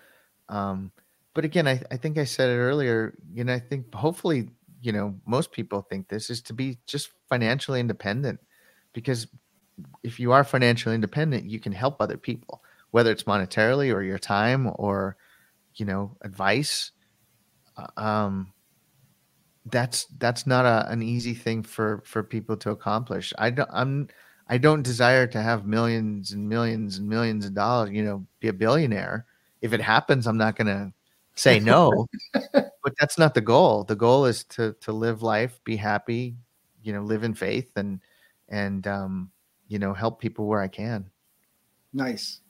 Um, 0.49 0.91
but 1.35 1.45
again, 1.45 1.69
I, 1.69 1.83
I 1.91 1.99
think 1.99 2.17
I 2.17 2.25
said 2.25 2.49
it 2.49 2.57
earlier. 2.57 3.15
You 3.31 3.45
know, 3.45 3.53
I 3.53 3.59
think 3.59 3.95
hopefully, 3.95 4.49
you 4.81 4.91
know, 4.91 5.15
most 5.27 5.53
people 5.53 5.83
think 5.83 6.09
this 6.09 6.31
is 6.31 6.41
to 6.43 6.55
be 6.55 6.79
just 6.87 7.11
financially 7.29 7.79
independent 7.79 8.41
because 8.95 9.29
if 10.03 10.19
you 10.19 10.33
are 10.33 10.45
financially 10.45 10.95
independent, 10.95 11.45
you 11.45 11.61
can 11.61 11.73
help 11.73 12.01
other 12.01 12.17
people, 12.17 12.63
whether 12.91 13.11
it's 13.11 13.25
monetarily 13.25 13.95
or 13.95 14.03
your 14.03 14.19
time 14.19 14.73
or, 14.77 15.19
you 15.75 15.85
know, 15.85 16.17
advice. 16.23 16.93
Uh, 17.77 18.01
um, 18.01 18.53
that's 19.67 20.07
that's 20.19 20.47
not 20.47 20.65
a, 20.65 20.91
an 20.91 21.03
easy 21.03 21.35
thing 21.35 21.63
for 21.63 22.03
for 22.07 22.23
people 22.23 22.57
to 22.57 22.71
accomplish. 22.71 23.35
I 23.39 23.51
don't. 23.51 23.71
I'm 23.71 24.09
I 24.49 24.59
don't 24.59 24.83
desire 24.83 25.27
to 25.29 25.41
have 25.41 25.67
millions 25.67 26.33
and 26.33 26.49
millions 26.49 26.99
and 26.99 27.09
millions 27.09 27.47
of 27.47 27.55
dollars, 27.55 27.91
you 27.91 28.05
know, 28.05 28.27
be 28.41 28.49
a 28.49 28.53
billionaire. 28.53 29.27
If 29.61 29.73
it 29.73 29.81
happens, 29.81 30.27
I'm 30.27 30.37
not 30.37 30.57
going 30.57 30.67
to 30.67 30.93
say 31.35 31.59
no, 31.61 32.07
but 32.53 32.95
that's 32.99 33.19
not 33.19 33.35
the 33.35 33.41
goal. 33.41 33.85
The 33.85 33.97
goal 33.97 34.27
is 34.27 34.45
to 34.45 34.75
to 34.81 34.93
live 34.93 35.23
life, 35.23 35.61
be 35.65 35.77
happy, 35.77 36.37
you 36.83 36.93
know, 36.93 37.03
live 37.03 37.25
in 37.25 37.35
faith 37.35 37.71
and 37.77 38.01
and 38.49 38.87
um, 38.87 39.31
you 39.69 39.79
know, 39.79 39.95
help 39.95 40.21
people 40.21 40.47
where 40.47 40.61
I 40.61 40.69
can. 40.69 41.07
Nice. 41.93 42.41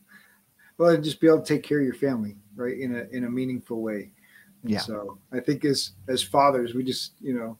Well, 0.78 0.96
just 0.96 1.20
be 1.20 1.28
able 1.28 1.42
to 1.42 1.44
take 1.44 1.62
care 1.62 1.78
of 1.78 1.84
your 1.84 1.94
family, 1.94 2.36
right, 2.56 2.78
in 2.78 2.96
a 2.96 3.16
in 3.16 3.24
a 3.24 3.30
meaningful 3.30 3.82
way. 3.82 4.10
And 4.62 4.72
yeah. 4.72 4.80
So 4.80 5.18
I 5.32 5.40
think 5.40 5.64
as 5.64 5.92
as 6.08 6.22
fathers, 6.22 6.74
we 6.74 6.82
just 6.82 7.12
you 7.20 7.34
know, 7.34 7.58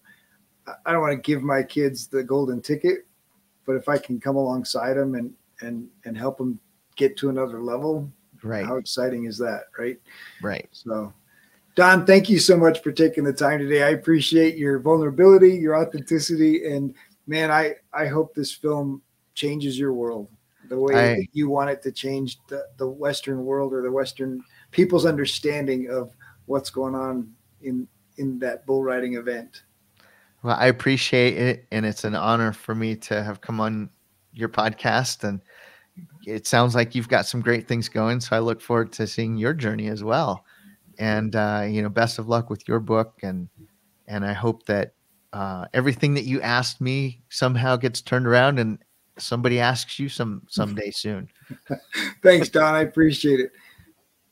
I 0.87 0.93
don't 0.93 1.01
want 1.01 1.13
to 1.13 1.31
give 1.31 1.43
my 1.43 1.63
kids 1.63 2.07
the 2.07 2.25
golden 2.25 2.61
ticket, 2.61 3.07
but 3.67 3.77
if 3.77 3.89
I 3.89 3.99
can 3.99 4.21
come 4.21 4.37
alongside 4.37 4.95
them 4.95 5.15
and 5.15 5.33
and 5.61 5.89
and 6.05 6.17
help 6.17 6.39
them 6.39 6.59
get 6.97 7.17
to 7.19 7.31
another 7.31 7.63
level, 7.63 8.11
right? 8.43 8.65
How 8.65 8.77
exciting 8.77 9.25
is 9.25 9.39
that, 9.39 9.65
right? 9.79 9.99
Right. 10.43 10.69
So, 10.73 11.13
Don, 11.75 12.05
thank 12.07 12.29
you 12.29 12.39
so 12.39 12.57
much 12.57 12.83
for 12.83 12.93
taking 12.93 13.25
the 13.25 13.33
time 13.33 13.59
today. 13.59 13.83
I 13.83 13.91
appreciate 13.91 14.57
your 14.57 14.79
vulnerability, 14.79 15.55
your 15.55 15.77
authenticity, 15.77 16.67
and 16.67 16.95
man, 17.27 17.51
I 17.51 17.77
I 17.93 18.07
hope 18.07 18.35
this 18.35 18.53
film 18.53 19.03
changes 19.35 19.79
your 19.79 19.93
world 19.93 20.29
the 20.73 20.79
way 20.79 21.13
I, 21.13 21.29
you 21.33 21.51
want 21.51 21.71
it 21.71 21.83
to 21.83 21.93
change 21.93 22.39
the, 22.49 22.67
the 22.79 22.89
Western 22.89 23.45
world 23.45 23.75
or 23.75 23.83
the 23.83 23.93
Western 23.93 24.43
people's 24.71 25.05
understanding 25.05 25.91
of 25.91 26.15
what's 26.47 26.71
going 26.71 26.95
on 26.95 27.31
in 27.63 27.87
in 28.17 28.39
that 28.39 28.65
bull 28.67 28.83
riding 28.83 29.15
event. 29.15 29.63
Well, 30.43 30.57
I 30.59 30.67
appreciate 30.67 31.37
it, 31.37 31.67
and 31.71 31.87
it's 31.87 32.05
an 32.05 32.17
honor 32.17 32.53
for 32.53 32.75
me 32.75 32.97
to 32.97 33.23
have 33.23 33.41
come 33.41 33.61
on 33.61 33.91
your 34.33 34.49
podcast. 34.49 35.23
And 35.23 35.41
it 36.27 36.47
sounds 36.47 36.75
like 36.75 36.95
you've 36.95 37.09
got 37.09 37.27
some 37.27 37.41
great 37.41 37.69
things 37.69 37.89
going. 37.89 38.21
So 38.21 38.35
I 38.35 38.41
look 38.41 38.61
forward 38.61 38.93
to 38.95 39.07
seeing 39.07 39.37
your 39.37 39.55
journey 39.55 39.89
as 39.89 40.03
well. 40.03 40.45
And 40.99 41.37
uh, 41.37 41.67
you 41.69 41.81
know, 41.81 41.89
best 41.89 42.19
of 42.19 42.29
luck 42.29 42.51
with 42.51 42.67
your 42.67 42.81
book, 42.81 43.21
and 43.23 43.49
and 44.09 44.25
I 44.25 44.33
hope 44.33 44.67
that 44.67 44.95
uh, 45.33 45.67
everything 45.73 46.15
that 46.15 46.25
you 46.25 46.41
asked 46.43 46.81
me 46.81 47.23
somehow 47.29 47.77
gets 47.77 48.03
turned 48.03 48.27
around, 48.27 48.59
and 48.59 48.79
somebody 49.19 49.61
asks 49.61 49.99
you 49.99 50.09
some 50.09 50.43
someday 50.49 50.91
soon. 50.95 51.29
Thanks, 52.23 52.49
Don. 52.49 52.75
I 52.75 52.81
appreciate 52.81 53.41
it. 53.41 53.53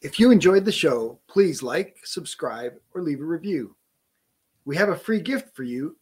If 0.03 0.19
you 0.19 0.31
enjoyed 0.31 0.65
the 0.65 0.73
show, 0.73 1.19
please 1.29 1.63
like, 1.63 1.97
subscribe, 2.05 2.75
or 2.95 3.03
leave 3.03 3.21
a 3.21 3.25
review. 3.25 3.77
We 4.65 4.77
have 4.77 4.89
a 4.89 4.97
free 4.97 5.21
gift 5.21 5.55
for 5.55 5.63
you 5.63 5.97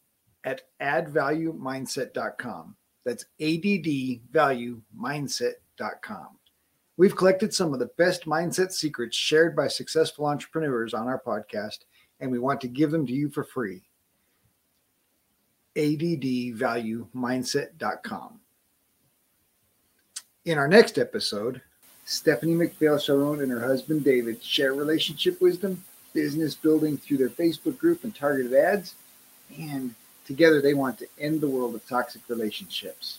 at 0.45 0.63
addvaluemindset.com. 0.81 2.77
That's 3.05 3.25
addvaluemindset.com. 3.41 6.29
We've 6.97 7.17
collected 7.17 7.55
some 7.55 7.73
of 7.73 7.79
the 7.79 7.91
best 7.97 8.27
mindset 8.27 8.73
secrets 8.73 9.17
shared 9.17 9.55
by 9.55 9.69
successful 9.69 10.27
entrepreneurs 10.27 10.95
on 10.95 11.07
our 11.07 11.23
podcast, 11.25 11.79
and 12.21 12.29
we 12.31 12.41
want 12.41 12.61
to 12.63 12.69
give 12.69 12.91
them 12.91 13.07
to 13.07 13.13
you 13.13 13.31
for 13.31 13.45
free. 13.45 13.83
addvaluemindset.com. 15.77 18.41
In 20.45 20.59
our 20.59 20.69
next 20.69 20.99
episode, 20.99 21.63
Stephanie 22.05 22.55
McPhail 22.55 23.01
Sharon 23.01 23.43
and 23.43 23.53
her 23.53 23.65
husband 23.65 24.03
David 24.03 24.43
share 24.43 24.75
relationship 24.75 25.41
wisdom, 25.41 25.85
business 26.15 26.55
building 26.55 26.97
through 26.97 27.19
their 27.19 27.29
Facebook 27.29 27.79
group 27.79 28.03
and 28.03 28.15
targeted 28.15 28.55
ads, 28.55 28.95
and 29.57 29.95
together 30.29 30.61
they 30.61 30.75
want 30.75 30.99
to 30.99 31.07
end 31.19 31.41
the 31.41 31.49
world 31.49 31.75
of 31.75 31.85
toxic 31.89 32.21
relationships. 32.29 33.19